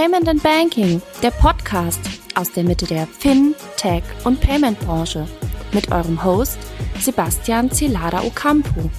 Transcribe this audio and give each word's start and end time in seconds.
Payment 0.00 0.28
and 0.28 0.42
Banking, 0.42 1.02
der 1.22 1.30
Podcast 1.30 2.00
aus 2.34 2.50
der 2.50 2.64
Mitte 2.64 2.86
der 2.86 3.06
Fin-, 3.06 3.54
Tech- 3.76 4.02
und 4.24 4.40
Payment-Branche 4.40 5.26
mit 5.74 5.92
eurem 5.92 6.24
Host 6.24 6.58
Sebastian 6.98 7.70
Celada 7.70 8.22
Ocampo. 8.22 8.90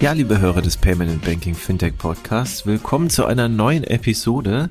Ja, 0.00 0.10
liebe 0.10 0.40
Hörer 0.40 0.60
des 0.60 0.76
Payment 0.76 1.12
and 1.12 1.24
Banking 1.24 1.54
Fintech 1.54 1.96
Podcasts, 1.96 2.66
willkommen 2.66 3.10
zu 3.10 3.26
einer 3.26 3.48
neuen 3.48 3.84
Episode. 3.84 4.70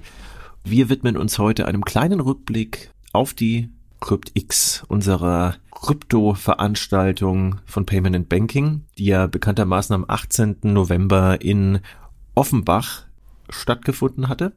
Wir 0.65 0.89
widmen 0.89 1.15
uns 1.15 1.39
heute 1.39 1.65
einem 1.65 1.85
kleinen 1.85 2.19
Rückblick 2.19 2.91
auf 3.13 3.33
die 3.33 3.69
CryptX, 4.01 4.83
unserer 4.89 5.55
Krypto-Veranstaltung 5.71 7.61
von 7.65 7.85
Payment 7.85 8.17
and 8.17 8.27
Banking, 8.27 8.81
die 8.97 9.05
ja 9.05 9.27
bekanntermaßen 9.27 9.95
am 9.95 10.03
18. 10.05 10.57
November 10.63 11.39
in 11.39 11.79
Offenbach 12.35 13.06
stattgefunden 13.49 14.29
hatte. 14.29 14.53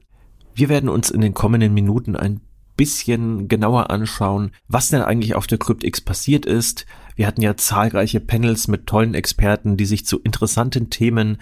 Wir 0.55 0.69
werden 0.69 0.89
uns 0.89 1.11
in 1.11 1.21
den 1.21 1.35
kommenden 1.35 1.75
Minuten 1.75 2.17
ein 2.17 2.41
bisschen 2.77 3.49
genauer 3.49 3.91
anschauen, 3.91 4.53
was 4.69 4.89
denn 4.89 5.03
eigentlich 5.03 5.35
auf 5.35 5.47
der 5.47 5.59
CryptX 5.59 6.01
passiert 6.01 6.47
ist. 6.47 6.87
Wir 7.15 7.27
hatten 7.27 7.43
ja 7.43 7.57
zahlreiche 7.57 8.21
Panels 8.21 8.69
mit 8.69 8.87
tollen 8.87 9.15
Experten, 9.15 9.77
die 9.77 9.85
sich 9.85 10.07
zu 10.07 10.19
interessanten 10.21 10.89
Themen 10.89 11.39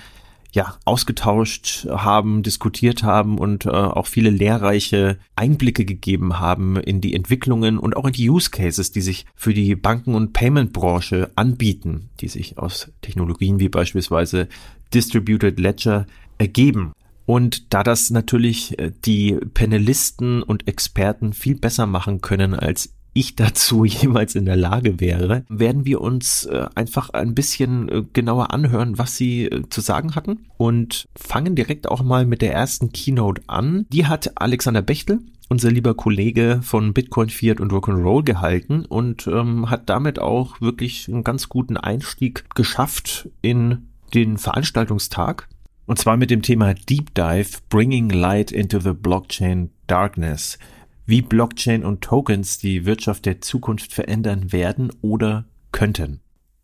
ja, 0.52 0.76
ausgetauscht 0.84 1.86
haben, 1.88 2.42
diskutiert 2.42 3.02
haben 3.02 3.38
und 3.38 3.66
äh, 3.66 3.68
auch 3.68 4.06
viele 4.06 4.30
lehrreiche 4.30 5.18
Einblicke 5.36 5.84
gegeben 5.84 6.40
haben 6.40 6.76
in 6.76 7.00
die 7.00 7.14
Entwicklungen 7.14 7.78
und 7.78 7.96
auch 7.96 8.06
in 8.06 8.14
die 8.14 8.30
Use 8.30 8.50
Cases, 8.50 8.90
die 8.90 9.02
sich 9.02 9.26
für 9.36 9.52
die 9.52 9.76
Banken- 9.76 10.14
und 10.14 10.32
Payment-Branche 10.32 11.30
anbieten, 11.36 12.08
die 12.20 12.28
sich 12.28 12.58
aus 12.58 12.90
Technologien 13.02 13.60
wie 13.60 13.68
beispielsweise 13.68 14.48
Distributed 14.94 15.60
Ledger 15.60 16.06
ergeben. 16.38 16.92
Und 17.28 17.74
da 17.74 17.82
das 17.82 18.08
natürlich 18.08 18.78
äh, 18.78 18.90
die 19.04 19.34
Panelisten 19.52 20.42
und 20.42 20.66
Experten 20.66 21.34
viel 21.34 21.56
besser 21.56 21.84
machen 21.84 22.22
können 22.22 22.54
als 22.54 22.94
ich 23.12 23.36
dazu 23.36 23.84
jemals 23.84 24.34
in 24.34 24.46
der 24.46 24.56
Lage 24.56 24.98
wäre, 24.98 25.44
werden 25.50 25.84
wir 25.84 26.00
uns 26.00 26.46
äh, 26.46 26.64
einfach 26.74 27.10
ein 27.10 27.34
bisschen 27.34 27.90
äh, 27.90 28.02
genauer 28.14 28.54
anhören, 28.54 28.96
was 28.96 29.18
sie 29.18 29.50
zu 29.68 29.82
sagen 29.82 30.14
hatten 30.14 30.46
und 30.56 31.06
fangen 31.16 31.54
direkt 31.54 31.86
auch 31.86 32.02
mal 32.02 32.24
mit 32.24 32.40
der 32.40 32.54
ersten 32.54 32.92
Keynote 32.92 33.42
an. 33.46 33.84
Die 33.92 34.06
hat 34.06 34.40
Alexander 34.40 34.80
Bechtel, 34.80 35.18
unser 35.50 35.70
lieber 35.70 35.92
Kollege 35.92 36.60
von 36.62 36.94
Bitcoin, 36.94 37.28
Fiat 37.28 37.60
und 37.60 37.72
Rock'n'Roll 37.72 38.24
gehalten 38.24 38.86
und 38.86 39.26
ähm, 39.26 39.68
hat 39.68 39.90
damit 39.90 40.18
auch 40.18 40.62
wirklich 40.62 41.08
einen 41.08 41.24
ganz 41.24 41.50
guten 41.50 41.76
Einstieg 41.76 42.46
geschafft 42.54 43.28
in 43.42 43.88
den 44.14 44.38
Veranstaltungstag. 44.38 45.46
Und 45.88 45.98
zwar 45.98 46.18
mit 46.18 46.30
dem 46.30 46.42
Thema 46.42 46.74
Deep 46.74 47.14
Dive 47.14 47.48
Bringing 47.70 48.10
Light 48.10 48.52
into 48.52 48.78
the 48.78 48.92
Blockchain 48.92 49.70
Darkness 49.86 50.58
wie 51.06 51.22
Blockchain 51.22 51.82
und 51.82 52.02
Tokens 52.02 52.58
die 52.58 52.84
Wirtschaft 52.84 53.24
der 53.24 53.40
Zukunft 53.40 53.94
verändern 53.94 54.52
werden 54.52 54.92
oder 55.00 55.46
könnten. 55.72 56.20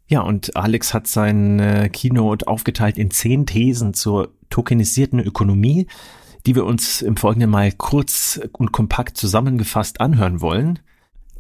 Ja, 0.08 0.20
und 0.20 0.54
Alex 0.54 0.92
hat 0.92 1.06
seine 1.06 1.88
Keynote 1.88 2.46
aufgeteilt 2.46 2.98
in 2.98 3.10
zehn 3.10 3.46
Thesen 3.46 3.94
zur 3.94 4.34
tokenisierten 4.50 5.20
Ökonomie, 5.20 5.86
die 6.44 6.54
wir 6.54 6.66
uns 6.66 7.00
im 7.00 7.16
Folgenden 7.16 7.48
mal 7.48 7.72
kurz 7.72 8.38
und 8.52 8.72
kompakt 8.72 9.16
zusammengefasst 9.16 10.02
anhören 10.02 10.42
wollen. 10.42 10.80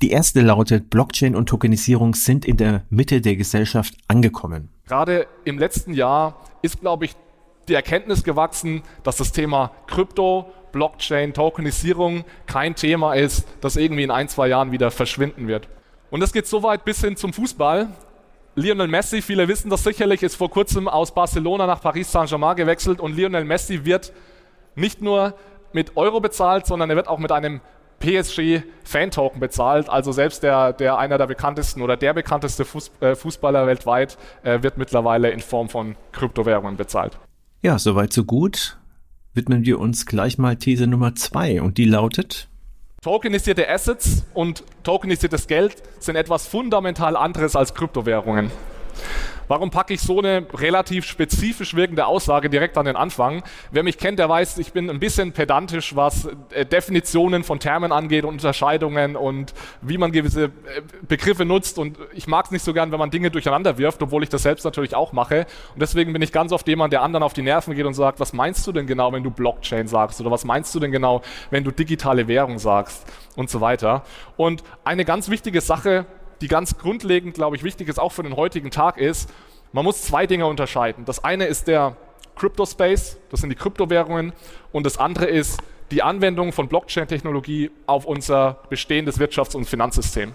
Die 0.00 0.10
erste 0.10 0.40
lautet, 0.40 0.88
Blockchain 0.88 1.36
und 1.36 1.50
Tokenisierung 1.50 2.14
sind 2.14 2.46
in 2.46 2.56
der 2.56 2.84
Mitte 2.88 3.20
der 3.20 3.36
Gesellschaft 3.36 3.94
angekommen. 4.08 4.70
Gerade 4.86 5.26
im 5.44 5.58
letzten 5.58 5.92
Jahr 5.92 6.40
ist, 6.62 6.80
glaube 6.80 7.04
ich, 7.04 7.14
die 7.68 7.74
Erkenntnis 7.74 8.24
gewachsen, 8.24 8.82
dass 9.02 9.16
das 9.16 9.32
Thema 9.32 9.70
Krypto, 9.86 10.52
Blockchain, 10.72 11.32
Tokenisierung 11.32 12.24
kein 12.46 12.74
Thema 12.74 13.14
ist, 13.14 13.46
das 13.60 13.76
irgendwie 13.76 14.02
in 14.02 14.10
ein, 14.10 14.28
zwei 14.28 14.48
Jahren 14.48 14.72
wieder 14.72 14.90
verschwinden 14.90 15.46
wird. 15.46 15.68
Und 16.10 16.20
das 16.20 16.32
geht 16.32 16.46
so 16.46 16.62
weit 16.62 16.84
bis 16.84 17.00
hin 17.00 17.16
zum 17.16 17.32
Fußball. 17.32 17.88
Lionel 18.56 18.88
Messi, 18.88 19.20
viele 19.20 19.48
wissen 19.48 19.70
das 19.70 19.82
sicherlich, 19.82 20.22
ist 20.22 20.36
vor 20.36 20.50
kurzem 20.50 20.86
aus 20.86 21.12
Barcelona 21.12 21.66
nach 21.66 21.80
Paris 21.80 22.10
Saint-Germain 22.12 22.56
gewechselt 22.56 23.00
und 23.00 23.16
Lionel 23.16 23.44
Messi 23.44 23.84
wird 23.84 24.12
nicht 24.76 25.02
nur 25.02 25.34
mit 25.72 25.96
Euro 25.96 26.20
bezahlt, 26.20 26.66
sondern 26.66 26.90
er 26.90 26.96
wird 26.96 27.08
auch 27.08 27.18
mit 27.18 27.32
einem 27.32 27.60
PSG-Fan-Token 27.98 29.40
bezahlt. 29.40 29.88
Also 29.88 30.12
selbst 30.12 30.42
der, 30.42 30.72
der 30.72 30.98
einer 30.98 31.18
der 31.18 31.26
bekanntesten 31.26 31.82
oder 31.82 31.96
der 31.96 32.12
bekannteste 32.12 32.64
äh, 33.00 33.14
Fußballer 33.14 33.66
weltweit 33.66 34.18
äh, 34.42 34.62
wird 34.62 34.76
mittlerweile 34.76 35.30
in 35.30 35.40
Form 35.40 35.68
von 35.68 35.96
Kryptowährungen 36.12 36.76
bezahlt. 36.76 37.18
Ja, 37.64 37.78
soweit 37.78 38.12
so 38.12 38.24
gut. 38.24 38.76
Widmen 39.32 39.64
wir 39.64 39.80
uns 39.80 40.04
gleich 40.04 40.36
mal 40.36 40.56
These 40.56 40.86
Nummer 40.86 41.14
zwei 41.14 41.62
und 41.62 41.78
die 41.78 41.86
lautet, 41.86 42.46
Tokenisierte 43.00 43.70
Assets 43.70 44.26
und 44.34 44.64
tokenisiertes 44.82 45.46
Geld 45.46 45.82
sind 45.98 46.16
etwas 46.16 46.46
fundamental 46.46 47.16
anderes 47.16 47.56
als 47.56 47.72
Kryptowährungen. 47.72 48.50
Warum 49.48 49.70
packe 49.70 49.94
ich 49.94 50.00
so 50.00 50.18
eine 50.18 50.46
relativ 50.54 51.04
spezifisch 51.04 51.74
wirkende 51.74 52.06
Aussage 52.06 52.48
direkt 52.48 52.78
an 52.78 52.86
den 52.86 52.96
Anfang? 52.96 53.42
Wer 53.70 53.82
mich 53.82 53.98
kennt, 53.98 54.18
der 54.18 54.28
weiß, 54.28 54.58
ich 54.58 54.72
bin 54.72 54.88
ein 54.90 55.00
bisschen 55.00 55.32
pedantisch, 55.32 55.94
was 55.96 56.28
äh, 56.50 56.64
Definitionen 56.64 57.44
von 57.44 57.60
Termen 57.60 57.92
angeht 57.92 58.24
und 58.24 58.34
Unterscheidungen 58.34 59.16
und 59.16 59.52
wie 59.82 59.98
man 59.98 60.12
gewisse 60.12 60.44
äh, 60.44 60.50
Begriffe 61.06 61.44
nutzt. 61.44 61.78
Und 61.78 61.98
ich 62.14 62.26
mag 62.26 62.46
es 62.46 62.50
nicht 62.50 62.64
so 62.64 62.72
gern, 62.72 62.92
wenn 62.92 62.98
man 62.98 63.10
Dinge 63.10 63.30
durcheinander 63.30 63.78
wirft, 63.78 64.02
obwohl 64.02 64.22
ich 64.22 64.28
das 64.28 64.42
selbst 64.42 64.64
natürlich 64.64 64.94
auch 64.94 65.12
mache. 65.12 65.46
Und 65.74 65.82
deswegen 65.82 66.12
bin 66.12 66.22
ich 66.22 66.32
ganz 66.32 66.52
oft 66.52 66.66
jemand, 66.68 66.92
der 66.92 67.02
anderen 67.02 67.22
auf 67.22 67.32
die 67.32 67.42
Nerven 67.42 67.74
geht 67.74 67.86
und 67.86 67.94
sagt, 67.94 68.20
was 68.20 68.32
meinst 68.32 68.66
du 68.66 68.72
denn 68.72 68.86
genau, 68.86 69.12
wenn 69.12 69.22
du 69.22 69.30
Blockchain 69.30 69.88
sagst? 69.88 70.20
Oder 70.20 70.30
was 70.30 70.44
meinst 70.44 70.74
du 70.74 70.80
denn 70.80 70.92
genau, 70.92 71.22
wenn 71.50 71.64
du 71.64 71.70
digitale 71.70 72.28
Währung 72.28 72.58
sagst? 72.58 73.04
Und 73.36 73.50
so 73.50 73.60
weiter. 73.60 74.04
Und 74.36 74.62
eine 74.84 75.04
ganz 75.04 75.28
wichtige 75.28 75.60
Sache, 75.60 76.06
die 76.40 76.48
ganz 76.48 76.78
grundlegend, 76.78 77.34
glaube 77.34 77.56
ich, 77.56 77.62
wichtig 77.62 77.88
ist, 77.88 77.98
auch 77.98 78.12
für 78.12 78.22
den 78.22 78.36
heutigen 78.36 78.70
Tag, 78.70 78.98
ist, 78.98 79.30
man 79.72 79.84
muss 79.84 80.02
zwei 80.02 80.26
Dinge 80.26 80.46
unterscheiden. 80.46 81.04
Das 81.04 81.24
eine 81.24 81.46
ist 81.46 81.68
der 81.68 81.96
Crypto 82.36 82.66
Space, 82.66 83.18
das 83.30 83.40
sind 83.40 83.50
die 83.50 83.56
Kryptowährungen, 83.56 84.32
und 84.72 84.86
das 84.86 84.98
andere 84.98 85.26
ist 85.26 85.60
die 85.90 86.02
Anwendung 86.02 86.52
von 86.52 86.68
Blockchain-Technologie 86.68 87.70
auf 87.86 88.04
unser 88.04 88.58
bestehendes 88.68 89.20
Wirtschafts- 89.20 89.56
und 89.56 89.66
Finanzsystem. 89.66 90.32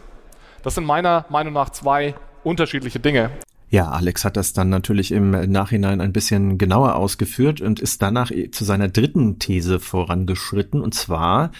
Das 0.63 0.75
sind 0.75 0.85
meiner 0.85 1.25
Meinung 1.29 1.53
nach 1.53 1.69
zwei 1.69 2.15
unterschiedliche 2.43 2.99
Dinge. 2.99 3.31
Ja, 3.69 3.89
Alex 3.89 4.25
hat 4.25 4.35
das 4.35 4.53
dann 4.53 4.69
natürlich 4.69 5.11
im 5.11 5.29
Nachhinein 5.29 6.01
ein 6.01 6.11
bisschen 6.11 6.57
genauer 6.57 6.95
ausgeführt 6.95 7.61
und 7.61 7.79
ist 7.79 8.01
danach 8.01 8.31
zu 8.51 8.63
seiner 8.63 8.87
dritten 8.87 9.37
These 9.37 9.79
vorangeschritten, 9.79 10.81
und 10.81 10.95
zwar 10.95 11.51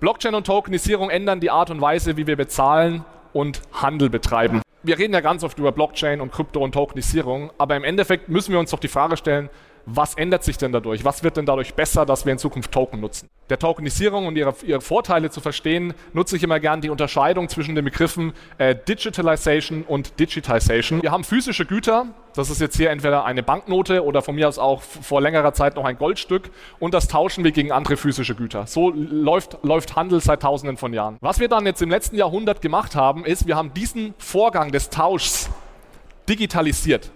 Blockchain 0.00 0.34
und 0.34 0.46
Tokenisierung 0.46 1.10
ändern 1.10 1.40
die 1.40 1.50
Art 1.50 1.70
und 1.70 1.80
Weise, 1.80 2.16
wie 2.16 2.26
wir 2.26 2.36
bezahlen 2.36 3.04
und 3.34 3.60
Handel 3.72 4.08
betreiben. 4.08 4.62
Wir 4.82 4.98
reden 4.98 5.12
ja 5.12 5.20
ganz 5.20 5.44
oft 5.44 5.58
über 5.58 5.72
Blockchain 5.72 6.22
und 6.22 6.32
Krypto 6.32 6.60
und 6.60 6.72
Tokenisierung, 6.72 7.50
aber 7.58 7.76
im 7.76 7.84
Endeffekt 7.84 8.28
müssen 8.30 8.52
wir 8.52 8.58
uns 8.58 8.70
doch 8.70 8.78
die 8.78 8.88
Frage 8.88 9.16
stellen, 9.18 9.50
was 9.86 10.14
ändert 10.14 10.44
sich 10.44 10.56
denn 10.56 10.72
dadurch? 10.72 11.04
Was 11.04 11.22
wird 11.22 11.36
denn 11.36 11.46
dadurch 11.46 11.74
besser, 11.74 12.06
dass 12.06 12.24
wir 12.24 12.32
in 12.32 12.38
Zukunft 12.38 12.72
Token 12.72 13.00
nutzen? 13.00 13.28
Der 13.50 13.58
Tokenisierung 13.58 14.26
und 14.26 14.36
ihre, 14.36 14.54
ihre 14.64 14.80
Vorteile 14.80 15.30
zu 15.30 15.40
verstehen, 15.40 15.92
nutze 16.14 16.36
ich 16.36 16.42
immer 16.42 16.60
gern 16.60 16.80
die 16.80 16.88
Unterscheidung 16.88 17.48
zwischen 17.48 17.74
den 17.74 17.84
Begriffen 17.84 18.32
äh, 18.56 18.74
Digitalization 18.74 19.82
und 19.82 20.18
Digitization. 20.18 21.02
Wir 21.02 21.12
haben 21.12 21.24
physische 21.24 21.66
Güter, 21.66 22.06
das 22.34 22.48
ist 22.48 22.60
jetzt 22.60 22.76
hier 22.76 22.90
entweder 22.90 23.24
eine 23.26 23.42
Banknote 23.42 24.04
oder 24.04 24.22
von 24.22 24.34
mir 24.34 24.48
aus 24.48 24.58
auch 24.58 24.80
vor 24.80 25.20
längerer 25.20 25.52
Zeit 25.52 25.76
noch 25.76 25.84
ein 25.84 25.98
Goldstück 25.98 26.50
und 26.78 26.94
das 26.94 27.06
tauschen 27.08 27.44
wir 27.44 27.52
gegen 27.52 27.70
andere 27.70 27.96
physische 27.96 28.34
Güter. 28.34 28.66
So 28.66 28.90
läuft, 28.90 29.58
läuft 29.62 29.94
Handel 29.96 30.20
seit 30.20 30.40
tausenden 30.42 30.78
von 30.78 30.94
Jahren. 30.94 31.18
Was 31.20 31.38
wir 31.38 31.48
dann 31.48 31.66
jetzt 31.66 31.82
im 31.82 31.90
letzten 31.90 32.16
Jahrhundert 32.16 32.62
gemacht 32.62 32.96
haben, 32.96 33.26
ist, 33.26 33.46
wir 33.46 33.56
haben 33.56 33.74
diesen 33.74 34.14
Vorgang 34.16 34.72
des 34.72 34.88
Tauschs 34.88 35.50
digitalisiert. 36.28 37.10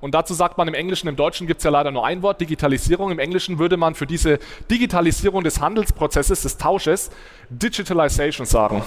Und 0.00 0.14
dazu 0.14 0.34
sagt 0.34 0.56
man 0.56 0.66
im 0.66 0.74
Englischen, 0.74 1.08
im 1.08 1.16
Deutschen 1.16 1.46
gibt 1.46 1.58
es 1.58 1.64
ja 1.64 1.70
leider 1.70 1.90
nur 1.90 2.06
ein 2.06 2.22
Wort, 2.22 2.40
Digitalisierung. 2.40 3.10
Im 3.10 3.18
Englischen 3.18 3.58
würde 3.58 3.76
man 3.76 3.94
für 3.94 4.06
diese 4.06 4.38
Digitalisierung 4.70 5.44
des 5.44 5.60
Handelsprozesses, 5.60 6.42
des 6.42 6.56
Tausches, 6.56 7.10
Digitalization 7.50 8.46
sagen. 8.46 8.82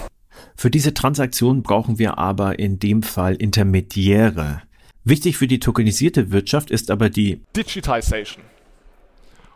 Für 0.55 0.71
diese 0.71 0.93
Transaktion 0.93 1.61
brauchen 1.61 1.99
wir 1.99 2.17
aber 2.17 2.57
in 2.57 2.79
dem 2.79 3.03
Fall 3.03 3.35
Intermediäre. 3.35 4.63
Wichtig 5.03 5.37
für 5.37 5.47
die 5.47 5.59
tokenisierte 5.59 6.31
Wirtschaft 6.31 6.71
ist 6.71 6.89
aber 6.89 7.09
die 7.09 7.41
Digitization. 7.55 8.43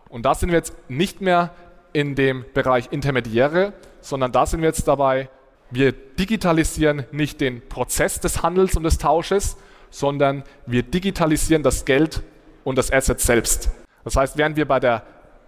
Und 0.10 0.26
da 0.26 0.36
sind 0.36 0.50
wir 0.50 0.58
jetzt 0.58 0.74
nicht 0.90 1.22
mehr 1.22 1.54
in 1.94 2.16
dem 2.16 2.46
Bereich 2.54 2.90
Intermediäre, 2.92 3.74
sondern 4.02 4.32
da 4.32 4.46
sind 4.46 4.62
wir 4.62 4.68
jetzt 4.68 4.88
dabei, 4.88 5.30
wir 5.72 5.92
digitalisieren 5.92 7.06
nicht 7.12 7.42
den 7.42 7.68
Prozess 7.68 8.20
des 8.20 8.44
Handels 8.44 8.76
und 8.78 8.84
des 8.84 8.98
Tausches, 8.98 9.58
sondern 9.90 10.44
wir 10.66 10.84
digitalisieren 10.84 11.64
das 11.64 11.86
Geld 11.86 12.24
und 12.64 12.78
das 12.78 12.92
Asset 12.92 13.20
selbst. 13.20 13.70
Das 14.04 14.16
heißt, 14.16 14.38
während 14.38 14.56
wir 14.56 14.66
bei 14.66 14.80
der 14.80 15.04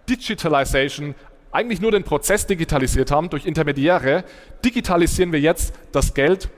Digitalization 0.08 1.14
eigentlich 1.52 1.80
nur 1.80 1.92
den 1.92 2.04
Prozess 2.04 2.46
digitalisiert 2.46 3.10
haben 3.10 3.30
durch 3.30 3.46
Intermediäre, 3.46 4.24
digitalisieren 4.64 5.32
wir 5.32 5.40
jetzt 5.40 5.74
das 5.92 6.14
Geld 6.14 6.48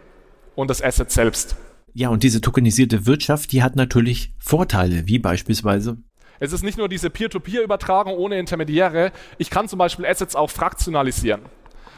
und 0.55 0.69
das 0.69 0.82
Asset 0.82 1.11
selbst. 1.11 1.56
Ja, 1.94 2.08
und 2.08 2.23
diese 2.23 2.40
tokenisierte 2.40 3.06
Wirtschaft, 3.06 3.52
die 3.52 3.62
hat 3.62 3.76
natürlich 3.76 4.34
Vorteile, 4.38 5.06
wie 5.06 5.19
beispielsweise 5.19 5.99
Es 6.40 6.52
ist 6.52 6.64
nicht 6.64 6.79
nur 6.79 6.88
diese 6.88 7.11
Peer-to-Peer-Übertragung 7.11 8.14
ohne 8.14 8.38
Intermediäre. 8.38 9.12
Ich 9.38 9.50
kann 9.50 9.69
zum 9.69 9.79
Beispiel 9.79 10.06
Assets 10.06 10.34
auch 10.34 10.50
fraktionalisieren. 10.50 11.43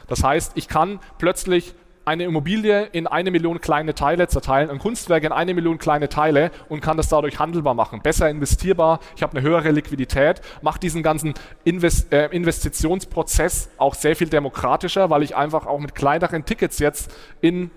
Das 0.08 0.22
heißt, 0.22 0.52
ich 0.56 0.68
kann 0.68 1.00
plötzlich 1.18 1.74
eine 2.04 2.24
Immobilie 2.24 2.84
in 2.92 3.06
eine 3.06 3.30
Million 3.30 3.60
kleine 3.60 3.94
Teile 3.94 4.28
zerteilen, 4.28 4.70
ein 4.70 4.78
Kunstwerk 4.78 5.24
in 5.24 5.32
eine 5.32 5.54
Million 5.54 5.78
kleine 5.78 6.08
Teile 6.08 6.50
und 6.68 6.80
kann 6.80 6.96
das 6.96 7.08
dadurch 7.08 7.38
handelbar 7.38 7.74
machen, 7.74 8.02
besser 8.02 8.28
investierbar, 8.28 9.00
ich 9.16 9.22
habe 9.22 9.36
eine 9.36 9.46
höhere 9.46 9.70
Liquidität, 9.70 10.40
mache 10.62 10.78
diesen 10.78 11.02
ganzen 11.02 11.34
Invest 11.64 12.12
äh, 12.12 12.26
Investitionsprozess 12.26 13.70
auch 13.78 13.94
sehr 13.94 14.16
viel 14.16 14.28
demokratischer, 14.28 15.10
weil 15.10 15.22
ich 15.22 15.36
einfach 15.36 15.66
auch 15.66 15.80
mit 15.80 15.94
kleineren 15.94 16.44
Tickets 16.44 16.78
jetzt 16.78 17.12
in 17.40 17.70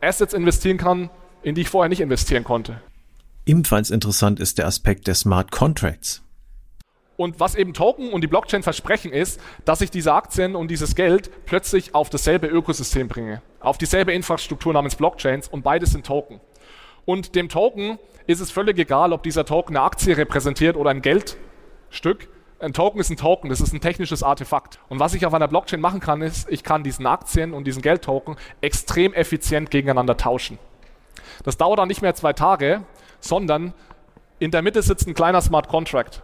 Assets 0.00 0.32
investieren 0.32 0.78
kann, 0.78 1.10
in 1.42 1.54
die 1.54 1.62
ich 1.62 1.68
vorher 1.68 1.88
nicht 1.88 2.00
investieren 2.00 2.44
konnte. 2.44 2.80
Ebenfalls 3.46 3.90
interessant 3.90 4.40
ist 4.40 4.58
der 4.58 4.66
Aspekt 4.66 5.06
der 5.06 5.14
Smart 5.14 5.50
Contracts. 5.50 6.22
Und 7.20 7.38
was 7.38 7.54
eben 7.54 7.74
Token 7.74 8.14
und 8.14 8.22
die 8.22 8.28
Blockchain 8.28 8.62
versprechen 8.62 9.12
ist, 9.12 9.42
dass 9.66 9.82
ich 9.82 9.90
diese 9.90 10.14
Aktien 10.14 10.56
und 10.56 10.70
dieses 10.70 10.94
Geld 10.94 11.30
plötzlich 11.44 11.94
auf 11.94 12.08
dasselbe 12.08 12.46
Ökosystem 12.46 13.08
bringe, 13.08 13.42
auf 13.60 13.76
dieselbe 13.76 14.14
Infrastruktur 14.14 14.72
namens 14.72 14.96
Blockchains 14.96 15.46
und 15.46 15.60
beides 15.60 15.90
sind 15.90 16.06
Token. 16.06 16.40
Und 17.04 17.34
dem 17.34 17.50
Token 17.50 17.98
ist 18.26 18.40
es 18.40 18.50
völlig 18.50 18.78
egal, 18.78 19.12
ob 19.12 19.22
dieser 19.22 19.44
Token 19.44 19.76
eine 19.76 19.84
Aktie 19.84 20.16
repräsentiert 20.16 20.76
oder 20.76 20.88
ein 20.88 21.02
Geldstück. 21.02 22.30
Ein 22.58 22.72
Token 22.72 23.02
ist 23.02 23.10
ein 23.10 23.18
Token, 23.18 23.50
das 23.50 23.60
ist 23.60 23.74
ein 23.74 23.82
technisches 23.82 24.22
Artefakt. 24.22 24.78
Und 24.88 24.98
was 24.98 25.12
ich 25.12 25.26
auf 25.26 25.34
einer 25.34 25.46
Blockchain 25.46 25.82
machen 25.82 26.00
kann, 26.00 26.22
ist, 26.22 26.50
ich 26.50 26.64
kann 26.64 26.84
diesen 26.84 27.06
Aktien 27.06 27.52
und 27.52 27.64
diesen 27.64 27.82
Geldtoken 27.82 28.36
extrem 28.62 29.12
effizient 29.12 29.70
gegeneinander 29.70 30.16
tauschen. 30.16 30.58
Das 31.44 31.58
dauert 31.58 31.80
dann 31.80 31.88
nicht 31.88 32.00
mehr 32.00 32.14
zwei 32.14 32.32
Tage, 32.32 32.82
sondern 33.20 33.74
in 34.38 34.50
der 34.50 34.62
Mitte 34.62 34.80
sitzt 34.80 35.06
ein 35.06 35.12
kleiner 35.12 35.42
Smart 35.42 35.68
Contract. 35.68 36.22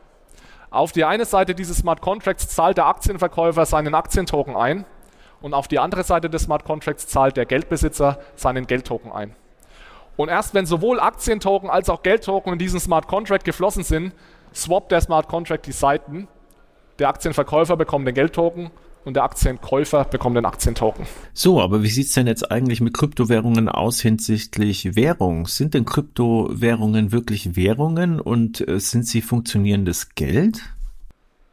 Auf 0.70 0.92
die 0.92 1.04
eine 1.04 1.24
Seite 1.24 1.54
dieses 1.54 1.78
Smart 1.78 2.00
Contracts 2.00 2.48
zahlt 2.48 2.76
der 2.76 2.86
Aktienverkäufer 2.86 3.66
seinen 3.66 3.94
Aktientoken 3.94 4.56
ein 4.56 4.84
und 5.40 5.54
auf 5.54 5.68
die 5.68 5.78
andere 5.78 6.02
Seite 6.02 6.28
des 6.28 6.42
Smart 6.42 6.64
Contracts 6.64 7.06
zahlt 7.06 7.36
der 7.36 7.46
Geldbesitzer 7.46 8.18
seinen 8.34 8.66
Geldtoken 8.66 9.12
ein. 9.12 9.36
Und 10.16 10.28
erst 10.28 10.54
wenn 10.54 10.66
sowohl 10.66 10.98
Aktientoken 10.98 11.70
als 11.70 11.90
auch 11.90 12.02
Geldtoken 12.02 12.54
in 12.54 12.58
diesen 12.58 12.80
Smart 12.80 13.06
Contract 13.06 13.44
geflossen 13.44 13.84
sind, 13.84 14.12
swappt 14.54 14.90
der 14.90 15.00
Smart 15.00 15.28
Contract 15.28 15.66
die 15.66 15.72
Seiten. 15.72 16.26
Der 16.98 17.10
Aktienverkäufer 17.10 17.76
bekommt 17.76 18.08
den 18.08 18.14
Geldtoken 18.14 18.70
und 19.06 19.14
der 19.14 19.22
Aktienkäufer 19.22 20.04
bekommt 20.04 20.36
den 20.36 20.44
Aktientoken. 20.44 21.06
So, 21.32 21.60
aber 21.60 21.82
wie 21.84 21.88
sieht's 21.88 22.12
denn 22.12 22.26
jetzt 22.26 22.50
eigentlich 22.50 22.80
mit 22.80 22.92
Kryptowährungen 22.92 23.68
aus 23.68 24.00
hinsichtlich 24.00 24.96
Währung? 24.96 25.46
Sind 25.46 25.74
denn 25.74 25.84
Kryptowährungen 25.84 27.12
wirklich 27.12 27.54
Währungen 27.54 28.20
und 28.20 28.66
äh, 28.66 28.80
sind 28.80 29.06
sie 29.06 29.22
funktionierendes 29.22 30.16
Geld? 30.16 30.60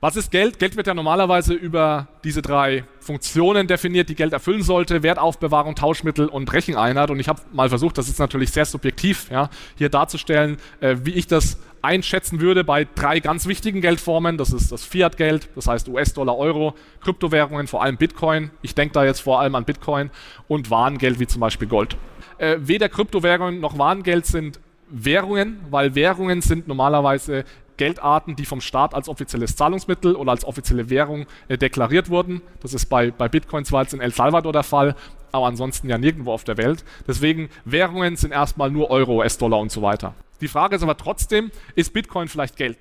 Was 0.04 0.18
ist 0.18 0.32
Geld? 0.32 0.60
Geld 0.60 0.76
wird 0.76 0.88
ja 0.88 0.94
normalerweise 0.94 1.54
über 1.54 2.10
diese 2.26 2.42
drei 2.42 2.84
Funktionen 3.00 3.68
definiert, 3.68 4.10
die 4.10 4.16
Geld 4.16 4.34
erfüllen 4.34 4.64
sollte. 4.64 5.02
Wertaufbewahrung, 5.02 5.76
Tauschmittel 5.76 6.28
und 6.28 6.52
Recheneinheit. 6.52 7.10
Und 7.10 7.22
ich 7.22 7.30
habe 7.30 7.42
mal 7.54 7.70
versucht, 7.70 7.98
das 7.98 8.10
ist 8.10 8.20
natürlich 8.20 8.52
sehr 8.52 8.66
subjektiv, 8.66 9.30
ja, 9.32 9.50
hier 9.78 9.88
darzustellen, 9.88 10.58
äh, 10.82 10.98
wie 11.04 11.12
ich 11.12 11.28
das 11.28 11.58
einschätzen 11.84 12.40
würde 12.40 12.64
bei 12.64 12.88
drei 12.96 13.20
ganz 13.20 13.46
wichtigen 13.46 13.82
Geldformen. 13.82 14.38
Das 14.38 14.52
ist 14.52 14.72
das 14.72 14.84
Fiat-Geld, 14.84 15.50
das 15.56 15.68
heißt 15.68 15.90
US-Dollar, 15.90 16.38
Euro, 16.38 16.74
Kryptowährungen, 17.02 17.68
vor 17.68 17.84
allem 17.84 17.98
Bitcoin. 17.98 18.52
Ich 18.62 18.74
denke 18.74 18.94
da 18.94 19.06
jetzt 19.06 19.20
vor 19.20 19.40
allem 19.40 19.56
an 19.56 19.66
Bitcoin 19.66 20.10
und 20.48 20.72
Warengeld 20.72 21.20
wie 21.20 21.28
zum 21.28 21.42
Beispiel 21.42 21.68
Gold. 21.68 21.98
Äh, 22.38 22.58
weder 22.62 22.90
Kryptowährungen 22.90 23.60
noch 23.60 23.78
Warengeld 23.78 24.26
sind 24.26 24.60
Währungen, 24.90 25.60
weil 25.70 25.96
Währungen 25.96 26.42
sind 26.42 26.68
normalerweise 26.68 27.46
Geldarten, 27.78 28.36
die 28.36 28.46
vom 28.46 28.62
Staat 28.62 28.94
als 28.94 29.10
offizielles 29.10 29.56
Zahlungsmittel 29.56 30.16
oder 30.16 30.32
als 30.32 30.46
offizielle 30.46 30.90
Währung 30.90 31.26
äh, 31.48 31.58
deklariert 31.58 32.10
wurden. 32.10 32.42
Das 32.62 32.74
ist 32.74 32.86
bei, 32.86 33.12
bei 33.12 33.28
Bitcoin 33.28 33.66
zwar 33.66 33.82
jetzt 33.84 33.94
in 33.94 34.02
El 34.02 34.14
Salvador 34.14 34.54
der 34.54 34.64
Fall, 34.64 34.96
aber 35.32 35.48
ansonsten 35.48 35.90
ja 35.90 35.98
nirgendwo 35.98 36.32
auf 36.32 36.44
der 36.44 36.58
Welt. 36.58 36.86
Deswegen 37.08 37.50
Währungen 37.66 38.16
sind 38.16 38.32
erstmal 38.32 38.70
nur 38.70 38.90
Euro, 38.92 39.18
US-Dollar 39.18 39.60
und 39.60 39.72
so 39.72 39.82
weiter. 39.82 40.14
Die 40.44 40.50
Frage 40.50 40.76
ist 40.76 40.84
aber 40.84 40.98
trotzdem, 40.98 41.52
ist 41.74 41.94
Bitcoin 41.94 42.28
vielleicht 42.28 42.58
Geld? 42.58 42.78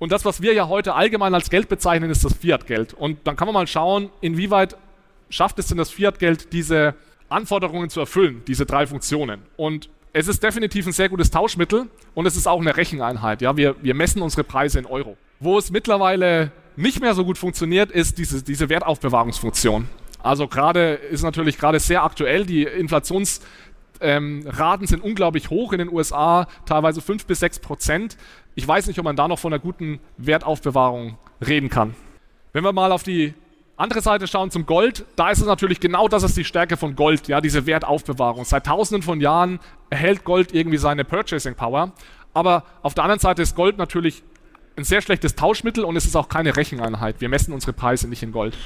Und 0.00 0.10
das, 0.10 0.24
was 0.24 0.42
wir 0.42 0.52
ja 0.52 0.66
heute 0.66 0.94
allgemein 0.94 1.32
als 1.32 1.48
Geld 1.48 1.68
bezeichnen, 1.68 2.10
ist 2.10 2.24
das 2.24 2.34
Fiat-Geld. 2.34 2.92
Und 2.92 3.24
dann 3.24 3.36
kann 3.36 3.46
man 3.46 3.54
mal 3.54 3.68
schauen, 3.68 4.10
inwieweit 4.20 4.76
schafft 5.30 5.60
es 5.60 5.68
denn 5.68 5.78
das 5.78 5.90
Fiat-Geld, 5.90 6.52
diese 6.52 6.96
Anforderungen 7.28 7.88
zu 7.88 8.00
erfüllen, 8.00 8.42
diese 8.48 8.66
drei 8.66 8.88
Funktionen. 8.88 9.42
Und 9.56 9.88
es 10.12 10.26
ist 10.26 10.42
definitiv 10.42 10.88
ein 10.88 10.92
sehr 10.92 11.08
gutes 11.08 11.30
Tauschmittel 11.30 11.86
und 12.14 12.26
es 12.26 12.36
ist 12.36 12.48
auch 12.48 12.60
eine 12.60 12.76
Recheneinheit. 12.76 13.42
Ja, 13.42 13.56
wir, 13.56 13.76
wir 13.80 13.94
messen 13.94 14.22
unsere 14.22 14.42
Preise 14.42 14.80
in 14.80 14.86
Euro. 14.86 15.16
Wo 15.38 15.58
es 15.58 15.70
mittlerweile 15.70 16.50
nicht 16.74 17.00
mehr 17.00 17.14
so 17.14 17.24
gut 17.24 17.38
funktioniert, 17.38 17.92
ist 17.92 18.18
diese, 18.18 18.42
diese 18.42 18.68
Wertaufbewahrungsfunktion. 18.68 19.88
Also 20.26 20.48
gerade 20.48 20.94
ist 20.94 21.22
natürlich 21.22 21.56
gerade 21.56 21.78
sehr 21.78 22.02
aktuell, 22.02 22.44
die 22.44 22.64
Inflationsraten 22.64 23.46
ähm, 24.00 24.44
sind 24.82 25.02
unglaublich 25.02 25.50
hoch 25.50 25.72
in 25.72 25.78
den 25.78 25.92
USA, 25.92 26.46
teilweise 26.64 27.00
5 27.00 27.26
bis 27.26 27.40
6 27.40 27.60
Prozent. 27.60 28.16
Ich 28.54 28.66
weiß 28.66 28.86
nicht, 28.86 28.98
ob 28.98 29.04
man 29.04 29.16
da 29.16 29.28
noch 29.28 29.38
von 29.38 29.52
einer 29.52 29.60
guten 29.60 30.00
Wertaufbewahrung 30.16 31.18
reden 31.46 31.68
kann. 31.68 31.94
Wenn 32.52 32.64
wir 32.64 32.72
mal 32.72 32.92
auf 32.92 33.02
die 33.02 33.34
andere 33.76 34.00
Seite 34.00 34.26
schauen 34.26 34.50
zum 34.50 34.64
Gold, 34.64 35.04
da 35.16 35.30
ist 35.30 35.40
es 35.40 35.46
natürlich 35.46 35.80
genau 35.80 36.08
das 36.08 36.22
ist 36.22 36.36
die 36.36 36.44
Stärke 36.44 36.76
von 36.76 36.96
Gold, 36.96 37.28
ja, 37.28 37.40
diese 37.40 37.66
Wertaufbewahrung. 37.66 38.44
Seit 38.44 38.66
tausenden 38.66 39.02
von 39.02 39.20
Jahren 39.20 39.60
erhält 39.90 40.24
Gold 40.24 40.54
irgendwie 40.54 40.78
seine 40.78 41.04
Purchasing 41.04 41.54
Power, 41.54 41.92
aber 42.32 42.64
auf 42.82 42.94
der 42.94 43.04
anderen 43.04 43.20
Seite 43.20 43.42
ist 43.42 43.54
Gold 43.54 43.76
natürlich 43.76 44.22
ein 44.76 44.84
sehr 44.84 45.02
schlechtes 45.02 45.34
Tauschmittel 45.34 45.84
und 45.84 45.96
es 45.96 46.04
ist 46.04 46.16
auch 46.16 46.28
keine 46.28 46.56
Recheneinheit. 46.56 47.20
Wir 47.20 47.28
messen 47.28 47.52
unsere 47.52 47.72
Preise 47.72 48.08
nicht 48.08 48.22
in 48.22 48.32
Gold. 48.32 48.56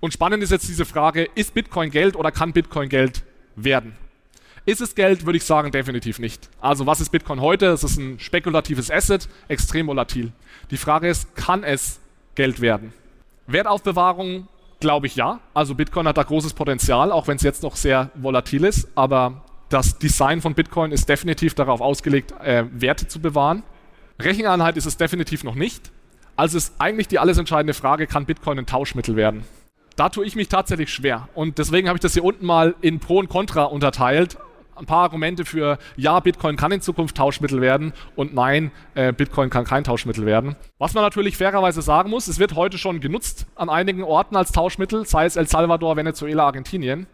Und 0.00 0.12
spannend 0.12 0.42
ist 0.42 0.50
jetzt 0.50 0.68
diese 0.68 0.84
Frage, 0.84 1.28
ist 1.34 1.54
Bitcoin 1.54 1.90
Geld 1.90 2.16
oder 2.16 2.30
kann 2.30 2.52
Bitcoin 2.52 2.88
Geld 2.88 3.22
werden? 3.56 3.96
Ist 4.66 4.80
es 4.80 4.94
Geld, 4.94 5.26
würde 5.26 5.36
ich 5.36 5.44
sagen, 5.44 5.70
definitiv 5.72 6.18
nicht. 6.18 6.48
Also 6.58 6.86
was 6.86 7.00
ist 7.02 7.10
Bitcoin 7.10 7.42
heute? 7.42 7.66
Es 7.66 7.84
ist 7.84 7.98
ein 7.98 8.18
spekulatives 8.18 8.90
Asset, 8.90 9.28
extrem 9.48 9.86
volatil. 9.86 10.32
Die 10.70 10.78
Frage 10.78 11.08
ist, 11.08 11.36
kann 11.36 11.62
es 11.64 12.00
Geld 12.34 12.62
werden? 12.62 12.94
Wertaufbewahrung 13.46 14.48
glaube 14.80 15.06
ich 15.06 15.16
ja. 15.16 15.40
Also 15.52 15.74
Bitcoin 15.74 16.08
hat 16.08 16.16
da 16.16 16.22
großes 16.22 16.54
Potenzial, 16.54 17.12
auch 17.12 17.28
wenn 17.28 17.36
es 17.36 17.42
jetzt 17.42 17.62
noch 17.62 17.76
sehr 17.76 18.10
volatil 18.14 18.64
ist. 18.64 18.88
Aber 18.94 19.42
das 19.68 19.98
Design 19.98 20.40
von 20.40 20.54
Bitcoin 20.54 20.92
ist 20.92 21.10
definitiv 21.10 21.54
darauf 21.54 21.82
ausgelegt, 21.82 22.32
äh, 22.42 22.64
Werte 22.72 23.06
zu 23.06 23.20
bewahren. 23.20 23.64
Recheneinheit 24.18 24.78
ist 24.78 24.86
es 24.86 24.96
definitiv 24.96 25.44
noch 25.44 25.56
nicht. 25.56 25.92
Also 26.36 26.56
ist 26.56 26.74
eigentlich 26.78 27.08
die 27.08 27.18
alles 27.18 27.36
entscheidende 27.36 27.74
Frage, 27.74 28.06
kann 28.06 28.24
Bitcoin 28.24 28.58
ein 28.58 28.66
Tauschmittel 28.66 29.14
werden? 29.14 29.44
Da 29.96 30.08
tue 30.08 30.24
ich 30.24 30.36
mich 30.36 30.48
tatsächlich 30.48 30.92
schwer. 30.92 31.28
Und 31.34 31.58
deswegen 31.58 31.88
habe 31.88 31.98
ich 31.98 32.02
das 32.02 32.14
hier 32.14 32.24
unten 32.24 32.46
mal 32.46 32.74
in 32.80 32.98
Pro 32.98 33.18
und 33.18 33.28
Contra 33.28 33.64
unterteilt 33.64 34.38
ein 34.76 34.86
paar 34.86 35.02
Argumente 35.02 35.44
für, 35.44 35.78
ja, 35.96 36.18
Bitcoin 36.20 36.56
kann 36.56 36.72
in 36.72 36.80
Zukunft 36.80 37.16
Tauschmittel 37.16 37.60
werden 37.60 37.92
und 38.16 38.34
nein, 38.34 38.70
äh, 38.94 39.12
Bitcoin 39.12 39.50
kann 39.50 39.64
kein 39.64 39.84
Tauschmittel 39.84 40.26
werden. 40.26 40.56
Was 40.78 40.94
man 40.94 41.02
natürlich 41.02 41.36
fairerweise 41.36 41.82
sagen 41.82 42.10
muss, 42.10 42.28
es 42.28 42.38
wird 42.38 42.54
heute 42.54 42.78
schon 42.78 43.00
genutzt 43.00 43.46
an 43.54 43.68
einigen 43.68 44.02
Orten 44.02 44.36
als 44.36 44.52
Tauschmittel, 44.52 45.06
sei 45.06 45.26
es 45.26 45.36
El 45.36 45.48
Salvador, 45.48 45.96
Venezuela, 45.96 46.44
Argentinien. 46.44 47.06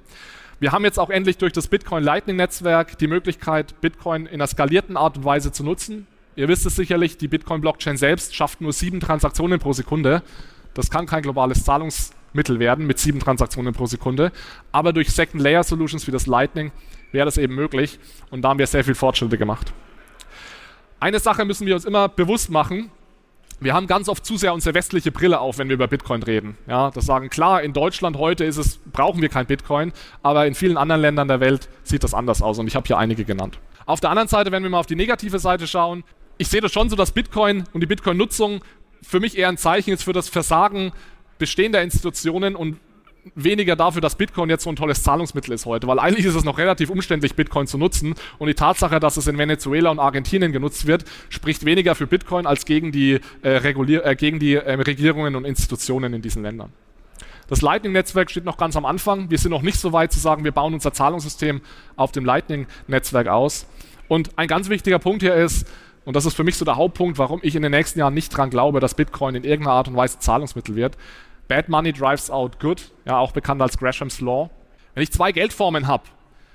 Wir 0.60 0.72
haben 0.72 0.84
jetzt 0.84 0.98
auch 0.98 1.08
endlich 1.08 1.38
durch 1.38 1.54
das 1.54 1.68
Bitcoin 1.68 2.04
Lightning 2.04 2.36
Netzwerk 2.36 2.98
die 2.98 3.06
Möglichkeit, 3.06 3.80
Bitcoin 3.80 4.26
in 4.26 4.34
einer 4.34 4.46
skalierten 4.46 4.98
Art 4.98 5.16
und 5.16 5.24
Weise 5.24 5.52
zu 5.52 5.64
nutzen. 5.64 6.06
Ihr 6.36 6.48
wisst 6.48 6.66
es 6.66 6.76
sicherlich, 6.76 7.16
die 7.16 7.28
Bitcoin 7.28 7.62
Blockchain 7.62 7.96
selbst 7.96 8.34
schafft 8.34 8.60
nur 8.60 8.74
sieben 8.74 9.00
Transaktionen 9.00 9.58
pro 9.58 9.72
Sekunde. 9.72 10.22
Das 10.74 10.90
kann 10.90 11.06
kein 11.06 11.22
globales 11.22 11.64
Zahlungsmittel 11.64 12.58
werden 12.58 12.86
mit 12.86 12.98
sieben 12.98 13.20
Transaktionen 13.20 13.72
pro 13.72 13.86
Sekunde. 13.86 14.32
Aber 14.70 14.92
durch 14.92 15.10
Second 15.10 15.42
Layer 15.42 15.64
Solutions 15.64 16.06
wie 16.06 16.12
das 16.12 16.26
Lightning 16.26 16.72
wäre 17.12 17.24
das 17.24 17.38
eben 17.38 17.54
möglich. 17.54 17.98
Und 18.30 18.42
da 18.42 18.50
haben 18.50 18.58
wir 18.58 18.66
sehr 18.66 18.84
viel 18.84 18.94
Fortschritte 18.94 19.38
gemacht. 19.38 19.72
Eine 20.98 21.18
Sache 21.18 21.44
müssen 21.44 21.66
wir 21.66 21.74
uns 21.74 21.84
immer 21.84 22.08
bewusst 22.08 22.50
machen. 22.50 22.90
Wir 23.62 23.74
haben 23.74 23.86
ganz 23.86 24.08
oft 24.08 24.24
zu 24.24 24.38
sehr 24.38 24.54
unsere 24.54 24.74
westliche 24.74 25.12
Brille 25.12 25.38
auf, 25.38 25.58
wenn 25.58 25.68
wir 25.68 25.74
über 25.74 25.86
Bitcoin 25.86 26.22
reden. 26.22 26.56
Ja, 26.66 26.90
das 26.90 27.04
sagen, 27.04 27.28
klar, 27.28 27.62
in 27.62 27.74
Deutschland 27.74 28.16
heute 28.16 28.44
ist 28.44 28.56
es, 28.56 28.78
brauchen 28.90 29.20
wir 29.20 29.28
kein 29.28 29.44
Bitcoin, 29.46 29.92
aber 30.22 30.46
in 30.46 30.54
vielen 30.54 30.78
anderen 30.78 31.02
Ländern 31.02 31.28
der 31.28 31.40
Welt 31.40 31.68
sieht 31.82 32.02
das 32.02 32.14
anders 32.14 32.40
aus 32.40 32.58
und 32.58 32.66
ich 32.66 32.74
habe 32.74 32.86
hier 32.86 32.96
einige 32.96 33.24
genannt. 33.24 33.58
Auf 33.84 34.00
der 34.00 34.08
anderen 34.10 34.28
Seite, 34.28 34.50
wenn 34.50 34.62
wir 34.62 34.70
mal 34.70 34.78
auf 34.78 34.86
die 34.86 34.96
negative 34.96 35.38
Seite 35.38 35.66
schauen, 35.66 36.04
ich 36.38 36.48
sehe 36.48 36.62
das 36.62 36.72
schon 36.72 36.88
so, 36.88 36.96
dass 36.96 37.12
Bitcoin 37.12 37.64
und 37.74 37.82
die 37.82 37.86
Bitcoin-Nutzung 37.86 38.62
für 39.02 39.20
mich 39.20 39.36
eher 39.36 39.48
ein 39.48 39.58
Zeichen 39.58 39.92
ist 39.92 40.04
für 40.04 40.14
das 40.14 40.30
Versagen 40.30 40.92
bestehender 41.38 41.82
Institutionen 41.82 42.56
und 42.56 42.78
weniger 43.34 43.76
dafür, 43.76 44.00
dass 44.00 44.14
Bitcoin 44.14 44.50
jetzt 44.50 44.64
so 44.64 44.70
ein 44.70 44.76
tolles 44.76 45.02
Zahlungsmittel 45.02 45.52
ist 45.52 45.66
heute, 45.66 45.86
weil 45.86 45.98
eigentlich 45.98 46.26
ist 46.26 46.34
es 46.34 46.44
noch 46.44 46.58
relativ 46.58 46.90
umständlich, 46.90 47.34
Bitcoin 47.34 47.66
zu 47.66 47.78
nutzen 47.78 48.14
und 48.38 48.48
die 48.48 48.54
Tatsache, 48.54 49.00
dass 49.00 49.16
es 49.16 49.26
in 49.26 49.38
Venezuela 49.38 49.90
und 49.90 49.98
Argentinien 49.98 50.52
genutzt 50.52 50.86
wird, 50.86 51.04
spricht 51.28 51.64
weniger 51.64 51.94
für 51.94 52.06
Bitcoin 52.06 52.46
als 52.46 52.64
gegen 52.64 52.92
die, 52.92 53.20
äh, 53.42 53.48
Regulier 53.48 54.04
äh, 54.04 54.16
gegen 54.16 54.38
die 54.38 54.54
äh, 54.54 54.72
Regierungen 54.74 55.36
und 55.36 55.44
Institutionen 55.44 56.14
in 56.14 56.22
diesen 56.22 56.42
Ländern. 56.42 56.72
Das 57.48 57.62
Lightning-Netzwerk 57.62 58.30
steht 58.30 58.44
noch 58.44 58.56
ganz 58.56 58.76
am 58.76 58.86
Anfang. 58.86 59.28
Wir 59.28 59.38
sind 59.38 59.50
noch 59.50 59.62
nicht 59.62 59.78
so 59.78 59.92
weit 59.92 60.12
zu 60.12 60.20
sagen, 60.20 60.44
wir 60.44 60.52
bauen 60.52 60.72
unser 60.72 60.92
Zahlungssystem 60.92 61.60
auf 61.96 62.12
dem 62.12 62.24
Lightning-Netzwerk 62.24 63.26
aus. 63.26 63.66
Und 64.06 64.38
ein 64.38 64.46
ganz 64.46 64.68
wichtiger 64.68 65.00
Punkt 65.00 65.22
hier 65.22 65.34
ist, 65.34 65.66
und 66.04 66.14
das 66.14 66.26
ist 66.26 66.34
für 66.34 66.44
mich 66.44 66.56
so 66.56 66.64
der 66.64 66.76
Hauptpunkt, 66.76 67.18
warum 67.18 67.40
ich 67.42 67.56
in 67.56 67.62
den 67.62 67.72
nächsten 67.72 67.98
Jahren 67.98 68.14
nicht 68.14 68.36
dran 68.36 68.50
glaube, 68.50 68.80
dass 68.80 68.94
Bitcoin 68.94 69.34
in 69.34 69.44
irgendeiner 69.44 69.74
Art 69.76 69.88
und 69.88 69.96
Weise 69.96 70.18
Zahlungsmittel 70.18 70.74
wird. 70.76 70.96
Bad 71.50 71.68
Money 71.68 71.92
drives 71.92 72.30
out 72.30 72.60
good, 72.60 72.92
ja, 73.04 73.18
auch 73.18 73.32
bekannt 73.32 73.60
als 73.60 73.76
Gresham's 73.76 74.20
Law. 74.20 74.50
Wenn 74.94 75.02
ich 75.02 75.10
zwei 75.10 75.32
Geldformen 75.32 75.88
habe, 75.88 76.04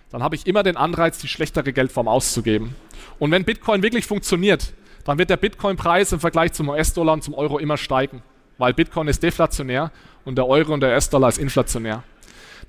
dann 0.10 0.24
habe 0.24 0.36
ich 0.36 0.48
immer 0.48 0.64
den 0.64 0.78
Anreiz, 0.78 1.18
die 1.18 1.28
schlechtere 1.28 1.74
Geldform 1.74 2.08
auszugeben. 2.08 2.78
Und 3.20 3.30
wenn 3.32 3.44
Bitcoin 3.44 3.84
wirklich 3.84 4.06
funktioniert, 4.06 4.74
dann 5.04 5.18
wird 5.18 5.30
der 5.30 5.36
Bitcoin-Preis 5.36 6.14
im 6.14 6.22
Vergleich 6.22 6.54
zum 6.54 6.70
US-Dollar 6.70 7.12
und 7.12 7.24
zum 7.26 7.34
Euro 7.34 7.60
immer 7.60 7.76
steigen, 7.76 8.24
weil 8.58 8.74
Bitcoin 8.74 9.10
ist 9.10 9.22
deflationär 9.22 9.92
und 10.24 10.38
der 10.38 10.48
Euro 10.48 10.74
und 10.74 10.80
der 10.80 10.92
US-Dollar 10.92 11.28
ist 11.28 11.40
inflationär. 11.40 12.04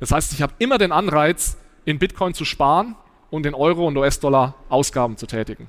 Das 0.01 0.11
heißt, 0.11 0.33
ich 0.33 0.43
habe 0.43 0.53
immer 0.59 0.79
den 0.79 0.91
Anreiz, 0.91 1.57
in 1.85 2.01
Bitcoin 2.01 2.35
zu 2.35 2.45
sparen 2.45 2.97
und 3.31 3.47
in 3.47 3.55
Euro 3.55 3.87
und 3.87 3.97
US-Dollar 3.97 4.57
Ausgaben 4.69 5.17
zu 5.17 5.29
tätigen. 5.29 5.69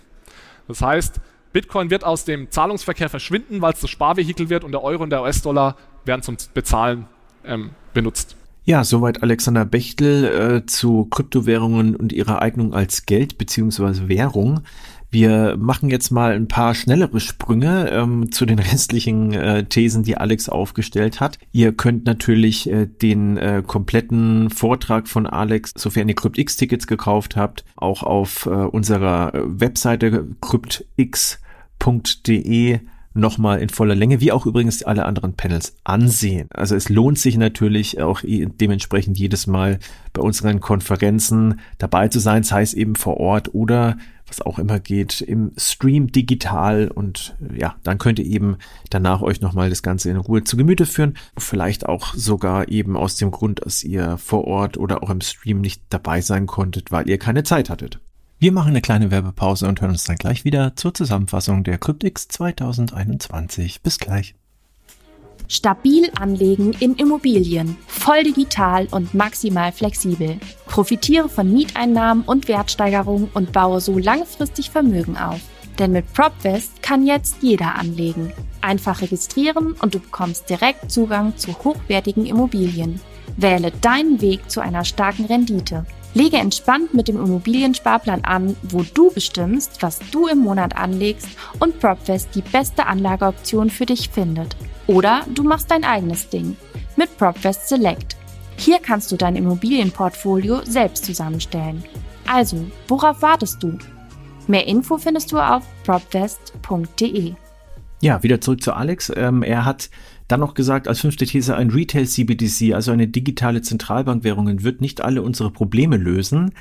Das 0.68 0.82
heißt, 0.82 1.22
Bitcoin 1.54 1.92
wird 1.92 2.04
aus 2.04 2.26
dem 2.26 2.50
Zahlungsverkehr 2.50 3.10
verschwinden, 3.10 3.62
weil 3.62 3.74
es 3.74 3.80
das 3.80 3.92
Sparvehikel 3.92 4.50
wird 4.50 4.64
und 4.64 4.72
der 4.72 4.84
Euro 4.84 5.04
und 5.04 5.12
der 5.12 5.22
US-Dollar 5.22 5.78
werden 6.08 6.22
zum 6.22 6.38
Bezahlen 6.54 7.06
ähm, 7.46 7.72
benutzt. 7.94 8.36
Ja, 8.64 8.84
soweit 8.84 9.24
Alexander 9.24 9.64
Bechtel 9.64 10.26
äh, 10.26 10.66
zu 10.66 11.06
Kryptowährungen 11.06 11.96
und 11.96 12.12
ihrer 12.12 12.42
Eignung 12.42 12.74
als 12.74 13.06
Geld 13.06 13.38
beziehungsweise 13.38 14.10
Währung. 14.10 14.60
Wir 15.10 15.56
machen 15.58 15.90
jetzt 15.90 16.12
mal 16.12 16.34
ein 16.34 16.50
paar 16.50 16.76
schnellere 16.76 17.22
Sprünge 17.22 17.90
ähm, 17.90 18.30
zu 18.30 18.46
den 18.46 18.60
restlichen 18.74 19.34
äh, 19.34 19.64
Thesen, 19.64 20.04
die 20.04 20.18
Alex 20.18 20.50
aufgestellt 20.50 21.22
hat. 21.22 21.40
Ihr 21.54 21.72
könnt 21.72 22.06
natürlich 22.06 22.70
äh, 22.70 22.88
den 22.88 23.38
äh, 23.38 23.64
kompletten 23.66 24.50
Vortrag 24.50 25.08
von 25.08 25.28
Alex, 25.28 25.72
sofern 25.78 26.10
ihr 26.10 26.16
CryptX-Tickets 26.16 26.88
gekauft 26.88 27.38
habt, 27.38 27.64
auch 27.78 28.04
auf 28.04 28.48
äh, 28.48 28.50
unserer 28.50 29.34
äh, 29.34 29.44
Webseite 29.46 30.28
cryptx.de 30.42 31.40
nochmal 33.18 33.60
in 33.60 33.70
voller 33.70 33.96
Länge, 33.96 34.22
wie 34.22 34.32
auch 34.32 34.46
übrigens 34.46 34.84
alle 34.84 35.06
anderen 35.06 35.34
Panels 35.34 35.76
ansehen. 35.84 36.48
Also 36.54 36.76
es 36.76 36.90
lohnt 36.90 37.20
sich 37.20 37.38
natürlich 37.38 38.00
auch 38.02 38.22
dementsprechend 38.24 39.18
jedes 39.18 39.48
Mal 39.48 39.80
bei 40.14 40.22
unseren 40.22 40.60
Konferenzen 40.60 41.60
dabei 41.78 42.08
zu 42.08 42.20
sein, 42.20 42.44
sei 42.44 42.62
es 42.62 42.74
eben 42.74 42.96
vor 42.96 43.18
Ort 43.18 43.54
oder 43.54 43.98
was 44.28 44.42
auch 44.42 44.60
immer 44.60 44.80
geht, 44.80 45.22
im 45.22 45.54
Stream 45.58 46.12
digital 46.12 46.92
und 46.94 47.36
ja, 47.56 47.76
dann 47.84 47.98
könnt 47.98 48.20
ihr 48.20 48.26
eben 48.26 48.58
danach 48.90 49.22
euch 49.22 49.40
nochmal 49.42 49.70
das 49.70 49.84
Ganze 49.84 50.10
in 50.10 50.18
Ruhe 50.18 50.44
zu 50.44 50.58
Gemüte 50.58 50.86
führen. 50.86 51.18
Vielleicht 51.38 51.86
auch 51.86 52.14
sogar 52.14 52.68
eben 52.68 52.98
aus 52.98 53.16
dem 53.16 53.32
Grund, 53.32 53.66
dass 53.66 53.84
ihr 53.84 54.18
vor 54.18 54.46
Ort 54.46 54.78
oder 54.78 55.02
auch 55.02 55.10
im 55.10 55.22
Stream 55.22 55.62
nicht 55.62 55.82
dabei 55.90 56.22
sein 56.22 56.46
konntet, 56.46 56.92
weil 56.92 57.10
ihr 57.10 57.18
keine 57.18 57.44
Zeit 57.44 57.70
hattet. 57.70 58.02
Wir 58.40 58.52
machen 58.52 58.70
eine 58.70 58.82
kleine 58.82 59.10
Werbepause 59.10 59.68
und 59.68 59.82
hören 59.82 59.92
uns 59.92 60.04
dann 60.04 60.16
gleich 60.16 60.46
wieder 60.46 60.76
zur 60.76 60.94
Zusammenfassung 60.94 61.64
der 61.64 61.80
Cryptix 61.80 62.28
2021. 62.28 63.82
Bis 63.82 63.98
gleich. 63.98 64.36
Stabil 65.48 66.12
anlegen 66.20 66.74
in 66.74 66.94
Immobilien. 66.98 67.78
Voll 67.88 68.22
digital 68.22 68.88
und 68.92 69.16
maximal 69.16 69.72
flexibel. 69.72 70.38
Profitiere 70.68 71.30
von 71.30 71.52
Mieteinnahmen 71.52 72.26
und 72.26 72.48
Wertsteigerungen 72.48 73.32
und 73.34 73.54
baue 73.54 73.82
so 73.82 73.98
langfristig 73.98 74.70
Vermögen 74.70 75.18
auf. 75.18 75.40
Denn 75.80 75.92
mit 75.92 76.14
PropVest 76.14 76.84
kann 76.84 77.08
jetzt 77.08 77.38
jeder 77.42 77.74
anlegen. 77.74 78.32
Einfach 78.62 79.02
registrieren 79.02 79.74
und 79.82 79.96
du 79.96 80.00
bekommst 80.00 80.48
direkt 80.48 80.92
Zugang 80.92 81.36
zu 81.38 81.58
hochwertigen 81.64 82.28
Immobilien. 82.28 83.02
Wähle 83.36 83.72
deinen 83.82 84.22
Weg 84.22 84.52
zu 84.52 84.62
einer 84.62 84.86
starken 84.86 85.26
Rendite. 85.26 85.88
Lege 86.18 86.38
entspannt 86.38 86.96
mit 86.96 87.08
dem 87.08 87.24
Immobiliensparplan 87.24 88.24
an, 88.24 88.58
wo 88.64 88.82
du 88.82 89.12
bestimmst, 89.12 89.84
was 89.84 90.00
du 90.12 90.26
im 90.26 90.40
Monat 90.40 90.76
anlegst 90.76 91.30
und 91.60 91.80
PropFest 91.80 92.34
die 92.34 92.42
beste 92.42 92.88
Anlageoption 92.88 93.70
für 93.70 93.86
dich 93.86 94.10
findet. 94.10 94.56
Oder 94.88 95.22
du 95.36 95.44
machst 95.44 95.70
dein 95.70 95.84
eigenes 95.84 96.28
Ding 96.28 96.58
mit 96.96 97.16
PropFest 97.20 97.70
Select. 97.70 98.18
Hier 98.58 98.80
kannst 98.80 99.12
du 99.12 99.16
dein 99.16 99.36
Immobilienportfolio 99.36 100.62
selbst 100.66 101.06
zusammenstellen. 101.06 101.84
Also, 102.26 102.66
worauf 102.88 103.22
wartest 103.22 103.62
du? 103.62 103.78
Mehr 104.48 104.66
Info 104.66 104.98
findest 104.98 105.32
du 105.32 105.38
auf 105.38 105.64
propfest.de. 105.84 107.36
Ja, 108.00 108.22
wieder 108.22 108.42
zurück 108.42 108.62
zu 108.62 108.74
Alex. 108.74 109.12
Ähm, 109.16 109.42
er 109.42 109.66
hat 109.66 109.90
dann 110.28 110.40
noch 110.40 110.54
gesagt, 110.54 110.88
als 110.88 111.02
fünfte 111.02 111.26
These, 111.26 111.56
ein 111.56 111.72
Retail 111.72 112.06
CBDC, 112.06 112.74
also 112.74 112.92
eine 112.92 113.08
digitale 113.08 113.62
Zentralbankwährung, 113.62 114.64
wird 114.64 114.82
nicht 114.82 115.02
alle 115.02 115.22
unsere 115.22 115.52
Probleme 115.52 115.98
lösen. 115.98 116.54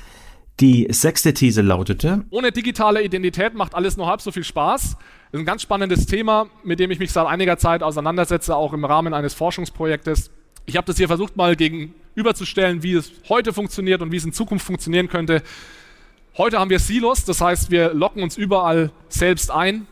Die 0.59 0.87
sechste 0.89 1.35
These 1.35 1.61
lautete, 1.61 2.23
ohne 2.31 2.51
digitale 2.51 3.03
Identität 3.03 3.53
macht 3.53 3.75
alles 3.75 3.95
nur 3.95 4.07
halb 4.07 4.21
so 4.21 4.31
viel 4.31 4.43
Spaß. 4.43 4.81
Das 4.81 5.33
ist 5.33 5.39
ein 5.39 5.45
ganz 5.45 5.61
spannendes 5.61 6.07
Thema, 6.07 6.47
mit 6.63 6.79
dem 6.79 6.89
ich 6.89 6.97
mich 6.97 7.11
seit 7.11 7.27
einiger 7.27 7.59
Zeit 7.59 7.83
auseinandersetze, 7.83 8.55
auch 8.55 8.73
im 8.73 8.83
Rahmen 8.83 9.13
eines 9.13 9.35
Forschungsprojektes. 9.35 10.31
Ich 10.65 10.75
habe 10.75 10.87
das 10.87 10.97
hier 10.97 11.07
versucht 11.07 11.37
mal 11.37 11.55
gegenüberzustellen, 11.55 12.81
wie 12.81 12.93
es 12.93 13.11
heute 13.29 13.53
funktioniert 13.53 14.01
und 14.01 14.11
wie 14.11 14.17
es 14.17 14.25
in 14.25 14.33
Zukunft 14.33 14.65
funktionieren 14.65 15.09
könnte. 15.09 15.43
Heute 16.37 16.59
haben 16.59 16.71
wir 16.71 16.79
Silos, 16.79 17.23
das 17.25 17.39
heißt, 17.39 17.69
wir 17.69 17.93
locken 17.93 18.23
uns 18.23 18.35
überall 18.35 18.91
selbst 19.09 19.51
ein 19.51 19.85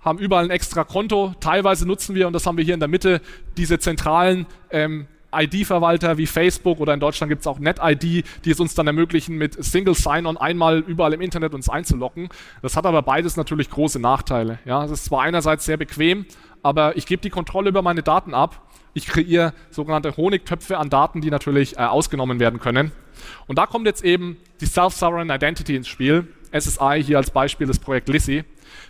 haben 0.00 0.18
überall 0.18 0.44
ein 0.44 0.50
extra 0.50 0.84
Konto. 0.84 1.34
Teilweise 1.40 1.86
nutzen 1.86 2.14
wir, 2.14 2.26
und 2.26 2.32
das 2.32 2.46
haben 2.46 2.56
wir 2.56 2.64
hier 2.64 2.74
in 2.74 2.80
der 2.80 2.88
Mitte, 2.88 3.20
diese 3.56 3.78
zentralen 3.78 4.46
ähm, 4.70 5.06
ID-Verwalter 5.32 6.18
wie 6.18 6.26
Facebook 6.26 6.80
oder 6.80 6.94
in 6.94 7.00
Deutschland 7.00 7.30
gibt 7.30 7.40
es 7.40 7.46
auch 7.46 7.58
NetID, 7.58 8.24
die 8.44 8.50
es 8.50 8.60
uns 8.60 8.74
dann 8.74 8.86
ermöglichen, 8.86 9.36
mit 9.36 9.62
Single 9.62 9.94
Sign-On 9.94 10.36
einmal 10.36 10.78
überall 10.80 11.12
im 11.12 11.20
Internet 11.20 11.54
uns 11.54 11.68
einzulocken. 11.68 12.28
Das 12.62 12.76
hat 12.76 12.86
aber 12.86 13.02
beides 13.02 13.36
natürlich 13.36 13.70
große 13.70 14.00
Nachteile. 14.00 14.58
Ja, 14.64 14.84
es 14.84 14.90
ist 14.90 15.04
zwar 15.04 15.22
einerseits 15.22 15.64
sehr 15.64 15.76
bequem, 15.76 16.26
aber 16.62 16.96
ich 16.96 17.06
gebe 17.06 17.22
die 17.22 17.30
Kontrolle 17.30 17.68
über 17.68 17.82
meine 17.82 18.02
Daten 18.02 18.34
ab. 18.34 18.66
Ich 18.92 19.06
kreiere 19.06 19.54
sogenannte 19.70 20.16
Honigtöpfe 20.16 20.78
an 20.78 20.90
Daten, 20.90 21.20
die 21.20 21.30
natürlich 21.30 21.76
äh, 21.76 21.82
ausgenommen 21.82 22.40
werden 22.40 22.58
können. 22.58 22.90
Und 23.46 23.56
da 23.56 23.66
kommt 23.66 23.86
jetzt 23.86 24.04
eben 24.04 24.36
die 24.60 24.66
Self-Sovereign 24.66 25.30
Identity 25.30 25.76
ins 25.76 25.86
Spiel. 25.86 26.26
SSI 26.52 27.02
hier 27.04 27.18
als 27.18 27.30
Beispiel 27.30 27.66
das 27.66 27.78
Projekt 27.78 28.08
Lissy 28.08 28.44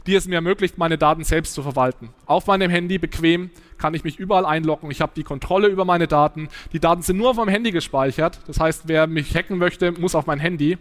die 0.06 0.14
es 0.14 0.26
mir 0.26 0.36
ermöglicht, 0.36 0.78
meine 0.78 0.98
Daten 0.98 1.24
selbst 1.24 1.54
zu 1.54 1.62
verwalten. 1.62 2.10
Auf 2.26 2.46
meinem 2.46 2.70
Handy 2.70 2.98
bequem 2.98 3.50
kann 3.78 3.94
ich 3.94 4.04
mich 4.04 4.18
überall 4.18 4.44
einloggen. 4.44 4.90
Ich 4.90 5.00
habe 5.00 5.12
die 5.14 5.22
Kontrolle 5.22 5.68
über 5.68 5.84
meine 5.84 6.06
Daten. 6.06 6.48
Die 6.72 6.80
Daten 6.80 7.02
sind 7.02 7.16
nur 7.16 7.30
auf 7.30 7.36
meinem 7.36 7.48
Handy 7.48 7.70
gespeichert. 7.70 8.40
Das 8.46 8.60
heißt, 8.60 8.82
wer 8.86 9.06
mich 9.06 9.34
hacken 9.34 9.58
möchte, 9.58 9.92
muss 9.92 10.14
auf 10.14 10.26
mein 10.26 10.38
Handy. 10.38 10.78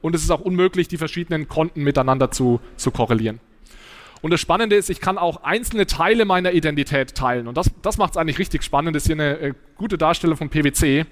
Und 0.00 0.14
es 0.14 0.22
ist 0.22 0.30
auch 0.30 0.40
unmöglich, 0.40 0.88
die 0.88 0.96
verschiedenen 0.96 1.48
Konten 1.48 1.82
miteinander 1.82 2.30
zu, 2.30 2.60
zu 2.76 2.90
korrelieren. 2.90 3.40
Und 4.20 4.30
das 4.30 4.40
Spannende 4.40 4.76
ist, 4.76 4.88
ich 4.88 5.00
kann 5.00 5.18
auch 5.18 5.42
einzelne 5.42 5.86
Teile 5.86 6.24
meiner 6.24 6.52
Identität 6.52 7.14
teilen. 7.14 7.48
Und 7.48 7.56
das, 7.56 7.70
das 7.82 7.98
macht 7.98 8.12
es 8.12 8.16
eigentlich 8.16 8.38
richtig 8.38 8.62
spannend. 8.62 8.94
Das 8.94 9.04
ist 9.04 9.06
hier 9.08 9.16
eine 9.16 9.38
äh, 9.38 9.54
gute 9.76 9.98
Darstellung 9.98 10.36
von 10.36 10.48
PwC. 10.48 11.06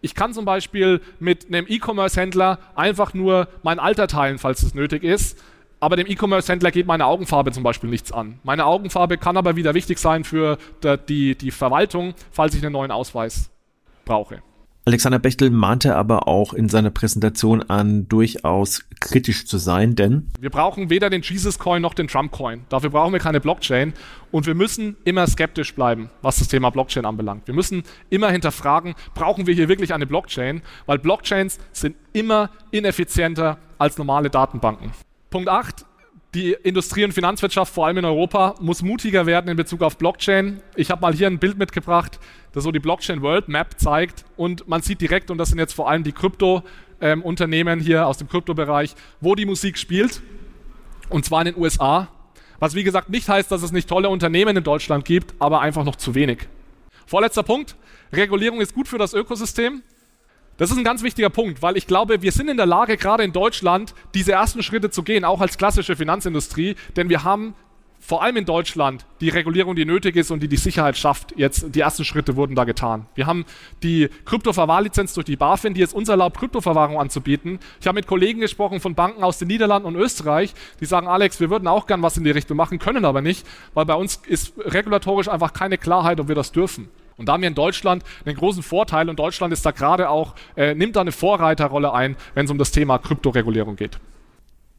Ich 0.00 0.14
kann 0.14 0.32
zum 0.32 0.44
Beispiel 0.44 1.00
mit 1.18 1.46
einem 1.46 1.66
E-Commerce-Händler 1.68 2.58
einfach 2.74 3.14
nur 3.14 3.48
mein 3.62 3.78
Alter 3.78 4.06
teilen, 4.06 4.38
falls 4.38 4.62
es 4.62 4.74
nötig 4.74 5.02
ist 5.02 5.38
aber 5.84 5.96
dem 5.96 6.06
E-Commerce-Händler 6.06 6.70
geht 6.70 6.86
meine 6.86 7.04
Augenfarbe 7.04 7.52
zum 7.52 7.62
Beispiel 7.62 7.90
nichts 7.90 8.10
an. 8.10 8.38
Meine 8.42 8.64
Augenfarbe 8.64 9.18
kann 9.18 9.36
aber 9.36 9.54
wieder 9.54 9.74
wichtig 9.74 9.98
sein 9.98 10.24
für 10.24 10.56
die, 11.10 11.36
die 11.36 11.50
Verwaltung, 11.50 12.14
falls 12.30 12.54
ich 12.54 12.62
einen 12.62 12.72
neuen 12.72 12.90
Ausweis 12.90 13.50
brauche. 14.06 14.42
Alexander 14.86 15.18
Bechtel 15.18 15.48
mahnte 15.48 15.96
aber 15.96 16.28
auch 16.28 16.52
in 16.52 16.68
seiner 16.68 16.90
Präsentation 16.90 17.62
an, 17.62 18.06
durchaus 18.06 18.84
kritisch 19.00 19.46
zu 19.46 19.56
sein, 19.56 19.96
denn 19.96 20.28
wir 20.38 20.50
brauchen 20.50 20.90
weder 20.90 21.08
den 21.08 21.22
Jesus 21.22 21.58
Coin 21.58 21.80
noch 21.80 21.94
den 21.94 22.06
Trump 22.06 22.32
Coin. 22.32 22.64
Dafür 22.68 22.90
brauchen 22.90 23.14
wir 23.14 23.20
keine 23.20 23.40
Blockchain 23.40 23.94
und 24.30 24.46
wir 24.46 24.54
müssen 24.54 24.96
immer 25.04 25.26
skeptisch 25.26 25.74
bleiben, 25.74 26.10
was 26.20 26.38
das 26.38 26.48
Thema 26.48 26.68
Blockchain 26.68 27.06
anbelangt. 27.06 27.46
Wir 27.46 27.54
müssen 27.54 27.82
immer 28.10 28.30
hinterfragen, 28.30 28.94
brauchen 29.14 29.46
wir 29.46 29.54
hier 29.54 29.70
wirklich 29.70 29.94
eine 29.94 30.06
Blockchain, 30.06 30.60
weil 30.84 30.98
Blockchains 30.98 31.58
sind 31.72 31.96
immer 32.12 32.50
ineffizienter 32.70 33.56
als 33.78 33.96
normale 33.96 34.28
Datenbanken. 34.28 34.90
Punkt 35.30 35.48
8. 35.48 35.86
Die 36.34 36.50
Industrie- 36.50 37.04
und 37.04 37.12
Finanzwirtschaft, 37.12 37.72
vor 37.72 37.86
allem 37.86 37.98
in 37.98 38.04
Europa, 38.04 38.56
muss 38.60 38.82
mutiger 38.82 39.24
werden 39.24 39.48
in 39.48 39.56
Bezug 39.56 39.82
auf 39.82 39.96
Blockchain. 39.98 40.60
Ich 40.74 40.90
habe 40.90 41.00
mal 41.00 41.14
hier 41.14 41.28
ein 41.28 41.38
Bild 41.38 41.56
mitgebracht, 41.56 42.18
das 42.50 42.64
so 42.64 42.72
die 42.72 42.80
Blockchain 42.80 43.22
World 43.22 43.46
Map 43.46 43.78
zeigt. 43.78 44.24
Und 44.36 44.66
man 44.66 44.82
sieht 44.82 45.00
direkt, 45.00 45.30
und 45.30 45.38
das 45.38 45.50
sind 45.50 45.60
jetzt 45.60 45.74
vor 45.74 45.88
allem 45.88 46.02
die 46.02 46.10
Krypto-Unternehmen 46.10 47.78
ähm, 47.78 47.84
hier 47.84 48.08
aus 48.08 48.18
dem 48.18 48.28
Kryptobereich, 48.28 48.96
wo 49.20 49.36
die 49.36 49.46
Musik 49.46 49.78
spielt. 49.78 50.22
Und 51.08 51.24
zwar 51.24 51.42
in 51.42 51.54
den 51.54 51.62
USA. 51.62 52.08
Was 52.58 52.74
wie 52.74 52.82
gesagt 52.82 53.10
nicht 53.10 53.28
heißt, 53.28 53.52
dass 53.52 53.62
es 53.62 53.70
nicht 53.70 53.88
tolle 53.88 54.08
Unternehmen 54.08 54.56
in 54.56 54.64
Deutschland 54.64 55.04
gibt, 55.04 55.34
aber 55.38 55.60
einfach 55.60 55.84
noch 55.84 55.94
zu 55.94 56.16
wenig. 56.16 56.48
Vorletzter 57.06 57.44
Punkt. 57.44 57.76
Regulierung 58.12 58.60
ist 58.60 58.74
gut 58.74 58.88
für 58.88 58.98
das 58.98 59.14
Ökosystem. 59.14 59.82
Das 60.56 60.70
ist 60.70 60.78
ein 60.78 60.84
ganz 60.84 61.02
wichtiger 61.02 61.30
Punkt, 61.30 61.62
weil 61.62 61.76
ich 61.76 61.86
glaube, 61.86 62.22
wir 62.22 62.30
sind 62.30 62.48
in 62.48 62.56
der 62.56 62.66
Lage, 62.66 62.96
gerade 62.96 63.24
in 63.24 63.32
Deutschland, 63.32 63.92
diese 64.14 64.32
ersten 64.32 64.62
Schritte 64.62 64.88
zu 64.88 65.02
gehen, 65.02 65.24
auch 65.24 65.40
als 65.40 65.58
klassische 65.58 65.96
Finanzindustrie, 65.96 66.76
denn 66.96 67.08
wir 67.08 67.24
haben 67.24 67.54
vor 67.98 68.22
allem 68.22 68.36
in 68.36 68.44
Deutschland 68.44 69.06
die 69.20 69.30
Regulierung, 69.30 69.74
die 69.74 69.86
nötig 69.86 70.14
ist 70.14 70.30
und 70.30 70.42
die 70.42 70.48
die 70.48 70.58
Sicherheit 70.58 70.96
schafft. 70.96 71.32
Jetzt 71.36 71.74
die 71.74 71.80
ersten 71.80 72.04
Schritte 72.04 72.36
wurden 72.36 72.54
da 72.54 72.64
getan. 72.64 73.06
Wir 73.14 73.26
haben 73.26 73.46
die 73.82 74.10
Kryptoverwahrlizenz 74.26 75.14
durch 75.14 75.24
die 75.24 75.36
BaFin, 75.36 75.72
die 75.72 75.80
jetzt 75.80 75.94
uns 75.94 76.10
erlaubt, 76.10 76.38
Kryptoverwahrung 76.38 77.00
anzubieten. 77.00 77.58
Ich 77.80 77.86
habe 77.86 77.96
mit 77.96 78.06
Kollegen 78.06 78.40
gesprochen 78.40 78.78
von 78.80 78.94
Banken 78.94 79.24
aus 79.24 79.38
den 79.38 79.48
Niederlanden 79.48 79.88
und 79.88 79.96
Österreich, 79.96 80.54
die 80.80 80.84
sagen, 80.84 81.08
Alex, 81.08 81.40
wir 81.40 81.48
würden 81.48 81.66
auch 81.66 81.86
gern 81.86 82.02
was 82.02 82.18
in 82.18 82.24
die 82.24 82.30
Richtung 82.30 82.58
machen, 82.58 82.78
können 82.78 83.06
aber 83.06 83.22
nicht, 83.22 83.46
weil 83.72 83.86
bei 83.86 83.94
uns 83.94 84.20
ist 84.26 84.52
regulatorisch 84.58 85.28
einfach 85.28 85.54
keine 85.54 85.78
Klarheit, 85.78 86.20
ob 86.20 86.28
wir 86.28 86.34
das 86.34 86.52
dürfen. 86.52 86.90
Und 87.16 87.28
da 87.28 87.34
haben 87.34 87.42
wir 87.42 87.48
in 87.48 87.54
Deutschland 87.54 88.02
einen 88.24 88.36
großen 88.36 88.62
Vorteil 88.62 89.08
und 89.08 89.18
Deutschland 89.18 89.52
ist 89.52 89.64
da 89.64 89.70
gerade 89.70 90.08
auch, 90.10 90.34
äh, 90.56 90.74
nimmt 90.74 90.96
da 90.96 91.00
eine 91.00 91.12
Vorreiterrolle 91.12 91.92
ein, 91.92 92.16
wenn 92.34 92.46
es 92.46 92.50
um 92.50 92.58
das 92.58 92.70
Thema 92.70 92.98
Kryptoregulierung 92.98 93.76
geht. 93.76 93.98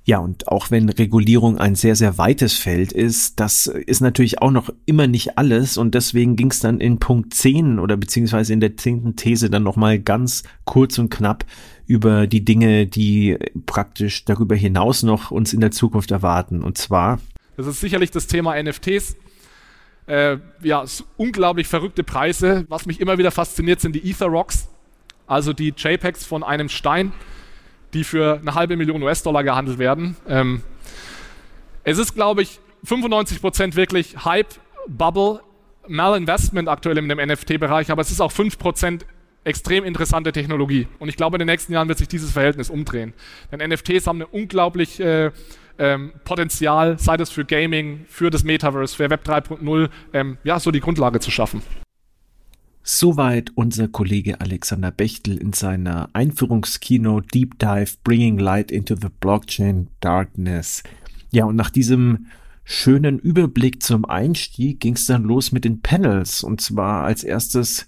Ja, 0.08 0.20
und 0.20 0.48
auch 0.50 0.70
wenn 0.70 0.88
Regulierung 0.88 1.58
ein 1.58 1.74
sehr, 1.74 1.96
sehr 1.96 2.20
weites 2.20 2.54
Feld 2.54 2.92
ist, 2.92 3.40
das 3.40 3.66
ist 3.66 4.02
natürlich 4.02 4.40
auch 4.40 4.52
noch 4.52 4.70
immer 4.86 5.08
nicht 5.08 5.40
alles 5.40 5.78
und 5.78 5.96
deswegen 5.96 6.36
ging 6.36 6.52
es 6.52 6.60
dann 6.60 6.80
in 6.80 7.00
Punkt 7.00 7.34
10 7.34 7.80
oder 7.80 7.98
beziehungsweise 7.98 8.54
in 8.54 8.60
der 8.60 8.78
zehnten 8.78 9.16
These 9.16 9.50
dann 9.50 9.64
nochmal 9.64 9.98
ganz 9.98 10.44
kurz 10.64 11.00
und 11.00 11.10
knapp 11.10 11.44
über 11.88 12.28
die 12.28 12.46
Dinge, 12.46 12.86
die 12.86 13.36
praktisch 13.66 14.26
darüber 14.26 14.56
hinaus 14.56 15.02
noch 15.02 15.32
uns 15.32 15.54
in 15.54 15.60
der 15.60 15.72
Zukunft 15.72 16.12
erwarten. 16.12 16.62
Und 16.62 16.78
zwar. 16.78 17.20
Das 17.58 17.66
ist 17.66 17.80
sicherlich 17.80 18.12
das 18.12 18.28
Thema 18.28 18.62
NFTs. 18.62 19.16
Äh, 20.08 20.38
ja, 20.62 20.86
unglaublich 21.18 21.68
verrückte 21.68 22.04
Preise. 22.04 22.66
Was 22.70 22.86
mich 22.86 23.00
immer 23.00 23.18
wieder 23.18 23.32
fasziniert, 23.32 23.82
sind 23.82 23.94
die 23.94 24.10
Ether 24.10 24.28
Rocks, 24.28 24.68
also 25.28 25.54
die 25.54 25.74
JPEGs 25.76 26.26
von 26.26 26.44
einem 26.44 26.70
Stein 26.70 27.12
die 27.96 28.04
für 28.04 28.40
eine 28.42 28.54
halbe 28.54 28.76
Million 28.76 29.02
US-Dollar 29.02 29.44
gehandelt 29.44 29.80
werden. 29.80 30.18
Ähm, 30.28 30.62
es 31.84 31.98
ist, 31.98 32.14
glaube 32.14 32.44
ich, 32.44 32.60
95% 32.86 33.76
wirklich 33.76 34.26
Hype, 34.26 34.54
Bubble, 34.88 35.42
Malinvestment 35.88 36.68
aktuell 36.68 36.98
in 36.98 37.10
dem 37.10 37.18
NFT-Bereich, 37.18 37.90
aber 37.90 38.02
es 38.02 38.12
ist 38.12 38.22
auch 38.22 38.32
5% 38.32 39.02
extrem 39.46 39.84
interessante 39.86 40.32
Technologie. 40.32 40.88
Und 41.00 41.08
ich 41.08 41.16
glaube, 41.16 41.38
in 41.38 41.40
den 41.40 41.48
nächsten 41.48 41.72
Jahren 41.72 41.88
wird 41.88 41.98
sich 41.98 42.08
dieses 42.08 42.32
Verhältnis 42.32 42.70
umdrehen. 42.70 43.14
Denn 43.52 43.68
NFTs 43.70 44.08
haben 44.08 44.22
ein 44.22 44.28
unglaublich 44.30 45.00
äh, 45.00 45.32
ähm, 45.78 46.14
Potenzial, 46.24 47.00
sei 47.00 47.16
das 47.18 47.30
für 47.30 47.46
Gaming, 47.46 48.06
für 48.08 48.30
das 48.30 48.44
Metaverse, 48.44 48.96
für 48.96 49.10
Web 49.10 49.26
3.0, 49.28 49.90
ähm, 50.14 50.38
ja, 50.44 50.60
so 50.60 50.72
die 50.72 50.80
Grundlage 50.80 51.20
zu 51.20 51.32
schaffen. 51.32 51.62
Soweit 52.84 53.52
unser 53.56 53.88
Kollege 53.88 54.42
Alexander 54.42 54.92
Bechtel 54.92 55.38
in 55.38 55.54
seiner 55.54 56.10
Einführungskino 56.14 57.22
Deep 57.22 57.58
Dive 57.58 57.94
Bringing 58.04 58.38
Light 58.38 58.72
into 58.72 58.96
the 58.96 59.08
Blockchain 59.20 59.88
Darkness. 60.02 60.84
Ja, 61.32 61.46
und 61.46 61.56
nach 61.56 61.72
diesem 61.72 62.28
schönen 62.64 63.20
Überblick 63.20 63.82
zum 63.82 64.06
Einstieg 64.06 64.80
ging 64.80 64.94
es 64.94 65.08
dann 65.08 65.24
los 65.24 65.52
mit 65.52 65.66
den 65.66 65.82
Panels 65.82 66.44
und 66.44 66.62
zwar 66.62 67.04
als 67.04 67.24
erstes 67.24 67.88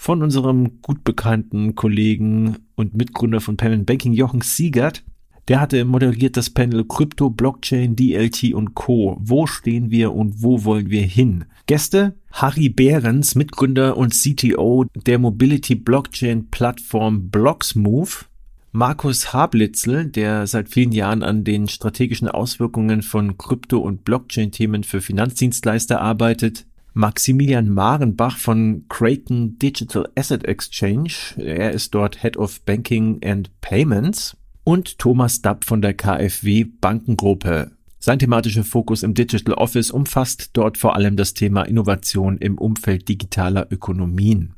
von 0.00 0.22
unserem 0.22 0.80
gut 0.80 1.04
bekannten 1.04 1.74
Kollegen 1.74 2.56
und 2.74 2.94
Mitgründer 2.94 3.42
von 3.42 3.58
Payment 3.58 3.84
Banking 3.84 4.14
Jochen 4.14 4.40
Siegert. 4.40 5.04
Der 5.46 5.60
hatte 5.60 5.84
moderiert 5.84 6.38
das 6.38 6.48
Panel 6.48 6.86
Krypto, 6.86 7.28
Blockchain, 7.28 7.96
DLT 7.96 8.54
und 8.54 8.74
Co. 8.74 9.18
Wo 9.20 9.46
stehen 9.46 9.90
wir 9.90 10.14
und 10.14 10.42
wo 10.42 10.64
wollen 10.64 10.88
wir 10.88 11.02
hin? 11.02 11.44
Gäste 11.66 12.16
Harry 12.32 12.70
Behrens, 12.70 13.34
Mitgründer 13.34 13.98
und 13.98 14.14
CTO 14.14 14.86
der 14.94 15.18
Mobility 15.18 15.74
Blockchain 15.74 16.48
Plattform 16.50 17.28
Blocksmove, 17.28 18.24
Markus 18.72 19.34
Hablitzel, 19.34 20.06
der 20.06 20.46
seit 20.46 20.70
vielen 20.70 20.92
Jahren 20.92 21.22
an 21.22 21.44
den 21.44 21.68
strategischen 21.68 22.28
Auswirkungen 22.28 23.02
von 23.02 23.36
Krypto- 23.36 23.80
und 23.80 24.04
Blockchain-Themen 24.04 24.82
für 24.82 25.02
Finanzdienstleister 25.02 26.00
arbeitet, 26.00 26.66
Maximilian 26.92 27.68
Marenbach 27.68 28.36
von 28.36 28.84
Kraken 28.88 29.58
Digital 29.58 30.08
Asset 30.16 30.44
Exchange, 30.44 31.12
er 31.36 31.70
ist 31.72 31.94
dort 31.94 32.22
Head 32.22 32.36
of 32.36 32.60
Banking 32.62 33.20
and 33.24 33.50
Payments, 33.60 34.36
und 34.64 34.98
Thomas 34.98 35.42
Dapp 35.42 35.64
von 35.64 35.82
der 35.82 35.94
KfW 35.94 36.64
Bankengruppe. 36.64 37.72
Sein 37.98 38.18
thematischer 38.18 38.64
Fokus 38.64 39.02
im 39.02 39.14
Digital 39.14 39.54
Office 39.54 39.90
umfasst 39.90 40.50
dort 40.54 40.78
vor 40.78 40.96
allem 40.96 41.16
das 41.16 41.34
Thema 41.34 41.62
Innovation 41.62 42.38
im 42.38 42.56
Umfeld 42.56 43.08
digitaler 43.08 43.66
Ökonomien. 43.70 44.54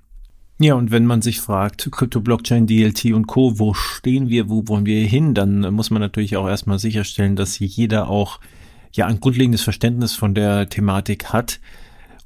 Ja, 0.61 0.75
und 0.75 0.92
wenn 0.92 1.07
man 1.07 1.23
sich 1.23 1.40
fragt, 1.40 1.90
Krypto, 1.90 2.21
Blockchain, 2.21 2.68
DLT 2.68 3.07
und 3.07 3.27
Co., 3.27 3.59
wo 3.59 3.75
stehen 3.75 4.29
wir, 4.29 4.49
wo 4.49 4.68
wollen 4.68 4.87
wir 4.87 5.05
hin, 5.05 5.35
dann 5.35 5.75
muss 5.75 5.90
man 5.90 6.01
natürlich 6.01 6.37
auch 6.37 6.47
erstmal 6.47 6.79
sicherstellen, 6.79 7.35
dass 7.35 7.59
jeder 7.59 8.09
auch 8.09 8.38
ja 8.92 9.07
ein 9.07 9.18
grundlegendes 9.18 9.62
Verständnis 9.62 10.14
von 10.14 10.35
der 10.35 10.68
Thematik 10.68 11.33
hat. 11.33 11.59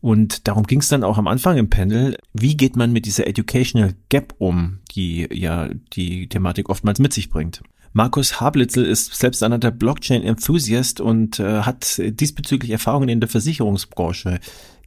Und 0.00 0.46
darum 0.46 0.64
ging 0.64 0.80
es 0.80 0.88
dann 0.88 1.04
auch 1.04 1.18
am 1.18 1.26
Anfang 1.26 1.56
im 1.56 1.70
Panel. 1.70 2.16
Wie 2.32 2.56
geht 2.56 2.76
man 2.76 2.92
mit 2.92 3.06
dieser 3.06 3.26
Educational 3.26 3.94
Gap 4.08 4.34
um, 4.38 4.78
die 4.94 5.26
ja 5.32 5.68
die 5.94 6.28
Thematik 6.28 6.68
oftmals 6.68 6.98
mit 6.98 7.12
sich 7.12 7.30
bringt? 7.30 7.62
Markus 7.92 8.40
Hablitzel 8.40 8.84
ist 8.84 9.14
selbst 9.14 9.42
einer 9.42 9.58
der 9.58 9.70
Blockchain-Enthusiast 9.70 11.00
und 11.00 11.40
äh, 11.40 11.62
hat 11.62 11.98
diesbezüglich 11.98 12.70
Erfahrungen 12.70 13.08
in 13.08 13.20
der 13.20 13.28
Versicherungsbranche 13.28 14.38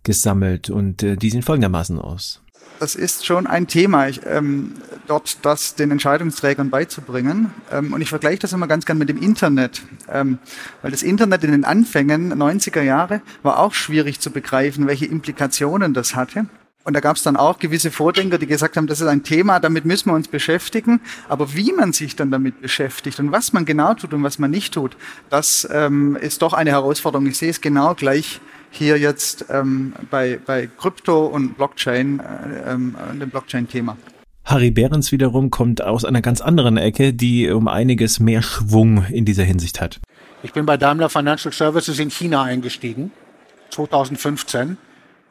gesammelt 0.04 0.70
und 0.70 1.02
äh, 1.02 1.18
die 1.18 1.32
sehen 1.32 1.42
folgendermaßen 1.42 1.98
aus. 1.98 2.42
Das 2.80 2.96
ist 2.96 3.26
schon 3.26 3.46
ein 3.46 3.68
Thema, 3.68 4.08
ich, 4.08 4.22
ähm, 4.26 4.72
dort 5.06 5.46
das 5.46 5.76
den 5.76 5.92
Entscheidungsträgern 5.92 6.70
beizubringen. 6.70 7.54
Ähm, 7.72 7.92
und 7.92 8.00
ich 8.00 8.08
vergleiche 8.08 8.40
das 8.40 8.54
immer 8.54 8.68
ganz 8.68 8.86
gern 8.86 8.98
mit 8.98 9.10
dem 9.10 9.22
Internet, 9.22 9.82
ähm, 10.10 10.40
weil 10.82 10.92
das 10.92 11.04
Internet 11.04 11.44
in 11.44 11.52
den 11.52 11.66
Anfängen 11.66 12.34
90er 12.34 12.82
Jahre 12.82 13.22
war 13.44 13.60
auch 13.60 13.74
schwierig 13.74 14.22
zu 14.22 14.32
begreifen, 14.32 14.88
welche 14.88 15.08
Implikationen 15.08 15.94
das 15.94 16.16
hatte. 16.16 16.46
Und 16.86 16.94
da 16.94 17.02
gab 17.02 17.18
es 17.18 17.24
dann 17.24 17.36
auch 17.36 17.60
gewisse 17.60 17.92
Vordenker, 17.92 18.38
die 18.38 18.48
gesagt 18.48 18.78
haben, 18.78 18.88
das 18.88 19.02
ist 19.02 19.08
ein 19.08 19.24
Thema, 19.24 19.60
damit 19.60 19.84
müssen 19.84 20.10
wir 20.10 20.16
uns 20.16 20.30
beschäftigen. 20.30 21.02
Aber 21.28 21.54
wie 21.54 21.74
man 21.74 21.92
sich 21.92 22.16
dann 22.16 22.32
damit 22.32 22.62
beschäftigt 22.62 23.20
und 23.20 23.34
was 23.34 23.52
man 23.52 23.66
genau 23.66 23.94
tut 23.94 24.14
und 24.14 24.24
was 24.24 24.40
man 24.40 24.50
nicht 24.52 24.74
tut, 24.74 24.96
das 25.30 25.68
ähm, 25.70 26.16
ist 26.16 26.42
doch 26.42 26.54
eine 26.54 26.72
Herausforderung. 26.72 27.28
Ich 27.28 27.38
sehe 27.38 27.50
es 27.50 27.60
genau 27.60 27.94
gleich 27.94 28.40
hier 28.72 28.98
jetzt 28.98 29.46
ähm, 29.50 29.94
bei, 30.10 30.40
bei 30.46 30.68
Krypto 30.68 31.26
und 31.26 31.56
Blockchain, 31.56 32.20
äh, 32.20 32.74
ähm, 32.74 32.96
dem 33.20 33.30
Blockchain-Thema. 33.30 33.98
Harry 34.46 34.72
Behrens 34.72 35.12
wiederum 35.12 35.52
kommt 35.52 35.82
aus 35.84 36.06
einer 36.06 36.22
ganz 36.22 36.42
anderen 36.42 36.78
Ecke, 36.78 37.14
die 37.14 37.50
um 37.50 37.68
einiges 37.68 38.20
mehr 38.20 38.42
Schwung 38.42 39.06
in 39.10 39.26
dieser 39.26 39.44
Hinsicht 39.44 39.80
hat. 39.80 40.00
Ich 40.42 40.54
bin 40.54 40.66
bei 40.66 40.78
Daimler 40.78 41.10
Financial 41.10 41.54
Services 41.54 42.00
in 42.00 42.10
China 42.10 42.44
eingestiegen, 42.44 43.12
2015 43.70 44.78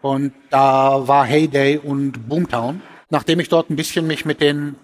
und 0.02 0.32
da 0.50 1.08
war 1.08 1.24
Heyday 1.24 1.78
und 1.78 2.28
Boomtown. 2.28 2.80
Nachdem 3.10 3.40
ich 3.40 3.48
dort 3.48 3.70
ein 3.70 3.76
bisschen 3.76 4.06
mich 4.06 4.24
mit 4.24 4.40
den, 4.40 4.76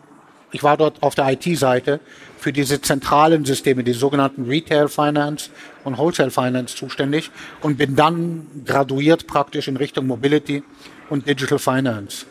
ich 0.55 0.63
war 0.63 0.77
dort 0.77 1.03
auf 1.03 1.17
der 1.17 1.33
IT-Seite 1.33 1.99
für 2.39 2.53
diese 2.53 2.81
zentralen 2.81 3.45
Systeme, 3.45 3.83
die 3.83 3.93
sogenannten 3.93 4.45
Retail 4.45 4.89
Finance 4.89 5.51
und 5.83 5.99
Wholesale 5.99 6.31
Finance 6.31 6.77
zuständig 6.77 7.33
und 7.61 7.77
bin 7.77 7.97
dann 7.97 8.47
graduiert 8.65 9.27
praktisch 9.27 9.67
in 9.67 9.77
Richtung 9.77 10.07
Mobility 10.07 10.63
und 11.11 11.27
Digital 11.29 11.59
Finance. 11.59 12.27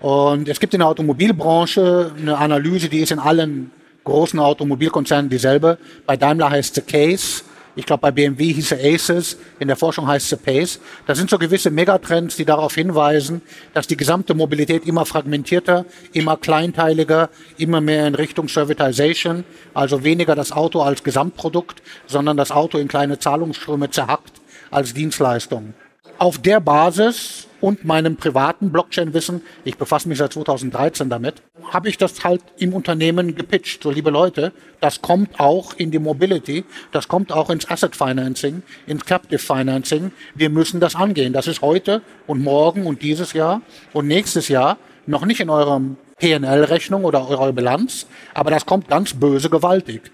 Und 0.00 0.48
es 0.50 0.60
gibt 0.60 0.74
in 0.74 0.80
der 0.80 0.88
Automobilbranche 0.88 2.12
eine 2.18 2.36
Analyse, 2.36 2.90
die 2.90 3.00
ist 3.00 3.12
in 3.12 3.18
allen 3.18 3.70
großen 4.04 4.38
Automobilkonzernen 4.38 5.30
dieselbe. 5.30 5.78
Bei 6.04 6.18
Daimler 6.18 6.50
heißt 6.50 6.76
es 6.76 6.86
Case, 6.86 7.42
ich 7.76 7.84
glaube, 7.84 8.00
bei 8.00 8.10
BMW 8.10 8.54
hieß 8.54 8.72
er 8.72 8.94
Aces, 8.94 9.36
in 9.58 9.68
der 9.68 9.76
Forschung 9.76 10.06
heißt 10.06 10.32
es 10.32 10.38
Pace. 10.38 10.80
Das 11.06 11.18
sind 11.18 11.28
so 11.28 11.38
gewisse 11.38 11.70
Megatrends, 11.70 12.34
die 12.34 12.46
darauf 12.46 12.74
hinweisen, 12.74 13.42
dass 13.74 13.86
die 13.86 13.98
gesamte 13.98 14.32
Mobilität 14.32 14.86
immer 14.86 15.04
fragmentierter, 15.04 15.84
immer 16.14 16.38
kleinteiliger, 16.38 17.28
immer 17.58 17.82
mehr 17.82 18.06
in 18.06 18.14
Richtung 18.14 18.48
Servitization, 18.48 19.44
also 19.74 20.02
weniger 20.02 20.34
das 20.34 20.52
Auto 20.52 20.80
als 20.80 21.04
Gesamtprodukt, 21.04 21.82
sondern 22.06 22.38
das 22.38 22.50
Auto 22.50 22.78
in 22.78 22.88
kleine 22.88 23.18
Zahlungsströme 23.18 23.90
zerhackt 23.90 24.40
als 24.70 24.94
Dienstleistung. 24.94 25.74
Auf 26.18 26.38
der 26.38 26.60
Basis 26.60 27.45
und 27.60 27.84
meinem 27.84 28.16
privaten 28.16 28.70
Blockchain-Wissen, 28.70 29.42
ich 29.64 29.76
befasse 29.76 30.08
mich 30.08 30.18
seit 30.18 30.32
2013 30.32 31.08
damit, 31.08 31.42
habe 31.72 31.88
ich 31.88 31.98
das 31.98 32.24
halt 32.24 32.42
im 32.58 32.74
Unternehmen 32.74 33.34
gepitcht. 33.34 33.82
So, 33.82 33.90
liebe 33.90 34.10
Leute, 34.10 34.52
das 34.80 35.02
kommt 35.02 35.40
auch 35.40 35.74
in 35.74 35.90
die 35.90 35.98
Mobility, 35.98 36.64
das 36.92 37.08
kommt 37.08 37.32
auch 37.32 37.50
ins 37.50 37.68
Asset 37.68 37.96
Financing, 37.96 38.62
ins 38.86 39.04
Captive 39.04 39.38
Financing. 39.38 40.12
Wir 40.34 40.50
müssen 40.50 40.80
das 40.80 40.94
angehen. 40.94 41.32
Das 41.32 41.46
ist 41.46 41.62
heute 41.62 42.02
und 42.26 42.42
morgen 42.42 42.86
und 42.86 43.02
dieses 43.02 43.32
Jahr 43.32 43.62
und 43.92 44.06
nächstes 44.06 44.48
Jahr 44.48 44.78
noch 45.06 45.24
nicht 45.24 45.40
in 45.40 45.50
eurem 45.50 45.96
PNL-Rechnung 46.18 47.04
oder 47.04 47.28
eurer 47.28 47.52
Bilanz, 47.52 48.06
aber 48.32 48.50
das 48.50 48.64
kommt 48.64 48.88
ganz 48.88 49.12
böse 49.14 49.50
gewaltig. 49.50 50.10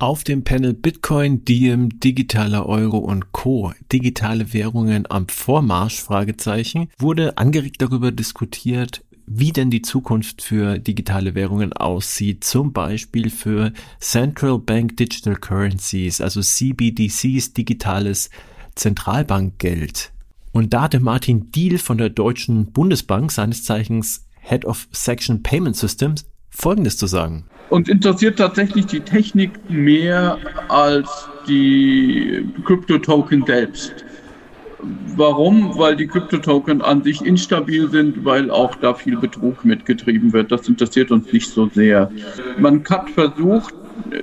Auf 0.00 0.24
dem 0.24 0.44
Panel 0.44 0.72
Bitcoin, 0.72 1.44
Diem, 1.44 2.00
digitaler 2.00 2.64
Euro 2.64 2.96
und 2.96 3.32
Co. 3.32 3.74
Digitale 3.92 4.54
Währungen 4.54 5.04
am 5.10 5.28
Vormarsch? 5.28 6.00
Fragezeichen. 6.00 6.88
Wurde 6.98 7.36
angeregt 7.36 7.82
darüber 7.82 8.10
diskutiert, 8.10 9.04
wie 9.26 9.52
denn 9.52 9.68
die 9.68 9.82
Zukunft 9.82 10.40
für 10.40 10.78
digitale 10.78 11.34
Währungen 11.34 11.74
aussieht, 11.74 12.44
zum 12.44 12.72
Beispiel 12.72 13.28
für 13.28 13.74
Central 14.00 14.58
Bank 14.58 14.96
Digital 14.96 15.36
Currencies, 15.36 16.22
also 16.22 16.40
CBDCs, 16.40 17.52
digitales 17.52 18.30
Zentralbankgeld. 18.76 20.12
Und 20.52 20.72
da 20.72 20.84
hatte 20.84 21.00
Martin 21.00 21.52
Diehl 21.52 21.76
von 21.76 21.98
der 21.98 22.08
Deutschen 22.08 22.72
Bundesbank, 22.72 23.30
seines 23.32 23.64
Zeichens 23.64 24.24
Head 24.40 24.64
of 24.64 24.88
Section 24.92 25.42
Payment 25.42 25.76
Systems, 25.76 26.24
Folgendes 26.48 26.96
zu 26.96 27.06
sagen. 27.06 27.44
Uns 27.70 27.88
interessiert 27.88 28.38
tatsächlich 28.38 28.86
die 28.86 29.00
Technik 29.00 29.52
mehr 29.70 30.38
als 30.68 31.28
die 31.46 32.44
Kryptotoken 32.64 33.44
selbst. 33.46 34.04
Warum? 35.16 35.78
Weil 35.78 35.94
die 35.94 36.06
Kryptotoken 36.06 36.82
an 36.82 37.02
sich 37.02 37.24
instabil 37.24 37.88
sind, 37.90 38.24
weil 38.24 38.50
auch 38.50 38.74
da 38.76 38.94
viel 38.94 39.16
Betrug 39.16 39.64
mitgetrieben 39.64 40.32
wird. 40.32 40.50
Das 40.50 40.68
interessiert 40.68 41.10
uns 41.10 41.32
nicht 41.32 41.50
so 41.50 41.68
sehr. 41.68 42.10
Man 42.58 42.82
hat 42.88 43.10
versucht, 43.10 43.74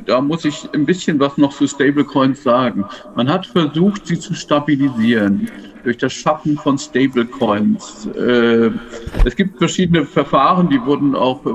da 0.05 0.21
muss 0.21 0.45
ich 0.45 0.69
ein 0.73 0.85
bisschen 0.85 1.19
was 1.19 1.37
noch 1.37 1.53
zu 1.53 1.67
Stablecoins 1.67 2.43
sagen. 2.43 2.85
Man 3.15 3.29
hat 3.29 3.45
versucht, 3.45 4.07
sie 4.07 4.19
zu 4.19 4.33
stabilisieren 4.33 5.49
durch 5.83 5.97
das 5.97 6.13
Schaffen 6.13 6.57
von 6.57 6.77
Stablecoins. 6.77 8.07
Äh, 8.07 8.71
es 9.25 9.35
gibt 9.35 9.57
verschiedene 9.57 10.05
Verfahren, 10.05 10.69
die 10.69 10.81
wurden 10.83 11.15
auch 11.15 11.45
äh, 11.45 11.51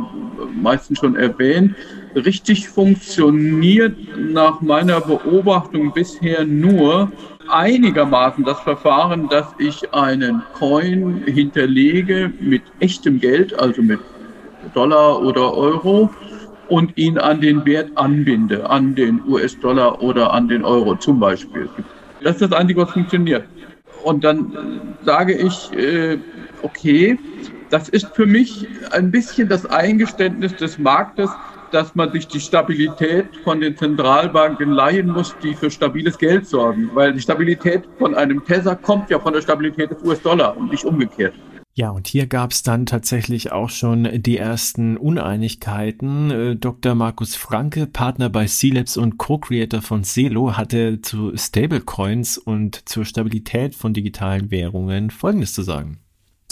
meistens 0.61 0.99
schon 0.99 1.17
erwähnt. 1.17 1.75
Richtig 2.15 2.69
funktioniert 2.69 3.97
nach 4.17 4.61
meiner 4.61 5.01
Beobachtung 5.01 5.93
bisher 5.93 6.45
nur 6.45 7.11
einigermaßen 7.49 8.45
das 8.45 8.61
Verfahren, 8.61 9.29
dass 9.29 9.47
ich 9.59 9.93
einen 9.93 10.43
Coin 10.55 11.23
hinterlege 11.27 12.33
mit 12.41 12.63
echtem 12.81 13.21
Geld, 13.21 13.59
also 13.59 13.83
mit 13.83 14.01
Dollar 14.75 15.21
oder 15.23 15.55
Euro 15.55 16.11
und 16.69 16.97
ihn 16.97 17.19
an 17.19 17.41
den 17.41 17.65
Wert 17.65 17.91
anbinde, 17.97 18.69
an 18.69 18.95
den 18.95 19.21
US-Dollar 19.27 20.03
oder 20.03 20.33
an 20.33 20.49
den 20.49 20.65
Euro 20.65 20.97
zum 20.97 21.21
Beispiel. 21.21 21.69
Das 22.23 22.37
ist 22.37 22.43
das 22.43 22.53
Einzige, 22.53 22.83
was 22.83 22.91
funktioniert. 22.91 23.45
Und 24.05 24.25
dann 24.25 24.97
sage 25.05 25.35
ich, 25.35 25.73
äh, 25.73 26.19
okay, 26.63 27.19
das 27.71 27.89
ist 27.89 28.15
für 28.15 28.27
mich 28.27 28.67
ein 28.91 29.11
bisschen 29.11 29.49
das 29.49 29.67
Eingeständnis 29.67 30.55
des 30.57 30.79
Marktes, 30.79 31.31
dass 31.71 31.95
man 31.95 32.13
sich 32.13 32.29
die 32.29 32.41
Stabilität 32.41 33.27
von 33.45 33.61
den 33.61 33.77
Zentralbanken 33.77 34.73
leihen 34.73 35.09
muss, 35.09 35.35
die 35.43 35.55
für 35.55 35.71
stabiles 35.71 36.19
Geld 36.19 36.47
sorgen. 36.47 36.91
Weil 36.93 37.15
die 37.15 37.21
Stabilität 37.21 37.85
von 37.99 38.15
einem 38.15 38.45
Tether 38.45 38.77
kommt 38.77 39.09
ja 39.09 39.19
von 39.19 39.33
der 39.33 39.41
Stabilität 39.41 39.91
des 39.91 40.03
US-Dollar 40.03 40.57
und 40.57 40.71
nicht 40.71 40.85
umgekehrt. 40.85 41.35
Ja, 41.75 41.89
und 41.91 42.07
hier 42.07 42.27
gab 42.27 42.51
es 42.53 42.63
dann 42.63 42.85
tatsächlich 42.85 43.51
auch 43.51 43.71
schon 43.71 44.23
die 44.23 44.37
ersten 44.37 44.99
Uneinigkeiten. 44.99 46.31
Äh, 46.31 46.57
Dr. 46.57 46.95
Markus 46.95 47.35
Franke, 47.35 47.87
Partner 47.87 48.29
bei 48.29 48.45
C-Labs 48.45 48.99
und 48.99 49.17
Co-Creator 49.17 49.81
von 49.81 50.05
Celo, 50.05 50.55
hatte 50.59 51.01
zu 51.01 51.35
Stablecoins 51.35 52.37
und 52.37 52.87
zur 52.87 53.07
Stabilität 53.07 53.75
von 53.75 53.95
digitalen 53.95 54.51
Währungen 54.51 55.09
Folgendes 55.09 55.55
zu 55.55 55.63
sagen. 55.63 56.01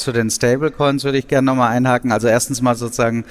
Zu 0.01 0.13
den 0.13 0.31
Stablecoins 0.31 1.05
würde 1.05 1.19
ich 1.19 1.29
gerne 1.29 1.47
nochmal 1.47 1.73
einhaken. 1.73 2.11
Also 2.11 2.27
erstens 2.27 2.63
mal 2.63 2.75
sozusagen, 2.75 3.25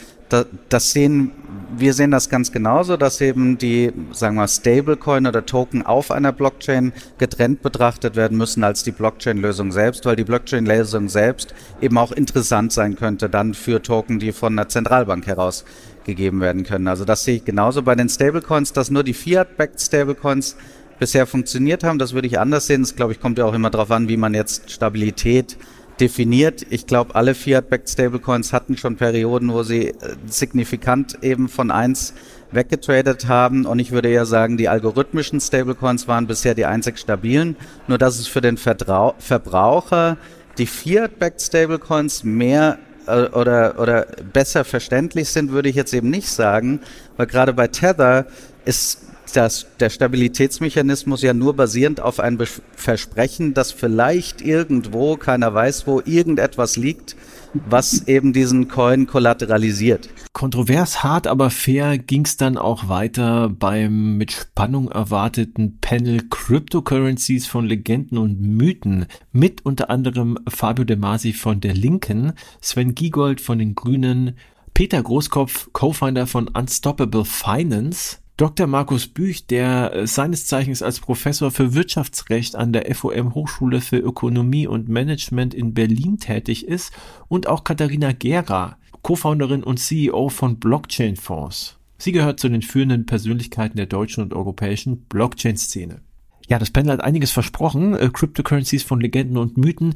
das 0.70 0.92
sehen, 0.92 1.32
wir 1.76 1.96
sehen 1.96 2.12
das 2.12 2.30
ganz 2.30 2.52
genauso, 2.52 2.96
dass 2.96 3.20
eben 3.22 3.58
die, 3.58 3.92
sagen 4.12 4.36
wir, 4.36 4.48
Stablecoin 4.48 5.26
oder 5.26 5.46
Token 5.46 5.84
auf 5.84 6.12
einer 6.12 6.32
Blockchain 6.32 6.94
getrennt 7.18 7.64
betrachtet 7.64 8.16
werden 8.16 8.38
müssen 8.38 8.64
als 8.64 8.84
die 8.84 8.92
Blockchain-Lösung 8.92 9.72
selbst, 9.72 10.06
weil 10.06 10.16
die 10.16 10.24
Blockchain-Lösung 10.24 11.10
selbst 11.10 11.56
eben 11.82 11.98
auch 11.98 12.12
interessant 12.12 12.72
sein 12.72 12.96
könnte 12.96 13.30
dann 13.30 13.56
für 13.56 13.82
Token, 13.82 14.20
die 14.20 14.32
von 14.32 14.56
der 14.56 14.70
Zentralbank 14.70 15.26
herausgegeben 15.26 16.40
werden 16.40 16.64
können. 16.64 16.88
Also 16.88 17.04
das 17.04 17.24
sehe 17.24 17.38
ich 17.38 17.46
genauso 17.46 17.82
bei 17.82 17.96
den 17.96 18.10
Stablecoins, 18.10 18.74
dass 18.74 18.92
nur 18.92 19.04
die 19.04 19.16
Fiat-backed 19.16 19.82
Stablecoins 19.82 20.56
bisher 21.00 21.26
funktioniert 21.26 21.84
haben. 21.84 21.98
Das 21.98 22.14
würde 22.14 22.28
ich 22.28 22.40
anders 22.40 22.68
sehen. 22.68 22.82
Das, 22.82 22.96
glaube 22.96 23.14
ich, 23.14 23.20
kommt 23.20 23.40
ja 23.40 23.46
auch 23.46 23.54
immer 23.54 23.72
darauf 23.72 23.90
an, 23.90 24.10
wie 24.10 24.18
man 24.18 24.34
jetzt 24.34 24.70
Stabilität 24.70 25.58
definiert. 26.00 26.66
Ich 26.70 26.88
glaube, 26.88 27.16
alle 27.16 27.36
Fiat-backed 27.36 27.90
Stablecoins 27.90 28.54
hatten 28.54 28.78
schon 28.78 28.96
Perioden, 28.96 29.52
wo 29.52 29.64
sie 29.64 29.90
äh, 29.90 29.96
signifikant 30.26 31.24
eben 31.24 31.50
von 31.50 31.72
eins 31.72 32.14
weggetradet 32.52 33.28
haben. 33.28 33.66
Und 33.66 33.80
ich 33.80 33.92
würde 33.92 34.10
eher 34.10 34.26
sagen, 34.26 34.58
die 34.58 34.70
algorithmischen 34.70 35.40
Stablecoins 35.40 36.08
waren 36.08 36.28
bisher 36.28 36.56
die 36.56 36.66
einzig 36.66 36.98
stabilen. 36.98 37.56
Nur 37.88 37.98
dass 37.98 38.20
es 38.20 38.28
für 38.28 38.42
den 38.42 38.58
Vertrau 38.58 39.16
Verbraucher 39.20 40.18
die 40.58 40.66
Fiat-backed 40.66 41.42
Stablecoins 41.42 42.24
mehr 42.24 42.80
äh, 43.08 43.28
oder, 43.28 43.80
oder 43.80 44.08
besser 44.32 44.64
verständlich 44.64 45.30
sind, 45.30 45.52
würde 45.52 45.70
ich 45.70 45.76
jetzt 45.76 45.94
eben 45.94 46.10
nicht 46.10 46.30
sagen, 46.30 46.82
weil 47.18 47.28
gerade 47.28 47.54
bei 47.54 47.68
Tether 47.68 48.28
ist 48.66 49.09
das, 49.32 49.68
der 49.80 49.90
Stabilitätsmechanismus 49.90 51.22
ja 51.22 51.34
nur 51.34 51.56
basierend 51.56 52.00
auf 52.00 52.20
ein 52.20 52.40
Versprechen, 52.76 53.54
dass 53.54 53.72
vielleicht 53.72 54.42
irgendwo, 54.42 55.18
keiner 55.18 55.54
weiß 55.54 55.88
wo, 55.88 56.02
irgendetwas 56.06 56.76
liegt, 56.76 57.16
was 57.54 58.08
eben 58.08 58.34
diesen 58.34 58.68
Coin 58.68 59.08
kollateralisiert. 59.08 60.10
Kontrovers 60.34 61.04
hart, 61.04 61.28
aber 61.28 61.50
fair 61.50 61.98
ging 61.98 62.26
es 62.26 62.38
dann 62.38 62.58
auch 62.58 62.88
weiter 62.88 63.50
beim 63.50 64.18
mit 64.18 64.32
Spannung 64.32 64.90
erwarteten 64.90 65.80
Panel 65.82 66.22
Cryptocurrencies 66.30 67.48
von 67.48 67.66
Legenden 67.66 68.18
und 68.18 68.40
Mythen 68.40 69.08
mit 69.32 69.66
unter 69.66 69.90
anderem 69.90 70.38
Fabio 70.48 70.86
De 70.86 70.98
Masi 70.98 71.34
von 71.34 71.60
der 71.60 71.74
Linken, 71.74 72.34
Sven 72.62 72.96
Giegold 72.96 73.42
von 73.42 73.60
den 73.60 73.76
Grünen, 73.76 74.38
Peter 74.74 75.02
Großkopf, 75.02 75.70
Co-Founder 75.74 76.28
von 76.28 76.48
Unstoppable 76.48 77.26
Finance, 77.26 78.20
Dr. 78.40 78.68
Markus 78.68 79.08
Büch, 79.08 79.48
der 79.48 79.94
äh, 79.94 80.08
seines 80.08 80.46
Zeichens 80.46 80.82
als 80.82 81.02
Professor 81.02 81.52
für 81.52 81.74
Wirtschaftsrecht 81.74 82.56
an 82.56 82.72
der 82.72 82.96
FOM 82.96 83.36
Hochschule 83.36 83.82
für 83.82 83.98
Ökonomie 83.98 84.66
und 84.66 84.88
Management 84.88 85.54
in 85.54 85.74
Berlin 85.74 86.20
tätig 86.20 86.66
ist, 86.66 86.94
und 87.28 87.48
auch 87.48 87.66
Katharina 87.66 88.14
Gera, 88.14 88.78
Co-Founderin 89.02 89.62
und 89.62 89.78
CEO 89.78 90.30
von 90.30 90.58
Blockchain 90.58 91.18
Fonds. 91.18 91.80
Sie 91.98 92.14
gehört 92.14 92.40
zu 92.40 92.48
den 92.48 92.62
führenden 92.62 93.06
Persönlichkeiten 93.06 93.76
der 93.76 93.88
deutschen 93.88 94.24
und 94.24 94.34
europäischen 94.34 95.02
Blockchain-Szene. 95.10 96.00
Ja, 96.48 96.60
das 96.60 96.72
Panel 96.72 96.94
hat 96.94 97.04
einiges 97.04 97.32
versprochen, 97.32 97.94
äh, 97.94 98.08
Cryptocurrencies 98.08 98.84
von 98.84 99.02
Legenden 99.02 99.36
und 99.36 99.58
Mythen, 99.58 99.96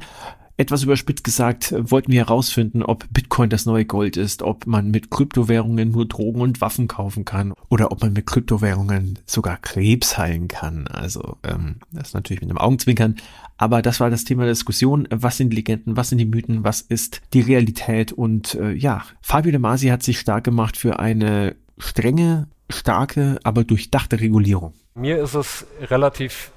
etwas 0.56 0.84
überspitzt 0.84 1.24
gesagt, 1.24 1.74
wollten 1.76 2.12
wir 2.12 2.26
herausfinden, 2.26 2.82
ob 2.82 3.06
Bitcoin 3.12 3.50
das 3.50 3.66
neue 3.66 3.84
Gold 3.84 4.16
ist, 4.16 4.42
ob 4.42 4.66
man 4.66 4.90
mit 4.90 5.10
Kryptowährungen 5.10 5.90
nur 5.90 6.06
Drogen 6.06 6.40
und 6.40 6.60
Waffen 6.60 6.86
kaufen 6.86 7.24
kann 7.24 7.54
oder 7.68 7.90
ob 7.90 8.02
man 8.02 8.12
mit 8.12 8.26
Kryptowährungen 8.26 9.18
sogar 9.26 9.56
Krebs 9.56 10.16
heilen 10.16 10.46
kann. 10.46 10.86
Also 10.86 11.38
ähm, 11.42 11.76
das 11.90 12.14
natürlich 12.14 12.40
mit 12.40 12.50
einem 12.50 12.58
Augenzwinkern. 12.58 13.16
Aber 13.56 13.82
das 13.82 13.98
war 13.98 14.10
das 14.10 14.24
Thema 14.24 14.44
der 14.44 14.52
Diskussion. 14.52 15.08
Was 15.10 15.36
sind 15.36 15.52
Legenden, 15.52 15.96
was 15.96 16.10
sind 16.10 16.18
die 16.18 16.24
Mythen, 16.24 16.62
was 16.62 16.80
ist 16.80 17.20
die 17.32 17.40
Realität? 17.40 18.12
Und 18.12 18.54
äh, 18.54 18.72
ja, 18.72 19.04
Fabio 19.22 19.50
De 19.50 19.60
Masi 19.60 19.88
hat 19.88 20.02
sich 20.02 20.20
stark 20.20 20.44
gemacht 20.44 20.76
für 20.76 21.00
eine 21.00 21.56
strenge, 21.78 22.48
starke, 22.70 23.38
aber 23.42 23.64
durchdachte 23.64 24.20
Regulierung. 24.20 24.74
Mir 24.94 25.20
ist 25.20 25.34
es 25.34 25.66
relativ 25.80 26.52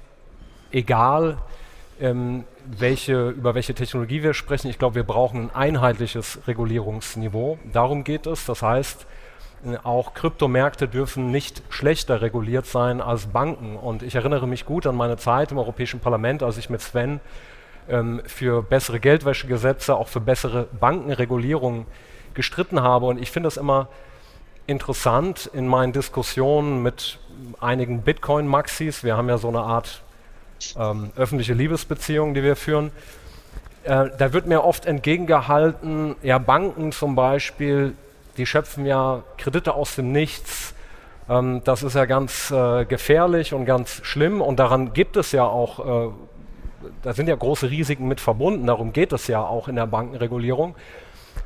egal, 0.70 1.38
ähm, 2.00 2.44
welche, 2.64 3.30
über 3.30 3.54
welche 3.54 3.74
Technologie 3.74 4.22
wir 4.22 4.34
sprechen. 4.34 4.68
Ich 4.68 4.78
glaube, 4.78 4.96
wir 4.96 5.04
brauchen 5.04 5.50
ein 5.50 5.74
einheitliches 5.74 6.40
Regulierungsniveau. 6.46 7.58
Darum 7.72 8.04
geht 8.04 8.26
es. 8.26 8.44
Das 8.46 8.62
heißt, 8.62 9.06
auch 9.82 10.14
Kryptomärkte 10.14 10.86
dürfen 10.86 11.30
nicht 11.30 11.62
schlechter 11.68 12.20
reguliert 12.20 12.66
sein 12.66 13.00
als 13.00 13.26
Banken. 13.26 13.76
Und 13.76 14.02
ich 14.02 14.14
erinnere 14.14 14.46
mich 14.46 14.64
gut 14.64 14.86
an 14.86 14.96
meine 14.96 15.16
Zeit 15.16 15.50
im 15.50 15.58
Europäischen 15.58 16.00
Parlament, 16.00 16.42
als 16.42 16.58
ich 16.58 16.70
mit 16.70 16.80
Sven 16.80 17.20
ähm, 17.88 18.22
für 18.26 18.62
bessere 18.62 19.00
Geldwäschegesetze, 19.00 19.96
auch 19.96 20.08
für 20.08 20.20
bessere 20.20 20.68
Bankenregulierung 20.78 21.86
gestritten 22.34 22.82
habe. 22.82 23.06
Und 23.06 23.20
ich 23.20 23.30
finde 23.30 23.48
es 23.48 23.56
immer 23.56 23.88
interessant 24.66 25.50
in 25.52 25.66
meinen 25.66 25.92
Diskussionen 25.92 26.82
mit 26.82 27.18
einigen 27.58 28.02
Bitcoin-Maxis. 28.02 29.02
Wir 29.02 29.16
haben 29.16 29.28
ja 29.28 29.38
so 29.38 29.48
eine 29.48 29.60
Art 29.60 30.02
ähm, 30.78 31.10
öffentliche 31.16 31.54
Liebesbeziehungen, 31.54 32.34
die 32.34 32.42
wir 32.42 32.56
führen. 32.56 32.90
Äh, 33.84 34.10
da 34.18 34.32
wird 34.32 34.46
mir 34.46 34.64
oft 34.64 34.86
entgegengehalten, 34.86 36.16
ja, 36.22 36.38
Banken 36.38 36.92
zum 36.92 37.14
Beispiel, 37.14 37.94
die 38.36 38.46
schöpfen 38.46 38.86
ja 38.86 39.22
Kredite 39.36 39.74
aus 39.74 39.96
dem 39.96 40.12
Nichts. 40.12 40.74
Ähm, 41.28 41.62
das 41.64 41.82
ist 41.82 41.94
ja 41.94 42.04
ganz 42.04 42.50
äh, 42.50 42.84
gefährlich 42.84 43.54
und 43.54 43.64
ganz 43.64 44.00
schlimm 44.04 44.40
und 44.40 44.58
daran 44.58 44.92
gibt 44.92 45.16
es 45.16 45.32
ja 45.32 45.44
auch, 45.44 46.08
äh, 46.08 46.10
da 47.02 47.12
sind 47.12 47.28
ja 47.28 47.36
große 47.36 47.70
Risiken 47.70 48.08
mit 48.08 48.20
verbunden, 48.20 48.66
darum 48.66 48.92
geht 48.92 49.12
es 49.12 49.26
ja 49.26 49.42
auch 49.42 49.68
in 49.68 49.76
der 49.76 49.86
Bankenregulierung. 49.86 50.74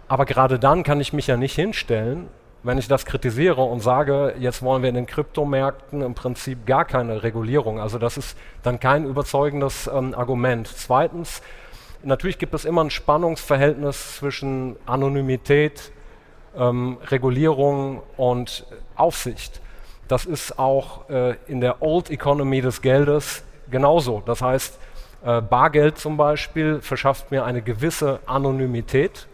Aber 0.09 0.27
gerade 0.27 0.59
dann 0.59 0.83
kann 0.83 1.01
ich 1.01 1.12
mich 1.12 1.27
ja 1.27 1.37
nicht 1.37 1.55
hinstellen 1.55 2.29
wenn 2.62 2.79
ich 2.79 2.88
das 2.88 3.05
kritisiere 3.05 3.62
und 3.62 3.81
sage, 3.81 4.35
jetzt 4.38 4.62
wollen 4.62 4.83
wir 4.83 4.88
in 4.88 4.94
den 4.94 5.07
Kryptomärkten 5.07 6.03
im 6.03 6.14
Prinzip 6.14 6.66
gar 6.66 6.85
keine 6.85 7.22
Regulierung. 7.22 7.81
Also 7.81 7.98
das 7.98 8.16
ist 8.16 8.37
dann 8.62 8.79
kein 8.79 9.05
überzeugendes 9.05 9.88
ähm, 9.92 10.14
Argument. 10.14 10.68
Zweitens, 10.68 11.42
natürlich 12.03 12.38
gibt 12.38 12.55
es 12.55 12.64
immer 12.64 12.85
ein 12.85 12.90
Spannungsverhältnis 12.90 14.16
zwischen 14.16 14.77
Anonymität, 14.87 15.92
ähm, 16.57 16.98
Regulierung 17.11 18.03
und 18.16 18.66
Aufsicht. 18.96 19.61
Das 20.09 20.25
ist 20.25 20.59
auch 20.59 21.09
äh, 21.11 21.37
in 21.46 21.61
der 21.61 21.83
Old 21.83 22.11
Economy 22.11 22.61
des 22.61 22.83
Geldes 22.83 23.44
genauso. 23.70 24.22
Das 24.25 24.42
heißt, 24.42 24.79
Äh, 25.25 25.40
Bargeld 25.40 25.98
zum 25.98 26.16
Beispiel 26.16 26.81
verschafft 26.81 27.31
mir 27.31 27.44
eine 27.44 27.62
gewisse 27.62 28.18
Anonymität. 28.27 29.29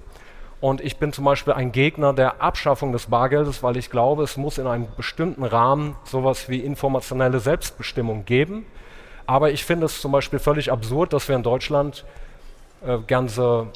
Und 0.60 0.80
ich 0.80 0.96
bin 0.96 1.12
zum 1.12 1.24
Beispiel 1.24 1.52
ein 1.52 1.70
Gegner 1.70 2.12
der 2.12 2.42
Abschaffung 2.42 2.92
des 2.92 3.06
Bargeldes, 3.06 3.62
weil 3.62 3.76
ich 3.76 3.90
glaube, 3.90 4.24
es 4.24 4.36
muss 4.36 4.58
in 4.58 4.66
einem 4.66 4.88
bestimmten 4.96 5.44
Rahmen 5.44 5.94
sowas 6.04 6.48
wie 6.48 6.58
informationelle 6.60 7.38
Selbstbestimmung 7.38 8.24
geben. 8.24 8.66
Aber 9.26 9.50
ich 9.50 9.64
finde 9.64 9.86
es 9.86 10.00
zum 10.00 10.10
Beispiel 10.10 10.38
völlig 10.38 10.72
absurd, 10.72 11.12
dass 11.12 11.28
wir 11.28 11.36
in 11.36 11.42
Deutschland 11.42 12.04
äh, 12.84 12.98
ganze 13.06 13.68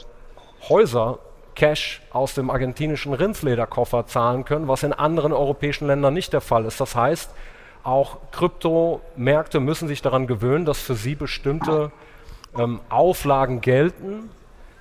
Häuser 0.69 1.19
Cash 1.55 2.03
aus 2.11 2.35
dem 2.35 2.51
argentinischen 2.51 3.13
Rindslederkoffer 3.13 4.07
zahlen 4.07 4.45
können, 4.45 4.69
was 4.69 4.83
in 4.83 4.93
anderen 4.93 5.33
europäischen 5.33 5.87
Ländern 5.87 6.15
nicht 6.15 6.33
der 6.33 6.41
Fall 6.41 6.65
ist. 6.65 6.81
Das 6.81 6.97
heißt, 6.97 7.31
auch 7.85 8.19
Kryptomärkte 8.31 9.61
müssen 9.61 9.89
sich 9.89 10.03
daran 10.03 10.27
gewöhnen, 10.27 10.65
dass 10.65 10.81
für 10.81 10.95
sie 10.95 11.15
bestimmte 11.15 11.93
ähm, 12.57 12.81
Auflagen 12.89 13.61
gelten, 13.61 14.31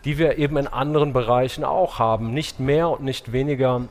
die 0.05 0.17
wir 0.17 0.37
eben 0.37 0.57
in 0.57 0.67
anderen 0.67 1.13
Bereichen 1.13 1.63
auch 1.63 1.99
haben. 1.99 2.33
Nicht 2.33 2.59
mehr 2.59 2.89
und 2.89 3.03
nicht 3.03 3.31
weniger 3.31 3.81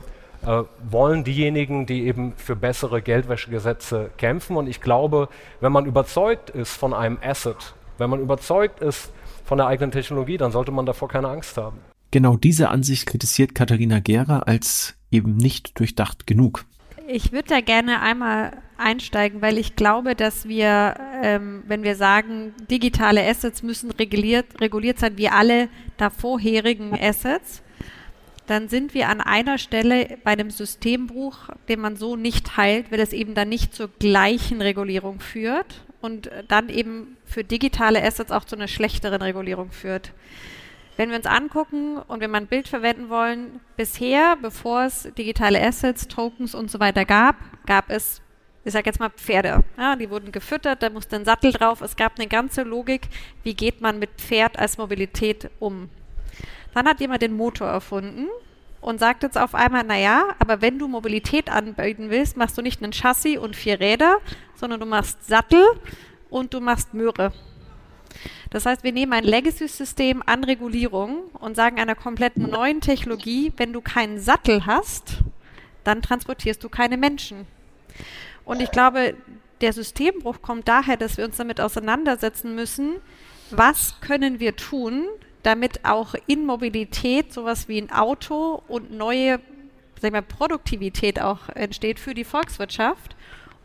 äh, 0.45 0.63
wollen 0.89 1.23
diejenigen, 1.23 1.85
die 1.85 2.05
eben 2.05 2.33
für 2.35 2.55
bessere 2.55 3.01
Geldwäschegesetze 3.01 4.11
kämpfen. 4.17 4.57
Und 4.57 4.67
ich 4.67 4.81
glaube, 4.81 5.29
wenn 5.59 5.71
man 5.71 5.85
überzeugt 5.85 6.49
ist 6.49 6.75
von 6.75 6.93
einem 6.93 7.17
Asset, 7.21 7.73
wenn 7.97 8.09
man 8.09 8.19
überzeugt 8.19 8.81
ist 8.81 9.11
von 9.45 9.57
der 9.57 9.67
eigenen 9.67 9.91
Technologie, 9.91 10.37
dann 10.37 10.51
sollte 10.51 10.71
man 10.71 10.85
davor 10.85 11.07
keine 11.07 11.29
Angst 11.29 11.57
haben. 11.57 11.77
Genau 12.11 12.35
diese 12.35 12.69
Ansicht 12.69 13.05
kritisiert 13.05 13.55
Katharina 13.55 13.99
Gera 13.99 14.39
als 14.39 14.95
eben 15.11 15.37
nicht 15.37 15.79
durchdacht 15.79 16.27
genug. 16.27 16.65
Ich 17.07 17.31
würde 17.31 17.49
da 17.49 17.61
gerne 17.61 18.01
einmal 18.01 18.51
einsteigen, 18.77 19.41
weil 19.41 19.57
ich 19.57 19.75
glaube, 19.75 20.15
dass 20.15 20.47
wir, 20.47 20.95
ähm, 21.21 21.63
wenn 21.67 21.83
wir 21.83 21.95
sagen, 21.95 22.53
digitale 22.69 23.27
Assets 23.27 23.63
müssen 23.63 23.91
reguliert, 23.91 24.59
reguliert 24.59 24.99
sein 24.99 25.17
wie 25.17 25.29
alle 25.29 25.69
davorherigen 25.97 26.93
Assets, 26.99 27.61
dann 28.47 28.67
sind 28.67 28.93
wir 28.93 29.09
an 29.09 29.21
einer 29.21 29.57
Stelle 29.57 30.17
bei 30.23 30.31
einem 30.31 30.49
Systembruch, 30.49 31.49
den 31.69 31.79
man 31.79 31.95
so 31.95 32.15
nicht 32.15 32.57
heilt, 32.57 32.91
weil 32.91 32.99
es 32.99 33.13
eben 33.13 33.33
dann 33.33 33.49
nicht 33.49 33.73
zur 33.73 33.87
gleichen 33.99 34.61
Regulierung 34.61 35.19
führt 35.19 35.83
und 36.01 36.29
dann 36.47 36.69
eben 36.69 37.17
für 37.25 37.43
digitale 37.43 38.03
Assets 38.03 38.31
auch 38.31 38.43
zu 38.43 38.55
einer 38.55 38.67
schlechteren 38.67 39.21
Regulierung 39.21 39.71
führt. 39.71 40.11
Wenn 40.97 41.09
wir 41.09 41.17
uns 41.17 41.25
angucken 41.25 41.97
und 41.97 42.19
wenn 42.19 42.31
wir 42.31 42.37
ein 42.37 42.47
Bild 42.47 42.67
verwenden 42.67 43.09
wollen, 43.09 43.59
bisher, 43.77 44.35
bevor 44.41 44.83
es 44.83 45.09
digitale 45.17 45.61
Assets, 45.61 46.07
Tokens 46.07 46.53
und 46.53 46.69
so 46.69 46.79
weiter 46.79 47.05
gab, 47.05 47.35
gab 47.65 47.89
es, 47.89 48.21
ich 48.65 48.73
sage 48.73 48.87
jetzt 48.87 48.99
mal 48.99 49.09
Pferde. 49.09 49.63
Ja, 49.77 49.95
die 49.95 50.09
wurden 50.09 50.31
gefüttert, 50.31 50.83
da 50.83 50.89
musste 50.89 51.15
ein 51.15 51.25
Sattel 51.25 51.53
drauf. 51.53 51.81
Es 51.81 51.95
gab 51.95 52.19
eine 52.19 52.27
ganze 52.27 52.63
Logik, 52.63 53.07
wie 53.43 53.53
geht 53.53 53.81
man 53.81 53.99
mit 53.99 54.11
Pferd 54.17 54.59
als 54.59 54.77
Mobilität 54.77 55.49
um. 55.59 55.89
Dann 56.73 56.87
hat 56.87 56.99
jemand 56.99 57.21
den 57.21 57.33
Motor 57.33 57.67
erfunden 57.67 58.27
und 58.81 58.99
sagt 58.99 59.23
jetzt 59.23 59.37
auf 59.37 59.55
einmal, 59.55 59.83
naja, 59.83 60.23
aber 60.39 60.61
wenn 60.61 60.77
du 60.77 60.87
Mobilität 60.87 61.49
anbieten 61.49 62.09
willst, 62.09 62.35
machst 62.37 62.57
du 62.57 62.61
nicht 62.61 62.81
ein 62.81 62.91
Chassis 62.91 63.37
und 63.37 63.55
vier 63.55 63.79
Räder, 63.79 64.17
sondern 64.55 64.79
du 64.79 64.85
machst 64.85 65.25
Sattel 65.25 65.63
und 66.29 66.53
du 66.53 66.59
machst 66.59 66.93
Möhre. 66.93 67.31
Das 68.49 68.65
heißt, 68.65 68.83
wir 68.83 68.91
nehmen 68.91 69.13
ein 69.13 69.23
Legacy-System 69.23 70.23
an 70.25 70.43
Regulierung 70.43 71.23
und 71.39 71.55
sagen 71.55 71.79
einer 71.79 71.95
komplett 71.95 72.37
neuen 72.37 72.81
Technologie, 72.81 73.53
wenn 73.57 73.73
du 73.73 73.81
keinen 73.81 74.19
Sattel 74.19 74.65
hast, 74.65 75.19
dann 75.83 76.01
transportierst 76.01 76.63
du 76.63 76.69
keine 76.69 76.97
Menschen. 76.97 77.47
Und 78.45 78.61
ich 78.61 78.71
glaube, 78.71 79.15
der 79.61 79.73
Systembruch 79.73 80.41
kommt 80.41 80.67
daher, 80.67 80.97
dass 80.97 81.17
wir 81.17 81.25
uns 81.25 81.37
damit 81.37 81.61
auseinandersetzen 81.61 82.55
müssen, 82.55 82.95
was 83.51 83.99
können 84.01 84.39
wir 84.39 84.55
tun, 84.55 85.07
damit 85.43 85.85
auch 85.85 86.15
in 86.27 86.45
Mobilität 86.45 87.33
sowas 87.33 87.67
wie 87.67 87.81
ein 87.81 87.91
Auto 87.91 88.61
und 88.67 88.91
neue 88.91 89.39
sagen 90.01 90.15
wir, 90.15 90.21
Produktivität 90.21 91.21
auch 91.21 91.47
entsteht 91.49 91.99
für 91.99 92.13
die 92.13 92.23
Volkswirtschaft 92.23 93.15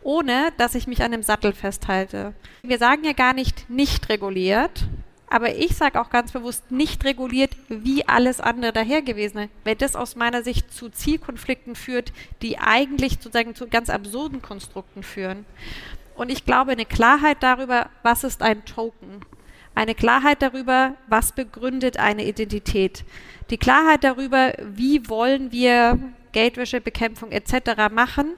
ohne 0.07 0.53
dass 0.57 0.77
ich 0.77 0.87
mich 0.87 1.03
an 1.03 1.11
dem 1.11 1.25
Sattel 1.25 1.53
festhalte. 1.53 2.33
Wir 2.63 2.79
sagen 2.79 3.03
ja 3.03 3.13
gar 3.13 3.35
nicht 3.35 3.69
nicht 3.69 4.09
reguliert, 4.09 4.87
aber 5.29 5.57
ich 5.57 5.77
sage 5.77 6.01
auch 6.01 6.11
ganz 6.11 6.31
bewusst 6.31 6.71
nicht 6.71 7.05
reguliert 7.05 7.57
wie 7.69 8.07
alles 8.07 8.41
andere 8.41 8.73
dahergewesene, 8.73 9.49
weil 9.65 9.75
das 9.75 9.97
aus 9.97 10.15
meiner 10.15 10.45
Sicht 10.45 10.73
zu 10.73 10.91
Zielkonflikten 10.91 11.75
führt, 11.75 12.13
die 12.41 12.57
eigentlich 12.57 13.15
sozusagen 13.15 13.57
zu 13.57 13.67
ganz 13.67 13.91
absurden 13.91 14.43
Konstrukten 14.43 15.03
führen. 15.03 15.45
Und 16.15 16.31
ich 16.31 16.45
glaube, 16.45 16.71
eine 16.71 16.87
Klarheit 16.87 17.39
darüber, 17.41 17.91
was 18.05 18.23
ist 18.23 18.43
ein 18.43 18.65
Token, 18.65 19.23
eine 19.75 19.97
Klarheit 19.97 20.41
darüber, 20.41 20.95
was 21.09 21.33
begründet 21.33 21.99
eine 21.99 22.25
Identität, 22.25 23.05
die 23.51 23.59
Klarheit 23.59 24.05
darüber, 24.05 24.53
wie 24.63 25.09
wollen 25.09 25.51
wir 25.51 25.99
Geldwäschebekämpfung 26.31 27.33
etc. 27.33 27.91
machen, 27.91 28.35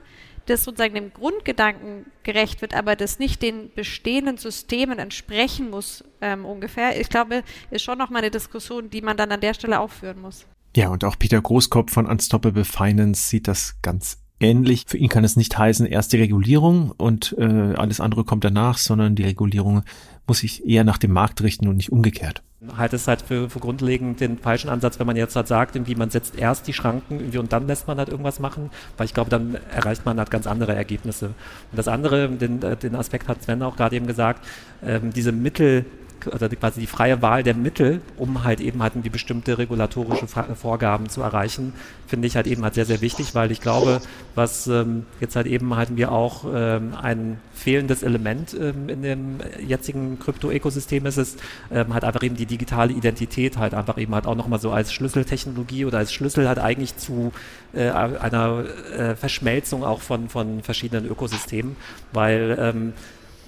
das 0.49 0.63
sozusagen 0.63 0.95
dem 0.95 1.13
Grundgedanken 1.13 2.05
gerecht 2.23 2.61
wird, 2.61 2.73
aber 2.73 2.95
das 2.95 3.19
nicht 3.19 3.41
den 3.41 3.71
bestehenden 3.73 4.37
Systemen 4.37 4.99
entsprechen 4.99 5.69
muss 5.69 6.03
ähm, 6.21 6.45
ungefähr, 6.45 6.99
ich 6.99 7.09
glaube, 7.09 7.43
ist 7.71 7.83
schon 7.83 7.97
nochmal 7.97 8.21
eine 8.21 8.31
Diskussion, 8.31 8.89
die 8.89 9.01
man 9.01 9.17
dann 9.17 9.31
an 9.31 9.41
der 9.41 9.53
Stelle 9.53 9.79
aufführen 9.79 10.21
muss. 10.21 10.45
Ja, 10.75 10.89
und 10.89 11.03
auch 11.03 11.17
Peter 11.17 11.41
Großkopf 11.41 11.91
von 11.91 12.05
Unstoppable 12.05 12.65
Finance 12.65 13.27
sieht 13.27 13.47
das 13.47 13.75
ganz 13.81 14.19
ähnlich. 14.39 14.85
Für 14.87 14.97
ihn 14.97 15.09
kann 15.09 15.23
es 15.23 15.35
nicht 15.35 15.57
heißen, 15.57 15.85
erst 15.85 16.13
die 16.13 16.17
Regulierung 16.17 16.91
und 16.97 17.35
äh, 17.37 17.73
alles 17.75 17.99
andere 17.99 18.23
kommt 18.23 18.43
danach, 18.43 18.77
sondern 18.77 19.15
die 19.15 19.23
Regulierung 19.23 19.83
muss 20.29 20.39
sich 20.39 20.65
eher 20.65 20.85
nach 20.85 20.97
dem 20.97 21.11
Markt 21.11 21.41
richten 21.43 21.67
und 21.67 21.75
nicht 21.75 21.91
umgekehrt 21.91 22.41
halte 22.77 22.97
es 22.97 23.07
halt 23.07 23.21
für, 23.21 23.49
für 23.49 23.59
grundlegend 23.59 24.19
den 24.19 24.37
falschen 24.37 24.69
Ansatz, 24.69 24.99
wenn 24.99 25.07
man 25.07 25.15
jetzt 25.15 25.35
halt 25.35 25.47
sagt, 25.47 25.75
irgendwie 25.75 25.95
man 25.95 26.09
setzt 26.09 26.37
erst 26.37 26.67
die 26.67 26.73
Schranken 26.73 27.19
irgendwie 27.19 27.37
und 27.37 27.53
dann 27.53 27.67
lässt 27.67 27.87
man 27.87 27.97
halt 27.97 28.09
irgendwas 28.09 28.39
machen, 28.39 28.69
weil 28.97 29.05
ich 29.05 29.13
glaube, 29.13 29.29
dann 29.29 29.57
erreicht 29.73 30.05
man 30.05 30.17
halt 30.17 30.29
ganz 30.29 30.45
andere 30.45 30.75
Ergebnisse. 30.75 31.27
Und 31.27 31.77
das 31.77 31.87
andere, 31.87 32.27
den, 32.29 32.61
äh, 32.61 32.75
den 32.75 32.95
Aspekt 32.95 33.27
hat 33.27 33.41
Sven 33.43 33.63
auch 33.63 33.77
gerade 33.77 33.95
eben 33.95 34.07
gesagt, 34.07 34.45
ähm, 34.83 35.13
diese 35.13 35.31
Mittel 35.31 35.85
oder 36.27 36.49
quasi 36.49 36.81
die 36.81 36.87
freie 36.87 37.21
Wahl 37.21 37.43
der 37.43 37.55
Mittel, 37.55 38.01
um 38.17 38.43
halt 38.43 38.59
eben 38.61 38.81
halt 38.81 38.93
die 38.95 39.09
bestimmte 39.09 39.57
regulatorische 39.57 40.27
Vorgaben 40.27 41.09
zu 41.09 41.21
erreichen, 41.21 41.73
finde 42.07 42.27
ich 42.27 42.35
halt 42.35 42.47
eben 42.47 42.63
halt 42.63 42.73
sehr, 42.73 42.85
sehr 42.85 43.01
wichtig, 43.01 43.35
weil 43.35 43.51
ich 43.51 43.61
glaube, 43.61 44.01
was 44.35 44.67
ähm, 44.67 45.05
jetzt 45.19 45.35
halt 45.35 45.47
eben 45.47 45.75
halt 45.75 45.95
wir 45.95 46.11
auch 46.11 46.45
ähm, 46.51 46.93
ein 46.99 47.39
fehlendes 47.53 48.03
Element 48.03 48.55
ähm, 48.59 48.89
in 48.89 49.01
dem 49.01 49.37
jetzigen 49.65 50.19
Krypto-Ökosystem 50.19 51.05
ist, 51.05 51.17
ist 51.17 51.39
ähm, 51.71 51.93
halt 51.93 52.03
einfach 52.03 52.23
eben 52.23 52.35
die 52.35 52.45
digitale 52.45 52.93
Identität 52.93 53.57
halt 53.57 53.73
einfach 53.73 53.97
eben 53.97 54.13
halt 54.15 54.25
auch 54.25 54.35
nochmal 54.35 54.59
so 54.59 54.71
als 54.71 54.93
Schlüsseltechnologie 54.93 55.85
oder 55.85 55.99
als 55.99 56.13
Schlüssel 56.13 56.47
halt 56.47 56.59
eigentlich 56.59 56.97
zu 56.97 57.31
äh, 57.73 57.89
einer 57.89 58.63
äh, 58.95 59.15
Verschmelzung 59.15 59.83
auch 59.83 60.01
von, 60.01 60.29
von 60.29 60.63
verschiedenen 60.63 61.05
Ökosystemen, 61.05 61.75
weil 62.13 62.57
ähm, 62.59 62.93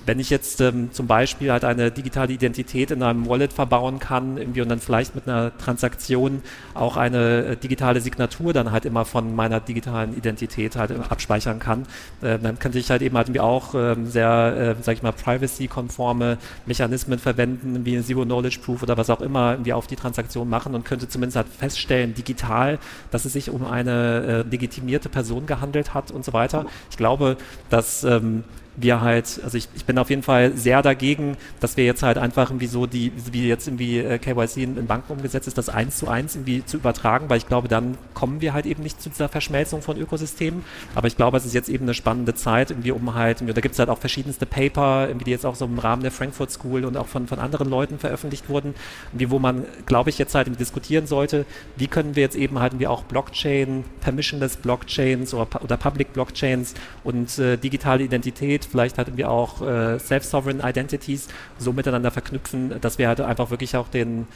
wenn 0.05 0.19
ich 0.19 0.29
jetzt 0.29 0.61
ähm, 0.61 0.91
zum 0.91 1.07
Beispiel 1.07 1.51
halt 1.51 1.63
eine 1.63 1.91
digitale 1.91 2.33
Identität 2.33 2.91
in 2.91 3.03
einem 3.03 3.27
Wallet 3.27 3.53
verbauen 3.53 3.99
kann 3.99 4.37
irgendwie 4.37 4.61
und 4.61 4.69
dann 4.69 4.79
vielleicht 4.79 5.15
mit 5.15 5.27
einer 5.27 5.55
Transaktion 5.57 6.41
auch 6.73 6.97
eine 6.97 7.45
äh, 7.45 7.55
digitale 7.57 8.01
Signatur 8.01 8.53
dann 8.53 8.71
halt 8.71 8.85
immer 8.85 9.05
von 9.05 9.35
meiner 9.35 9.59
digitalen 9.59 10.17
Identität 10.17 10.75
halt 10.75 10.91
abspeichern 11.09 11.59
kann, 11.59 11.83
äh, 12.21 12.39
dann 12.39 12.57
könnte 12.57 12.79
ich 12.79 12.89
halt 12.89 13.01
eben 13.01 13.15
halt 13.15 13.27
irgendwie 13.27 13.41
auch 13.41 13.75
ähm, 13.75 14.07
sehr, 14.07 14.75
äh, 14.79 14.81
sag 14.81 14.95
ich 14.95 15.03
mal, 15.03 15.11
privacy-konforme 15.11 16.37
Mechanismen 16.65 17.19
verwenden, 17.19 17.85
wie 17.85 17.95
ein 17.95 18.03
Zero-Knowledge-Proof 18.03 18.83
oder 18.83 18.97
was 18.97 19.09
auch 19.09 19.21
immer 19.21 19.53
irgendwie 19.53 19.73
auf 19.73 19.87
die 19.87 19.95
Transaktion 19.95 20.49
machen 20.49 20.73
und 20.73 20.83
könnte 20.83 21.07
zumindest 21.07 21.35
halt 21.35 21.47
feststellen, 21.47 22.13
digital, 22.13 22.79
dass 23.11 23.25
es 23.25 23.33
sich 23.33 23.49
um 23.49 23.65
eine 23.65 24.45
äh, 24.45 24.49
legitimierte 24.49 25.09
Person 25.09 25.45
gehandelt 25.45 25.93
hat 25.93 26.11
und 26.11 26.25
so 26.25 26.33
weiter. 26.33 26.65
Ich 26.89 26.97
glaube, 26.97 27.37
dass 27.69 28.03
ähm, 28.03 28.43
wir 28.81 29.01
halt, 29.01 29.39
also 29.43 29.57
ich, 29.57 29.67
ich 29.75 29.85
bin 29.85 29.97
auf 29.97 30.09
jeden 30.09 30.23
Fall 30.23 30.53
sehr 30.55 30.81
dagegen, 30.81 31.37
dass 31.59 31.77
wir 31.77 31.85
jetzt 31.85 32.03
halt 32.03 32.17
einfach 32.17 32.49
irgendwie 32.49 32.67
so 32.67 32.85
die, 32.85 33.11
wie 33.31 33.47
jetzt 33.47 33.67
irgendwie 33.67 33.99
äh, 33.99 34.17
KYC 34.17 34.57
in, 34.63 34.77
in 34.77 34.87
Banken 34.87 35.13
umgesetzt 35.13 35.47
ist, 35.47 35.57
das 35.57 35.69
eins 35.69 35.97
zu 35.97 36.07
eins 36.07 36.35
irgendwie 36.35 36.65
zu 36.65 36.77
übertragen, 36.77 37.29
weil 37.29 37.37
ich 37.37 37.47
glaube, 37.47 37.67
dann 37.67 37.97
kommen 38.13 38.41
wir 38.41 38.53
halt 38.53 38.65
eben 38.65 38.83
nicht 38.83 39.01
zu 39.01 39.09
dieser 39.09 39.29
Verschmelzung 39.29 39.81
von 39.81 39.97
Ökosystemen. 39.97 40.63
Aber 40.95 41.07
ich 41.07 41.17
glaube, 41.17 41.37
es 41.37 41.45
ist 41.45 41.53
jetzt 41.53 41.69
eben 41.69 41.85
eine 41.85 41.93
spannende 41.93 42.33
Zeit, 42.33 42.71
irgendwie 42.71 42.91
um 42.91 43.13
halt, 43.13 43.41
da 43.41 43.61
gibt 43.61 43.73
es 43.73 43.79
halt 43.79 43.89
auch 43.89 43.97
verschiedenste 43.97 44.45
Paper, 44.45 45.07
irgendwie, 45.07 45.25
die 45.25 45.31
jetzt 45.31 45.45
auch 45.45 45.55
so 45.55 45.65
im 45.65 45.79
Rahmen 45.79 46.01
der 46.01 46.11
Frankfurt 46.11 46.51
School 46.51 46.85
und 46.85 46.97
auch 46.97 47.07
von, 47.07 47.27
von 47.27 47.39
anderen 47.39 47.69
Leuten 47.69 47.99
veröffentlicht 47.99 48.49
wurden, 48.49 48.73
irgendwie, 49.11 49.29
wo 49.29 49.39
man, 49.39 49.65
glaube 49.85 50.09
ich, 50.09 50.17
jetzt 50.17 50.35
halt 50.35 50.59
diskutieren 50.59 51.07
sollte, 51.07 51.45
wie 51.77 51.87
können 51.87 52.15
wir 52.15 52.23
jetzt 52.23 52.35
eben 52.35 52.59
halt 52.59 52.73
irgendwie 52.73 52.87
auch 52.87 53.03
Blockchain, 53.03 53.83
permissionless 54.01 54.57
Blockchains 54.57 55.33
oder, 55.33 55.63
oder 55.63 55.77
Public 55.77 56.13
Blockchains 56.13 56.73
und 57.03 57.37
äh, 57.39 57.57
digitale 57.57 58.03
Identität 58.03 58.70
vielleicht 58.71 58.97
halt 58.97 59.09
irgendwie 59.09 59.25
auch 59.25 59.61
äh, 59.61 59.99
Self-Sovereign 59.99 60.61
Identities 60.63 61.27
so 61.57 61.73
miteinander 61.73 62.11
verknüpfen, 62.11 62.73
dass 62.81 62.97
wir 62.97 63.07
halt 63.07 63.21
einfach 63.21 63.51
wirklich 63.51 63.75
auch 63.75 63.87
den 63.87 64.27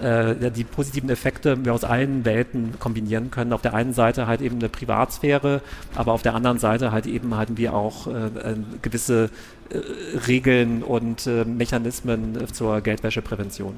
äh, 0.00 0.50
die 0.50 0.64
positiven 0.64 1.10
Effekte 1.10 1.62
wir 1.64 1.74
aus 1.74 1.84
allen 1.84 2.24
Welten 2.24 2.78
kombinieren 2.78 3.30
können. 3.30 3.52
Auf 3.52 3.62
der 3.62 3.74
einen 3.74 3.92
Seite 3.92 4.26
halt 4.26 4.40
eben 4.40 4.56
eine 4.56 4.68
Privatsphäre, 4.68 5.60
aber 5.94 6.12
auf 6.12 6.22
der 6.22 6.34
anderen 6.34 6.58
Seite 6.58 6.92
halt 6.92 7.06
eben 7.06 7.34
halten 7.34 7.58
wir 7.58 7.74
auch 7.74 8.06
äh, 8.06 8.26
äh 8.26 8.56
gewisse 8.80 9.30
äh, 9.68 9.78
Regeln 10.26 10.82
und 10.82 11.26
Mechanismen 11.26 12.38
zur 12.52 12.80
Geldwäscheprävention. 12.80 13.76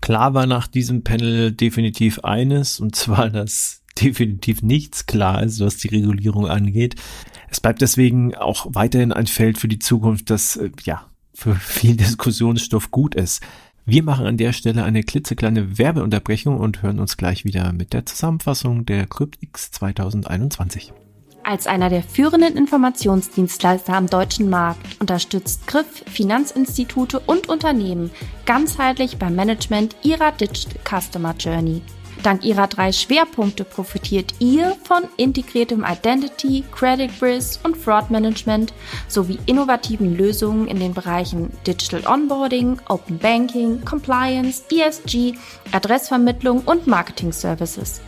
Klar 0.00 0.34
war 0.34 0.46
nach 0.46 0.66
diesem 0.66 1.04
Panel 1.04 1.52
definitiv 1.52 2.18
eines, 2.20 2.80
und 2.80 2.96
zwar, 2.96 3.30
dass 3.30 3.82
definitiv 4.00 4.62
nichts 4.62 5.06
klar 5.06 5.42
ist, 5.42 5.60
was 5.60 5.76
die 5.76 5.88
Regulierung 5.88 6.48
angeht. 6.48 6.96
Es 7.52 7.60
bleibt 7.60 7.82
deswegen 7.82 8.34
auch 8.34 8.66
weiterhin 8.70 9.12
ein 9.12 9.26
Feld 9.26 9.58
für 9.58 9.68
die 9.68 9.78
Zukunft, 9.78 10.30
das 10.30 10.56
äh, 10.56 10.70
ja 10.84 11.06
für 11.34 11.54
viel 11.54 11.96
Diskussionsstoff 11.96 12.90
gut 12.90 13.14
ist. 13.14 13.42
Wir 13.84 14.02
machen 14.02 14.24
an 14.24 14.38
der 14.38 14.54
Stelle 14.54 14.84
eine 14.84 15.02
klitzekleine 15.02 15.76
Werbeunterbrechung 15.76 16.58
und 16.58 16.82
hören 16.82 16.98
uns 16.98 17.18
gleich 17.18 17.44
wieder 17.44 17.72
mit 17.74 17.92
der 17.92 18.06
Zusammenfassung 18.06 18.86
der 18.86 19.06
CryptX 19.06 19.70
2021. 19.72 20.94
Als 21.44 21.66
einer 21.66 21.90
der 21.90 22.02
führenden 22.02 22.56
Informationsdienstleister 22.56 23.92
am 23.92 24.06
deutschen 24.06 24.48
Markt 24.48 24.98
unterstützt 25.00 25.66
Griff 25.66 26.04
Finanzinstitute 26.06 27.20
und 27.20 27.50
Unternehmen 27.50 28.10
ganzheitlich 28.46 29.18
beim 29.18 29.34
Management 29.34 29.94
ihrer 30.02 30.32
Digital 30.32 30.78
Customer 30.84 31.34
Journey. 31.38 31.82
Dank 32.22 32.44
ihrer 32.44 32.68
drei 32.68 32.92
Schwerpunkte 32.92 33.64
profitiert 33.64 34.34
ihr 34.38 34.76
von 34.84 35.02
integriertem 35.16 35.84
Identity, 35.84 36.62
Credit 36.70 37.10
Risk 37.20 37.64
und 37.64 37.76
Fraud 37.76 38.10
Management 38.10 38.72
sowie 39.08 39.40
innovativen 39.46 40.16
Lösungen 40.16 40.68
in 40.68 40.78
den 40.78 40.94
Bereichen 40.94 41.50
Digital 41.66 42.06
Onboarding, 42.06 42.80
Open 42.88 43.18
Banking, 43.18 43.84
Compliance, 43.84 44.62
ESG, 44.70 45.34
Adressvermittlung 45.72 46.60
und 46.60 46.86
Marketing 46.86 47.32
Services. 47.32 48.00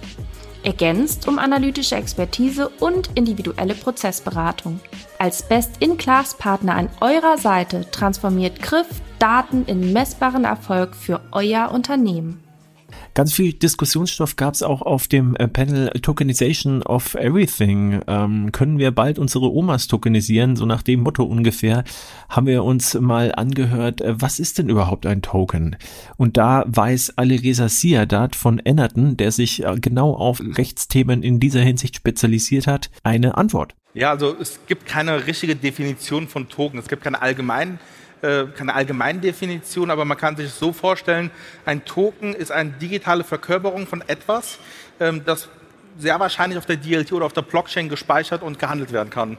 Ergänzt 0.63 1.27
um 1.27 1.39
analytische 1.41 1.97
Expertise 1.97 2.69
und 2.81 3.11
individuelle 3.17 3.75
Prozessberatung. 3.75 4.81
Als 5.19 5.43
Best-in-Class-Partner 5.43 6.75
an 6.75 6.89
eurer 7.01 7.37
Seite 7.37 7.91
transformiert 7.91 8.63
Griff 8.63 8.87
Daten 9.19 9.65
in 9.67 9.93
messbaren 9.93 10.45
Erfolg 10.45 10.95
für 10.95 11.21
euer 11.33 11.71
Unternehmen. 11.73 12.44
Ganz 13.15 13.33
viel 13.33 13.53
Diskussionsstoff 13.53 14.35
gab 14.35 14.55
es 14.55 14.63
auch 14.65 14.83
auf 14.83 15.07
dem 15.07 15.37
äh, 15.37 15.47
Panel 15.47 15.89
Tokenization 16.01 16.83
of 16.83 17.15
Everything. 17.15 18.01
Ähm, 18.09 18.51
können 18.51 18.79
wir 18.79 18.91
bald 18.91 19.21
unsere 19.21 19.53
Omas 19.53 19.87
tokenisieren? 19.87 20.57
So 20.57 20.67
nach 20.67 20.83
dem 20.83 21.01
Motto 21.01 21.23
ungefähr 21.23 21.85
haben 22.29 22.49
wir 22.49 22.65
uns 22.65 22.95
mal 22.95 23.33
angehört, 23.33 24.01
äh, 24.01 24.21
was 24.21 24.41
ist 24.41 24.59
denn 24.59 24.69
überhaupt 24.69 25.07
ein 25.07 25.23
Token? 25.23 25.77
Und 26.17 26.37
da 26.37 26.65
weiß 26.67 27.17
Alireza 27.17 27.69
Siadat 27.69 28.35
von 28.35 28.59
Ennerton, 28.59 29.17
der 29.17 29.31
sich 29.31 29.65
äh, 29.65 29.77
genau 29.81 30.15
auf 30.15 30.41
Rechtsthemen 30.41 31.23
in 31.23 31.39
dieser 31.39 31.61
Hinsicht 31.61 31.95
spezialisiert 31.95 32.67
hat, 32.67 32.91
eine 33.05 33.37
Antwort. 33.37 33.77
Ja, 33.95 34.11
also 34.11 34.37
es 34.41 34.59
gibt 34.67 34.87
keine 34.87 35.29
richtige 35.29 35.55
Definition 35.55 36.27
von 36.27 36.49
Token. 36.49 36.81
Es 36.81 36.89
gibt 36.89 37.05
keine 37.05 37.23
allgemeinen 37.23 37.79
äh, 38.25 38.47
keine 38.57 38.75
Allgemeindefinition, 38.75 39.91
aber 39.91 40.05
man 40.05 40.17
kann 40.17 40.37
sich 40.37 40.51
so 40.51 40.73
vorstellen, 40.73 41.31
ein 41.67 41.85
Token 41.85 42.35
ist 42.35 42.51
eine 42.51 42.71
digitale 42.71 43.23
Verkörperung 43.23 43.87
von 43.87 44.03
etwas, 44.07 44.59
ähm, 44.99 45.23
das 45.25 45.49
sehr 45.99 46.19
wahrscheinlich 46.19 46.59
auf 46.59 46.67
der 46.67 46.77
DLT 46.77 47.13
oder 47.13 47.27
auf 47.27 47.35
der 47.35 47.43
Blockchain 47.43 47.89
gespeichert 47.89 48.43
und 48.43 48.59
gehandelt 48.59 48.93
werden 48.93 49.11
kann. 49.11 49.37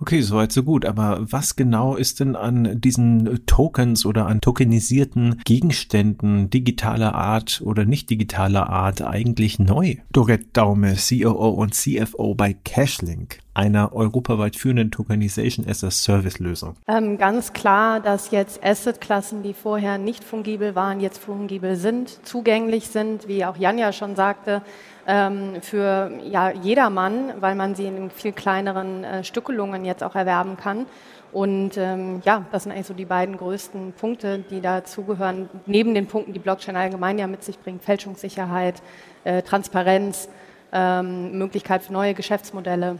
Okay, 0.00 0.20
soweit 0.20 0.52
so 0.52 0.62
gut. 0.62 0.84
Aber 0.84 1.18
was 1.20 1.56
genau 1.56 1.96
ist 1.96 2.20
denn 2.20 2.36
an 2.36 2.80
diesen 2.80 3.44
Tokens 3.46 4.06
oder 4.06 4.26
an 4.26 4.40
tokenisierten 4.40 5.40
Gegenständen 5.44 6.50
digitaler 6.50 7.14
Art 7.14 7.60
oder 7.64 7.84
nicht 7.84 8.08
digitaler 8.08 8.68
Art 8.68 9.02
eigentlich 9.02 9.58
neu? 9.58 9.96
Dorette 10.12 10.46
Daume, 10.52 10.94
COO 10.96 11.48
und 11.48 11.74
CFO 11.74 12.34
bei 12.36 12.52
Cashlink, 12.52 13.38
einer 13.54 13.92
europaweit 13.92 14.54
führenden 14.54 14.92
Tokenization 14.92 15.66
as 15.66 15.82
a 15.82 15.90
Service 15.90 16.38
Lösung. 16.38 16.76
Ähm, 16.86 17.18
ganz 17.18 17.52
klar, 17.52 17.98
dass 17.98 18.30
jetzt 18.30 18.62
Assetklassen, 18.62 19.42
die 19.42 19.54
vorher 19.54 19.98
nicht 19.98 20.22
fungibel 20.22 20.76
waren, 20.76 21.00
jetzt 21.00 21.18
fungibel 21.18 21.74
sind, 21.74 22.24
zugänglich 22.24 22.86
sind, 22.86 23.26
wie 23.26 23.44
auch 23.44 23.56
Jan 23.56 23.78
ja 23.78 23.92
schon 23.92 24.14
sagte 24.14 24.62
ähm, 25.08 25.62
für 25.62 26.12
ja, 26.30 26.52
jedermann, 26.52 27.32
weil 27.40 27.54
man 27.54 27.74
sie 27.74 27.86
in 27.86 28.10
viel 28.10 28.32
kleineren 28.32 29.02
äh, 29.02 29.24
Stückelungen 29.24 29.84
jetzt 29.84 30.04
auch 30.04 30.14
erwerben 30.14 30.56
kann. 30.56 30.86
Und 31.32 31.76
ähm, 31.76 32.22
ja, 32.24 32.44
das 32.52 32.62
sind 32.62 32.72
eigentlich 32.72 32.86
so 32.86 32.94
die 32.94 33.06
beiden 33.06 33.36
größten 33.36 33.92
Punkte, 33.92 34.44
die 34.50 34.60
dazugehören, 34.60 35.48
neben 35.66 35.94
den 35.94 36.06
Punkten, 36.06 36.32
die 36.32 36.38
Blockchain 36.38 36.76
allgemein 36.76 37.18
ja 37.18 37.26
mit 37.26 37.42
sich 37.42 37.58
bringt, 37.58 37.82
Fälschungssicherheit, 37.82 38.82
äh, 39.24 39.42
Transparenz, 39.42 40.28
ähm, 40.72 41.38
Möglichkeit 41.38 41.82
für 41.82 41.92
neue 41.92 42.14
Geschäftsmodelle. 42.14 42.98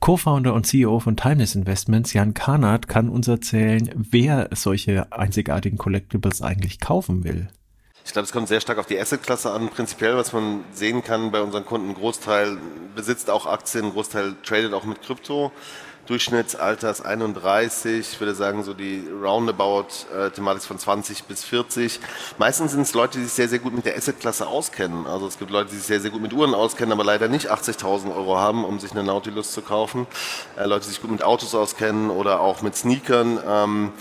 Co-Founder 0.00 0.52
und 0.52 0.66
CEO 0.66 1.00
von 1.00 1.16
Timeless 1.16 1.54
Investments, 1.54 2.12
Jan 2.12 2.34
Karnat, 2.34 2.88
kann 2.88 3.08
uns 3.08 3.28
erzählen, 3.28 3.90
wer 3.94 4.50
solche 4.52 5.10
einzigartigen 5.10 5.78
Collectibles 5.78 6.42
eigentlich 6.42 6.80
kaufen 6.80 7.24
will. 7.24 7.48
Ich 8.06 8.12
glaube, 8.12 8.26
es 8.26 8.32
kommt 8.32 8.48
sehr 8.48 8.60
stark 8.60 8.76
auf 8.76 8.84
die 8.86 9.00
Assetklasse 9.00 9.50
an. 9.50 9.70
Prinzipiell, 9.70 10.14
was 10.14 10.34
man 10.34 10.62
sehen 10.74 11.02
kann 11.02 11.30
bei 11.30 11.40
unseren 11.40 11.64
Kunden, 11.64 11.94
Großteil 11.94 12.58
besitzt 12.94 13.30
auch 13.30 13.46
Aktien, 13.46 13.86
ein 13.86 13.92
Großteil 13.92 14.34
tradet 14.44 14.74
auch 14.74 14.84
mit 14.84 15.00
Krypto. 15.00 15.50
Durchschnittsalter 16.06 16.90
ist 16.90 17.00
31, 17.00 18.12
ich 18.12 18.20
würde 18.20 18.34
sagen 18.34 18.62
so 18.62 18.74
die 18.74 19.08
Roundabout-Thematik 19.08 20.62
äh, 20.62 20.66
von 20.66 20.78
20 20.78 21.24
bis 21.24 21.44
40. 21.44 21.98
Meistens 22.36 22.72
sind 22.72 22.82
es 22.82 22.92
Leute, 22.92 23.16
die 23.16 23.24
sich 23.24 23.32
sehr, 23.32 23.48
sehr 23.48 23.58
gut 23.58 23.74
mit 23.74 23.86
der 23.86 23.96
Assetklasse 23.96 24.46
auskennen. 24.46 25.06
Also 25.06 25.26
es 25.26 25.38
gibt 25.38 25.50
Leute, 25.50 25.70
die 25.70 25.76
sich 25.76 25.86
sehr, 25.86 26.00
sehr 26.00 26.10
gut 26.10 26.20
mit 26.20 26.34
Uhren 26.34 26.54
auskennen, 26.54 26.92
aber 26.92 27.04
leider 27.04 27.28
nicht 27.28 27.50
80.000 27.50 28.14
Euro 28.14 28.36
haben, 28.36 28.66
um 28.66 28.80
sich 28.80 28.92
eine 28.92 29.02
Nautilus 29.02 29.52
zu 29.52 29.62
kaufen. 29.62 30.06
Äh, 30.56 30.66
Leute, 30.66 30.84
die 30.84 30.90
sich 30.90 31.00
gut 31.00 31.10
mit 31.10 31.22
Autos 31.22 31.54
auskennen 31.54 32.10
oder 32.10 32.40
auch 32.40 32.60
mit 32.60 32.76
Sneakern. 32.76 33.92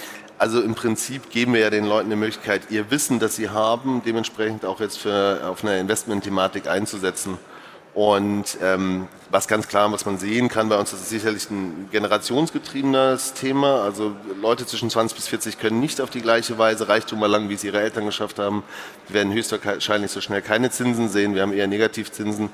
Also 0.43 0.61
im 0.61 0.75
Prinzip 0.75 1.29
geben 1.29 1.53
wir 1.53 1.61
ja 1.61 1.69
den 1.69 1.85
Leuten 1.85 2.09
die 2.09 2.17
Möglichkeit, 2.17 2.63
ihr 2.69 2.91
Wissen, 2.91 3.17
das 3.17 3.37
sie 3.37 3.49
haben, 3.49 4.01
dementsprechend 4.05 4.65
auch 4.65 4.81
jetzt 4.81 4.97
für, 4.97 5.39
auf 5.47 5.63
eine 5.63 5.79
Investment-Thematik 5.79 6.67
einzusetzen. 6.67 7.37
Und 7.93 8.57
ähm, 8.61 9.07
was 9.31 9.47
ganz 9.47 9.69
klar, 9.69 9.89
was 9.93 10.05
man 10.05 10.17
sehen 10.17 10.49
kann 10.49 10.67
bei 10.67 10.77
uns, 10.77 10.91
das 10.91 10.99
ist 10.99 11.11
sicherlich 11.11 11.49
ein 11.49 11.87
generationsgetriebenes 11.93 13.35
Thema. 13.35 13.83
Also 13.83 14.17
Leute 14.41 14.65
zwischen 14.65 14.89
20 14.89 15.15
bis 15.15 15.29
40 15.29 15.59
können 15.59 15.79
nicht 15.79 16.01
auf 16.01 16.09
die 16.09 16.19
gleiche 16.19 16.57
Weise 16.57 16.89
Reichtum 16.89 17.21
erlangen, 17.21 17.47
wie 17.47 17.53
es 17.53 17.63
ihre 17.63 17.79
Eltern 17.79 18.05
geschafft 18.05 18.37
haben. 18.37 18.63
Die 19.07 19.13
werden 19.13 19.31
höchstwahrscheinlich 19.31 20.11
so 20.11 20.19
schnell 20.19 20.41
keine 20.41 20.71
Zinsen 20.71 21.07
sehen. 21.07 21.35
Wir 21.35 21.43
haben 21.43 21.53
eher 21.53 21.67
Negativzinsen. 21.67 22.49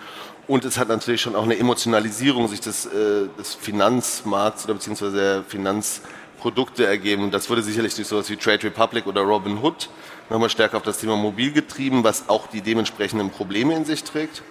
Und 0.45 0.63
es 0.63 0.77
hat 0.77 0.89
natürlich 0.89 1.21
schon 1.21 1.35
auch 1.35 1.43
eine 1.43 1.57
Emotionalisierung 1.57 2.49
sich 2.49 2.61
des, 2.61 2.85
äh, 2.85 3.29
des 3.39 3.55
Finanzmarkts 3.55 4.65
oder 4.65 4.75
beziehungsweise 4.75 5.15
der 5.15 5.43
Finanz 5.43 6.01
Produkte 6.39 6.85
ergeben. 6.85 7.31
Das 7.31 7.49
wurde 7.49 7.61
sicherlich 7.61 7.95
durch 7.95 8.07
sowas 8.07 8.29
wie 8.29 8.37
Trade 8.37 8.63
Republic 8.63 9.05
oder 9.05 9.21
Robin 9.21 9.59
Hood 9.61 9.89
nochmal 10.29 10.49
stärker 10.49 10.77
auf 10.77 10.83
das 10.83 10.99
Thema 10.99 11.15
mobil 11.15 11.51
getrieben, 11.51 12.03
was 12.03 12.29
auch 12.29 12.47
die 12.47 12.61
dementsprechenden 12.61 13.29
Probleme 13.29 13.75
in 13.75 13.85
sich 13.85 14.03
trägt. 14.03 14.43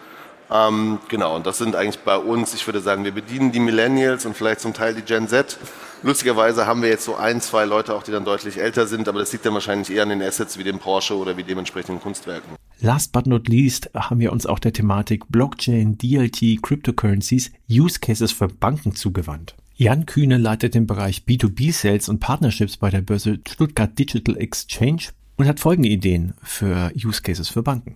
Ähm, 0.51 0.98
genau, 1.09 1.37
und 1.37 1.46
das 1.46 1.59
sind 1.59 1.77
eigentlich 1.77 2.03
bei 2.05 2.16
uns, 2.16 2.55
ich 2.55 2.66
würde 2.66 2.81
sagen, 2.81 3.05
wir 3.05 3.12
bedienen 3.12 3.53
die 3.53 3.61
Millennials 3.61 4.24
und 4.24 4.37
vielleicht 4.37 4.61
zum 4.61 4.72
Teil 4.72 4.94
die 4.94 5.03
Gen 5.03 5.29
Z. 5.29 5.59
Lustigerweise 6.03 6.66
haben 6.66 6.81
wir 6.81 6.88
jetzt 6.88 7.05
so 7.05 7.16
ein, 7.16 7.40
zwei 7.40 7.64
Leute 7.64 7.94
auch, 7.94 8.03
die 8.03 8.12
dann 8.12 8.24
deutlich 8.24 8.59
älter 8.59 8.87
sind, 8.87 9.09
aber 9.09 9.18
das 9.18 9.33
liegt 9.33 9.44
dann 9.44 9.55
wahrscheinlich 9.55 9.90
eher 9.90 10.05
an 10.05 10.09
den 10.09 10.22
Assets 10.22 10.57
wie 10.57 10.64
dem 10.64 10.79
Porsche 10.79 11.16
oder 11.16 11.37
wie 11.37 11.42
dementsprechenden 11.42 12.01
Kunstwerken. 12.01 12.57
Last 12.81 13.12
but 13.12 13.27
not 13.27 13.48
least 13.48 13.90
haben 13.94 14.20
wir 14.20 14.33
uns 14.33 14.46
auch 14.46 14.61
der 14.61 14.72
Thematik 14.72 15.24
Blockchain, 15.29 15.98
DLT, 15.98 16.62
Cryptocurrencies, 16.62 17.51
Use 17.68 17.98
Cases 17.98 18.31
für 18.31 18.48
Banken 18.48 18.94
zugewandt. 18.94 19.57
Jan 19.80 20.06
Kühne 20.06 20.38
leitet 20.38 20.74
den 20.74 20.88
Bereich 20.88 21.22
B2B 21.28 21.72
Sales 21.72 22.08
und 22.08 22.18
Partnerships 22.18 22.76
bei 22.78 22.90
der 22.90 23.00
Börse 23.00 23.38
Stuttgart 23.48 23.96
Digital 23.96 24.36
Exchange 24.36 25.10
und 25.36 25.46
hat 25.46 25.60
folgende 25.60 25.88
Ideen 25.88 26.34
für 26.42 26.90
Use 26.96 27.22
Cases 27.22 27.48
für 27.48 27.62
Banken. 27.62 27.94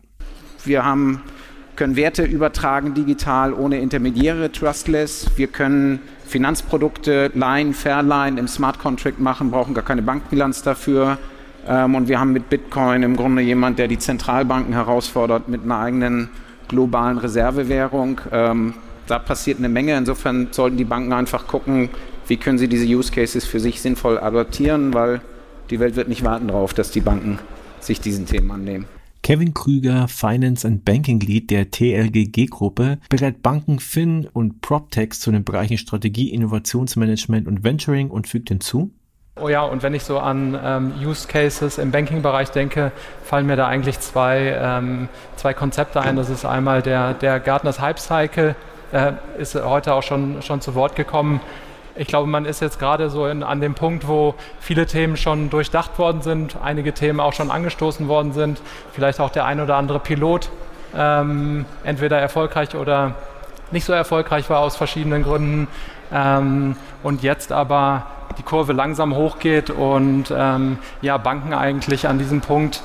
Wir 0.64 0.84
haben, 0.84 1.22
können 1.74 1.96
Werte 1.96 2.22
übertragen 2.22 2.94
digital 2.94 3.52
ohne 3.52 3.80
Intermediäre, 3.80 4.52
trustless. 4.52 5.26
Wir 5.34 5.48
können 5.48 5.98
Finanzprodukte 6.24 7.32
leihen, 7.34 7.74
verleihen, 7.74 8.38
im 8.38 8.46
Smart 8.46 8.78
Contract 8.78 9.18
machen, 9.18 9.50
brauchen 9.50 9.74
gar 9.74 9.84
keine 9.84 10.02
Bankbilanz 10.02 10.62
dafür. 10.62 11.18
Ähm, 11.66 11.96
und 11.96 12.06
wir 12.06 12.20
haben 12.20 12.30
mit 12.30 12.48
Bitcoin 12.48 13.02
im 13.02 13.16
Grunde 13.16 13.42
jemand, 13.42 13.80
der 13.80 13.88
die 13.88 13.98
Zentralbanken 13.98 14.72
herausfordert 14.72 15.48
mit 15.48 15.64
einer 15.64 15.80
eigenen 15.80 16.28
globalen 16.68 17.18
Reservewährung. 17.18 18.20
Da 19.12 19.18
passiert 19.18 19.59
eine 19.59 19.68
Menge. 19.68 19.94
Insofern 19.94 20.48
sollten 20.52 20.79
die 20.79 20.87
Banken 20.87 21.13
einfach 21.13 21.46
gucken, 21.46 21.90
wie 22.29 22.38
können 22.38 22.56
sie 22.56 22.67
diese 22.67 22.87
Use 22.87 23.13
Cases 23.13 23.44
für 23.44 23.60
sich 23.60 23.83
sinnvoll 23.83 24.19
adaptieren, 24.19 24.94
weil 24.94 25.21
die 25.69 25.81
Welt 25.81 25.96
wird 25.96 26.08
nicht 26.08 26.25
warten 26.25 26.48
darauf, 26.48 26.73
dass 26.73 26.90
die 26.90 27.02
Banken 27.02 27.38
sich 27.79 28.00
diesen 28.00 28.25
Themen 28.25 28.50
annehmen. 28.50 28.87
Kevin 29.23 29.52
Krüger, 29.52 30.08
Finance 30.08 30.67
and 30.67 30.87
Banking 30.87 31.21
Lead 31.21 31.50
der 31.50 31.71
TLGG-Gruppe, 31.71 33.00
berät 33.10 33.42
Banken, 33.42 33.81
Fin 33.81 34.27
und 34.33 34.63
PropTechs 34.63 35.21
zu 35.21 35.31
den 35.31 35.44
Bereichen 35.44 35.77
Strategie, 35.77 36.31
Innovationsmanagement 36.31 37.46
und 37.46 37.65
Venturing 37.65 38.08
und 38.08 38.27
fügt 38.27 38.48
hinzu, 38.48 38.92
Oh 39.37 39.48
ja, 39.48 39.63
und 39.63 39.83
wenn 39.83 39.92
ich 39.92 40.04
so 40.04 40.19
an 40.19 40.58
ähm, 40.63 40.92
Use 41.02 41.29
Cases 41.29 41.77
im 41.77 41.90
Banking-Bereich 41.90 42.50
denke, 42.50 42.92
fallen 43.25 43.46
mir 43.46 43.56
da 43.56 43.67
eigentlich 43.67 43.98
zwei, 44.00 44.56
ähm, 44.58 45.08
zwei 45.37 45.52
Konzepte 45.52 46.00
ein. 46.00 46.17
Das 46.17 46.31
ist 46.31 46.46
einmal 46.46 46.81
der, 46.81 47.15
der 47.15 47.40
Gartners 47.40 47.81
Hype 47.81 47.98
Cycle, 47.98 48.54
äh, 48.92 49.12
ist 49.38 49.54
heute 49.54 49.94
auch 49.94 50.02
schon, 50.02 50.42
schon 50.42 50.60
zu 50.60 50.74
Wort 50.74 50.96
gekommen. 50.96 51.40
Ich 51.94 52.06
glaube, 52.06 52.26
man 52.26 52.46
ist 52.46 52.60
jetzt 52.60 52.78
gerade 52.78 53.10
so 53.10 53.26
in, 53.26 53.42
an 53.42 53.60
dem 53.60 53.74
Punkt, 53.74 54.08
wo 54.08 54.34
viele 54.60 54.86
Themen 54.86 55.16
schon 55.16 55.50
durchdacht 55.50 55.98
worden 55.98 56.22
sind, 56.22 56.56
einige 56.62 56.94
Themen 56.94 57.20
auch 57.20 57.34
schon 57.34 57.50
angestoßen 57.50 58.08
worden 58.08 58.32
sind, 58.32 58.60
vielleicht 58.92 59.20
auch 59.20 59.30
der 59.30 59.44
ein 59.44 59.60
oder 59.60 59.76
andere 59.76 59.98
Pilot 59.98 60.50
ähm, 60.96 61.64
entweder 61.84 62.18
erfolgreich 62.18 62.74
oder 62.74 63.14
nicht 63.70 63.84
so 63.84 63.92
erfolgreich 63.92 64.48
war 64.50 64.60
aus 64.60 64.76
verschiedenen 64.76 65.22
Gründen. 65.22 65.68
Ähm, 66.12 66.76
und 67.02 67.22
jetzt 67.22 67.52
aber 67.52 68.06
die 68.38 68.42
Kurve 68.42 68.72
langsam 68.72 69.14
hochgeht 69.14 69.70
und 69.70 70.32
ähm, 70.34 70.78
ja, 71.00 71.16
Banken 71.16 71.52
eigentlich 71.52 72.08
an 72.08 72.18
diesem 72.18 72.40
Punkt 72.40 72.82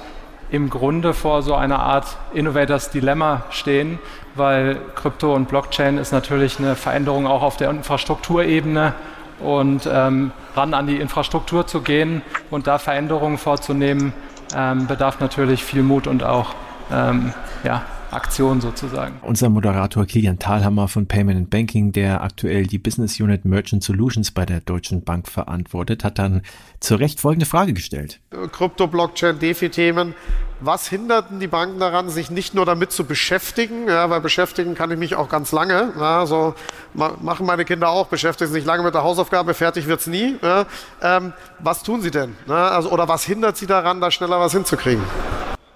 im 0.49 0.69
Grunde 0.69 1.13
vor 1.13 1.41
so 1.41 1.55
einer 1.55 1.79
Art 1.79 2.17
Innovators 2.33 2.89
Dilemma 2.89 3.43
stehen, 3.49 3.99
weil 4.37 4.77
Krypto 4.95 5.33
und 5.33 5.47
Blockchain 5.47 5.97
ist 5.97 6.11
natürlich 6.11 6.59
eine 6.59 6.75
Veränderung 6.75 7.27
auch 7.27 7.41
auf 7.41 7.57
der 7.57 7.69
Infrastrukturebene. 7.69 8.93
Und 9.39 9.87
ähm, 9.91 10.31
ran 10.55 10.73
an 10.73 10.87
die 10.87 10.97
Infrastruktur 10.97 11.67
zu 11.67 11.81
gehen 11.81 12.23
und 12.49 12.65
da 12.65 12.79
Veränderungen 12.79 13.37
vorzunehmen, 13.37 14.13
ähm, 14.55 14.87
bedarf 14.87 15.19
natürlich 15.19 15.63
viel 15.63 15.83
Mut 15.83 16.07
und 16.07 16.23
auch 16.23 16.55
ähm, 16.91 17.33
ja, 17.63 17.83
Aktion 18.11 18.61
sozusagen. 18.61 19.19
Unser 19.21 19.49
Moderator 19.49 20.05
Kilian 20.05 20.39
Thalhammer 20.39 20.87
von 20.87 21.07
Payment 21.07 21.37
and 21.37 21.49
Banking, 21.49 21.91
der 21.91 22.21
aktuell 22.21 22.65
die 22.65 22.77
Business 22.77 23.19
Unit 23.19 23.45
Merchant 23.45 23.83
Solutions 23.83 24.31
bei 24.31 24.45
der 24.45 24.61
Deutschen 24.61 25.03
Bank 25.03 25.27
verantwortet, 25.27 26.03
hat 26.03 26.17
dann 26.19 26.41
zu 26.79 26.95
Recht 26.95 27.19
folgende 27.19 27.45
Frage 27.45 27.73
gestellt. 27.73 28.19
Krypto, 28.51 28.87
Blockchain, 28.87 29.39
DeFi-Themen. 29.39 30.15
Was 30.59 30.87
hinderten 30.87 31.39
die 31.39 31.47
Banken 31.47 31.79
daran, 31.79 32.09
sich 32.09 32.31
nicht 32.31 32.55
nur 32.55 32.65
damit 32.65 32.91
zu 32.91 33.05
beschäftigen? 33.05 33.87
Ja, 33.87 34.09
weil 34.09 34.21
beschäftigen 34.21 34.73
kann 34.73 34.89
ich 34.89 34.97
mich 34.97 35.15
auch 35.15 35.29
ganz 35.29 35.51
lange. 35.51 35.93
Ja, 35.99 36.25
so 36.25 36.55
machen 36.95 37.45
meine 37.45 37.63
Kinder 37.65 37.89
auch, 37.89 38.07
beschäftigen 38.07 38.51
sich 38.51 38.65
lange 38.65 38.83
mit 38.83 38.95
der 38.95 39.03
Hausaufgabe, 39.03 39.53
fertig 39.53 39.87
wird 39.87 39.99
es 39.99 40.07
nie. 40.07 40.35
Ja, 40.41 40.65
ähm, 41.01 41.33
was 41.59 41.83
tun 41.83 42.01
sie 42.01 42.09
denn? 42.09 42.35
Ja, 42.47 42.69
also, 42.69 42.89
oder 42.89 43.07
was 43.07 43.23
hindert 43.23 43.57
sie 43.57 43.67
daran, 43.67 44.01
da 44.01 44.09
schneller 44.09 44.39
was 44.39 44.53
hinzukriegen? 44.53 45.03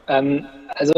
Ähm, 0.07 0.45
also 0.75 0.93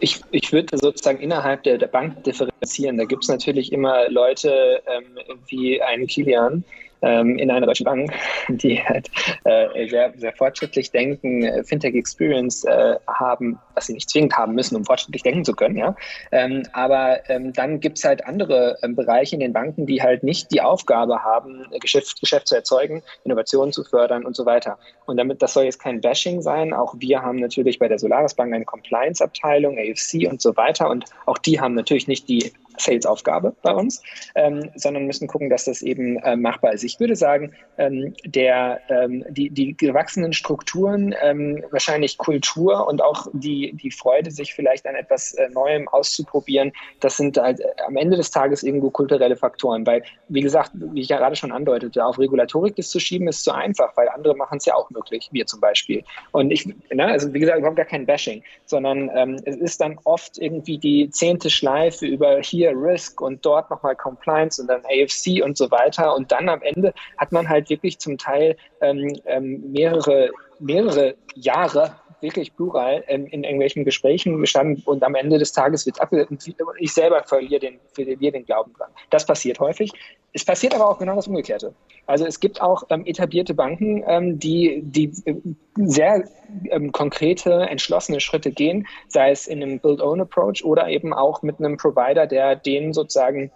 ich, 0.00 0.20
ich 0.30 0.52
würde 0.52 0.76
sozusagen 0.76 1.20
innerhalb 1.20 1.62
der, 1.62 1.78
der 1.78 1.86
Bank 1.86 2.24
differenzieren. 2.24 2.96
Da 2.96 3.04
gibt 3.04 3.24
es 3.24 3.28
natürlich 3.28 3.72
immer 3.72 4.08
Leute 4.10 4.82
ähm, 4.86 5.18
wie 5.46 5.80
einen 5.82 6.06
Kilian, 6.06 6.64
in 7.04 7.50
einer 7.50 7.66
deutschen 7.66 7.84
Bank, 7.84 8.12
die 8.48 8.82
halt 8.82 9.10
äh, 9.44 9.88
sehr, 9.88 10.12
sehr 10.16 10.32
fortschrittlich 10.32 10.90
denken, 10.90 11.42
äh, 11.42 11.64
Fintech 11.64 11.94
Experience 11.94 12.64
äh, 12.64 12.96
haben, 13.06 13.58
was 13.74 13.86
sie 13.86 13.94
nicht 13.94 14.10
zwingend 14.10 14.36
haben 14.36 14.54
müssen, 14.54 14.76
um 14.76 14.84
fortschrittlich 14.84 15.22
denken 15.22 15.44
zu 15.44 15.54
können. 15.54 15.76
Ja? 15.76 15.96
Ähm, 16.32 16.62
aber 16.72 17.28
ähm, 17.28 17.52
dann 17.52 17.80
gibt 17.80 17.98
es 17.98 18.04
halt 18.04 18.26
andere 18.26 18.78
ähm, 18.82 18.96
Bereiche 18.96 19.34
in 19.34 19.40
den 19.40 19.52
Banken, 19.52 19.86
die 19.86 20.02
halt 20.02 20.22
nicht 20.22 20.50
die 20.52 20.60
Aufgabe 20.60 21.22
haben, 21.22 21.66
Geschäft, 21.80 22.20
Geschäft 22.20 22.48
zu 22.48 22.54
erzeugen, 22.54 23.02
Innovationen 23.24 23.72
zu 23.72 23.84
fördern 23.84 24.24
und 24.24 24.36
so 24.36 24.46
weiter. 24.46 24.78
Und 25.06 25.16
damit, 25.16 25.42
das 25.42 25.54
soll 25.54 25.64
jetzt 25.64 25.80
kein 25.80 26.00
Bashing 26.00 26.42
sein. 26.42 26.72
Auch 26.72 26.94
wir 26.98 27.22
haben 27.22 27.38
natürlich 27.38 27.78
bei 27.78 27.88
der 27.88 27.98
Solaris 27.98 28.34
Bank 28.34 28.54
eine 28.54 28.64
Compliance-Abteilung, 28.64 29.78
AFC 29.78 30.30
und 30.30 30.40
so 30.40 30.56
weiter. 30.56 30.88
Und 30.88 31.04
auch 31.26 31.38
die 31.38 31.60
haben 31.60 31.74
natürlich 31.74 32.08
nicht 32.08 32.28
die 32.28 32.52
Sales-Aufgabe 32.78 33.54
bei 33.62 33.72
uns, 33.72 34.02
ähm, 34.34 34.70
sondern 34.74 35.06
müssen 35.06 35.28
gucken, 35.28 35.50
dass 35.50 35.64
das 35.64 35.82
eben 35.82 36.18
äh, 36.18 36.36
machbar 36.36 36.72
ist. 36.72 36.84
Ich 36.84 36.98
würde 37.00 37.16
sagen, 37.16 37.52
ähm, 37.78 38.14
der, 38.24 38.80
ähm, 38.88 39.24
die, 39.28 39.50
die 39.50 39.76
gewachsenen 39.76 40.32
Strukturen, 40.32 41.14
ähm, 41.22 41.64
wahrscheinlich 41.70 42.18
Kultur 42.18 42.86
und 42.86 43.02
auch 43.02 43.26
die, 43.32 43.72
die 43.74 43.90
Freude, 43.90 44.30
sich 44.30 44.54
vielleicht 44.54 44.86
an 44.86 44.94
etwas 44.94 45.34
äh, 45.34 45.48
Neuem 45.50 45.88
auszuprobieren, 45.88 46.72
das 47.00 47.16
sind 47.16 47.36
halt 47.36 47.60
äh, 47.60 47.64
am 47.86 47.96
Ende 47.96 48.16
des 48.16 48.30
Tages 48.30 48.62
irgendwo 48.62 48.90
kulturelle 48.90 49.36
Faktoren. 49.36 49.86
Weil, 49.86 50.02
wie 50.28 50.40
gesagt, 50.40 50.72
wie 50.74 51.00
ich 51.00 51.08
ja 51.08 51.18
gerade 51.18 51.36
schon 51.36 51.52
andeutete, 51.52 52.04
auf 52.04 52.18
Regulatorik 52.18 52.76
das 52.76 52.90
zu 52.90 53.00
schieben, 53.00 53.28
ist 53.28 53.44
zu 53.44 53.52
einfach, 53.52 53.96
weil 53.96 54.08
andere 54.08 54.34
machen 54.36 54.58
es 54.58 54.64
ja 54.64 54.74
auch 54.74 54.90
möglich, 54.90 55.28
wir 55.32 55.46
zum 55.46 55.60
Beispiel. 55.60 56.02
Und 56.32 56.50
ich, 56.50 56.66
ne, 56.92 57.06
also 57.06 57.32
wie 57.32 57.40
gesagt, 57.40 57.58
überhaupt 57.58 57.76
gar 57.76 57.86
kein 57.86 58.06
Bashing, 58.06 58.42
sondern 58.64 59.10
ähm, 59.14 59.36
es 59.44 59.56
ist 59.56 59.80
dann 59.80 59.98
oft 60.04 60.38
irgendwie 60.38 60.78
die 60.78 61.10
zehnte 61.10 61.50
Schleife 61.50 62.06
über 62.06 62.40
hier 62.40 62.63
hier 62.64 62.76
Risk 62.76 63.20
und 63.20 63.44
dort 63.44 63.70
nochmal 63.70 63.96
Compliance 63.96 64.60
und 64.60 64.68
dann 64.68 64.82
AFC 64.84 65.42
und 65.44 65.56
so 65.56 65.70
weiter. 65.70 66.14
Und 66.14 66.32
dann 66.32 66.48
am 66.48 66.62
Ende 66.62 66.94
hat 67.18 67.32
man 67.32 67.48
halt 67.48 67.68
wirklich 67.68 67.98
zum 67.98 68.16
Teil 68.16 68.56
ähm, 68.80 69.20
ähm, 69.26 69.72
mehrere, 69.72 70.30
mehrere 70.58 71.14
Jahre 71.34 71.96
wirklich 72.24 72.56
plural 72.56 73.04
ähm, 73.06 73.26
in 73.26 73.44
irgendwelchen 73.44 73.84
Gesprächen 73.84 74.40
gestanden 74.40 74.82
und 74.86 75.04
am 75.04 75.14
Ende 75.14 75.38
des 75.38 75.52
Tages 75.52 75.86
wird 75.86 76.00
abgelehnt 76.00 76.30
und 76.30 76.44
ich 76.78 76.92
selber 76.92 77.22
verliere 77.22 77.60
den, 77.60 77.78
verliere 77.92 78.32
den 78.32 78.44
Glauben 78.44 78.72
dran. 78.72 78.90
Das 79.10 79.24
passiert 79.24 79.60
häufig. 79.60 79.92
Es 80.32 80.44
passiert 80.44 80.74
aber 80.74 80.88
auch 80.88 80.98
genau 80.98 81.14
das 81.14 81.28
Umgekehrte. 81.28 81.72
Also 82.06 82.26
es 82.26 82.40
gibt 82.40 82.60
auch 82.60 82.82
ähm, 82.90 83.06
etablierte 83.06 83.54
Banken, 83.54 84.02
ähm, 84.08 84.38
die, 84.40 84.80
die 84.82 85.12
äh, 85.26 85.36
sehr 85.76 86.24
ähm, 86.70 86.90
konkrete, 86.90 87.52
entschlossene 87.68 88.18
Schritte 88.18 88.50
gehen, 88.50 88.88
sei 89.06 89.30
es 89.30 89.46
in 89.46 89.62
einem 89.62 89.78
Build-Own-Approach 89.78 90.64
oder 90.64 90.88
eben 90.88 91.14
auch 91.14 91.42
mit 91.42 91.60
einem 91.60 91.76
Provider, 91.76 92.26
der 92.26 92.56
denen 92.56 92.92
sozusagen 92.92 93.52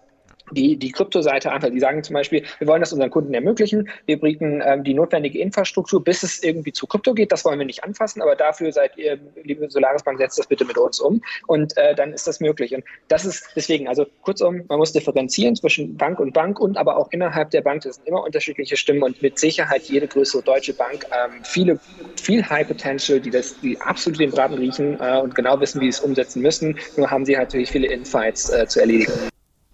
die, 0.52 0.76
die 0.76 0.92
Kryptoseite 0.92 1.52
einfach, 1.52 1.70
die 1.70 1.80
sagen 1.80 2.02
zum 2.02 2.14
Beispiel, 2.14 2.44
wir 2.58 2.68
wollen 2.68 2.80
das 2.80 2.92
unseren 2.92 3.10
Kunden 3.10 3.34
ermöglichen, 3.34 3.88
wir 4.06 4.20
bieten 4.20 4.62
ähm, 4.64 4.84
die 4.84 4.94
notwendige 4.94 5.38
Infrastruktur, 5.40 6.02
bis 6.02 6.22
es 6.22 6.42
irgendwie 6.42 6.72
zu 6.72 6.86
Krypto 6.86 7.14
geht, 7.14 7.32
das 7.32 7.44
wollen 7.44 7.58
wir 7.58 7.66
nicht 7.66 7.84
anfassen, 7.84 8.22
aber 8.22 8.36
dafür 8.36 8.72
seid 8.72 8.96
ihr, 8.96 9.18
liebe 9.42 9.68
Solaris 9.70 10.02
Bank, 10.02 10.18
setzt 10.18 10.38
das 10.38 10.46
bitte 10.46 10.64
mit 10.64 10.78
uns 10.78 11.00
um 11.00 11.22
und 11.46 11.76
äh, 11.76 11.94
dann 11.94 12.12
ist 12.12 12.26
das 12.26 12.40
möglich. 12.40 12.74
Und 12.74 12.84
das 13.08 13.24
ist 13.24 13.50
deswegen, 13.56 13.88
also 13.88 14.06
kurzum, 14.22 14.62
man 14.68 14.78
muss 14.78 14.92
differenzieren 14.92 15.56
zwischen 15.56 15.96
Bank 15.96 16.20
und 16.20 16.32
Bank 16.32 16.60
und 16.60 16.76
aber 16.76 16.96
auch 16.96 17.10
innerhalb 17.10 17.50
der 17.50 17.62
Bank, 17.62 17.82
das 17.82 17.96
sind 17.96 18.08
immer 18.08 18.22
unterschiedliche 18.24 18.76
Stimmen 18.76 19.02
und 19.02 19.20
mit 19.22 19.38
Sicherheit 19.38 19.82
jede 19.84 20.06
größere 20.06 20.42
deutsche 20.42 20.74
Bank 20.74 21.06
ähm, 21.12 21.40
viele, 21.42 21.78
viel 22.20 22.48
High 22.48 22.66
Potential, 22.66 23.20
die 23.20 23.30
das, 23.30 23.58
die 23.60 23.80
absolut 23.80 24.20
den 24.20 24.30
Braten 24.30 24.54
riechen 24.54 24.98
äh, 25.00 25.20
und 25.20 25.34
genau 25.34 25.60
wissen, 25.60 25.80
wie 25.80 25.90
sie 25.90 25.98
es 25.98 26.00
umsetzen 26.00 26.42
müssen, 26.42 26.78
nur 26.96 27.10
haben 27.10 27.24
sie 27.24 27.36
halt 27.36 27.48
natürlich 27.48 27.70
viele 27.70 27.88
Infights 27.88 28.50
äh, 28.50 28.66
zu 28.66 28.80
erledigen. 28.80 29.12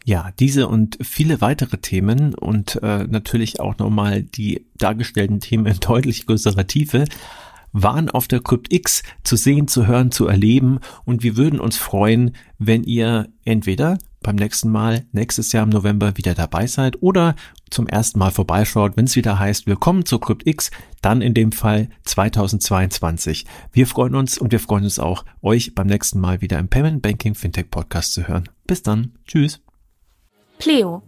Ja, 0.04 0.30
diese 0.38 0.68
und 0.68 0.98
viele 1.00 1.40
weitere 1.40 1.78
Themen 1.78 2.34
und 2.34 2.80
äh, 2.82 3.04
natürlich 3.04 3.60
auch 3.60 3.78
nochmal 3.78 4.22
die 4.22 4.66
dargestellten 4.76 5.40
Themen 5.40 5.64
in 5.66 5.80
deutlich 5.80 6.26
größerer 6.26 6.66
Tiefe 6.66 7.06
waren 7.72 8.08
auf 8.08 8.28
der 8.28 8.40
CryptX 8.40 9.02
zu 9.24 9.34
sehen, 9.34 9.66
zu 9.66 9.86
hören, 9.86 10.12
zu 10.12 10.28
erleben 10.28 10.78
und 11.04 11.22
wir 11.22 11.36
würden 11.36 11.58
uns 11.58 11.76
freuen, 11.76 12.36
wenn 12.58 12.84
ihr 12.84 13.28
entweder 13.44 13.98
beim 14.22 14.36
nächsten 14.36 14.70
Mal, 14.70 15.06
nächstes 15.12 15.52
Jahr 15.52 15.64
im 15.64 15.70
November 15.70 16.16
wieder 16.16 16.34
dabei 16.34 16.66
seid 16.66 17.02
oder 17.02 17.34
zum 17.70 17.86
ersten 17.88 18.18
Mal 18.18 18.30
vorbeischaut, 18.30 18.96
wenn 18.96 19.06
es 19.06 19.16
wieder 19.16 19.38
heißt, 19.38 19.66
willkommen 19.66 20.06
zur 20.06 20.20
CryptX, 20.20 20.70
dann 21.02 21.20
in 21.20 21.34
dem 21.34 21.50
Fall 21.50 21.88
2022. 22.04 23.44
Wir 23.72 23.86
freuen 23.86 24.14
uns 24.14 24.38
und 24.38 24.52
wir 24.52 24.60
freuen 24.60 24.84
uns 24.84 24.98
auch, 24.98 25.24
euch 25.42 25.74
beim 25.74 25.88
nächsten 25.88 26.20
Mal 26.20 26.40
wieder 26.40 26.58
im 26.58 26.68
Payment 26.68 27.02
Banking 27.02 27.34
Fintech 27.34 27.70
Podcast 27.70 28.12
zu 28.12 28.28
hören. 28.28 28.48
Bis 28.66 28.82
dann. 28.82 29.12
Tschüss. 29.26 29.63
Pleo. 30.58 31.02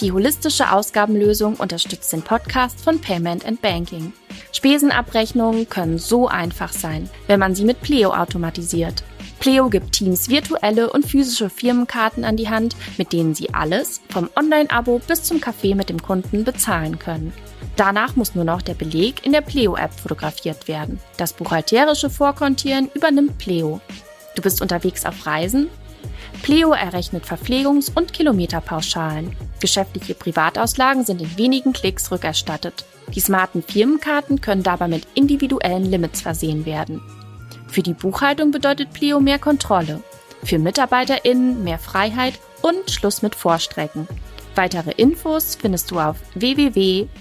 Die 0.00 0.12
holistische 0.12 0.72
Ausgabenlösung 0.72 1.54
unterstützt 1.54 2.12
den 2.12 2.22
Podcast 2.22 2.80
von 2.80 3.00
Payment 3.00 3.46
and 3.46 3.62
Banking. 3.62 4.12
Spesenabrechnungen 4.52 5.68
können 5.68 5.98
so 5.98 6.28
einfach 6.28 6.72
sein, 6.72 7.08
wenn 7.26 7.38
man 7.38 7.54
sie 7.54 7.64
mit 7.64 7.80
Pleo 7.80 8.12
automatisiert. 8.12 9.04
Pleo 9.38 9.68
gibt 9.70 9.92
Teams 9.92 10.28
virtuelle 10.28 10.90
und 10.90 11.06
physische 11.06 11.50
Firmenkarten 11.50 12.24
an 12.24 12.36
die 12.36 12.48
Hand, 12.48 12.76
mit 12.96 13.12
denen 13.12 13.34
sie 13.34 13.52
alles, 13.54 14.00
vom 14.08 14.28
Online-Abo 14.36 15.00
bis 15.06 15.24
zum 15.24 15.40
Kaffee 15.40 15.74
mit 15.74 15.88
dem 15.88 16.00
Kunden, 16.00 16.44
bezahlen 16.44 16.98
können. 16.98 17.32
Danach 17.76 18.16
muss 18.16 18.34
nur 18.34 18.44
noch 18.44 18.62
der 18.62 18.74
Beleg 18.74 19.24
in 19.24 19.32
der 19.32 19.40
Pleo-App 19.40 19.92
fotografiert 19.98 20.68
werden. 20.68 21.00
Das 21.16 21.32
buchhalterische 21.32 22.10
Vorkontieren 22.10 22.88
übernimmt 22.94 23.38
Pleo. 23.38 23.80
Du 24.34 24.42
bist 24.42 24.62
unterwegs 24.62 25.04
auf 25.04 25.26
Reisen 25.26 25.68
Pleo 26.42 26.72
errechnet 26.72 27.24
Verpflegungs- 27.24 27.90
und 27.94 28.12
Kilometerpauschalen. 28.12 29.36
Geschäftliche 29.60 30.14
Privatauslagen 30.14 31.04
sind 31.04 31.20
in 31.22 31.38
wenigen 31.38 31.72
Klicks 31.72 32.10
rückerstattet. 32.10 32.84
Die 33.14 33.20
smarten 33.20 33.62
Firmenkarten 33.62 34.40
können 34.40 34.62
dabei 34.62 34.88
mit 34.88 35.06
individuellen 35.14 35.84
Limits 35.84 36.22
versehen 36.22 36.66
werden. 36.66 37.00
Für 37.68 37.82
die 37.82 37.94
Buchhaltung 37.94 38.50
bedeutet 38.50 38.92
Pleo 38.92 39.20
mehr 39.20 39.38
Kontrolle. 39.38 40.02
Für 40.44 40.58
MitarbeiterInnen 40.58 41.62
mehr 41.62 41.78
Freiheit 41.78 42.38
und 42.62 42.90
Schluss 42.90 43.22
mit 43.22 43.34
Vorstrecken. 43.34 44.08
Weitere 44.54 44.90
Infos 44.92 45.54
findest 45.54 45.90
du 45.90 45.98
auf 45.98 46.16
www.pleo.io. 46.34 47.12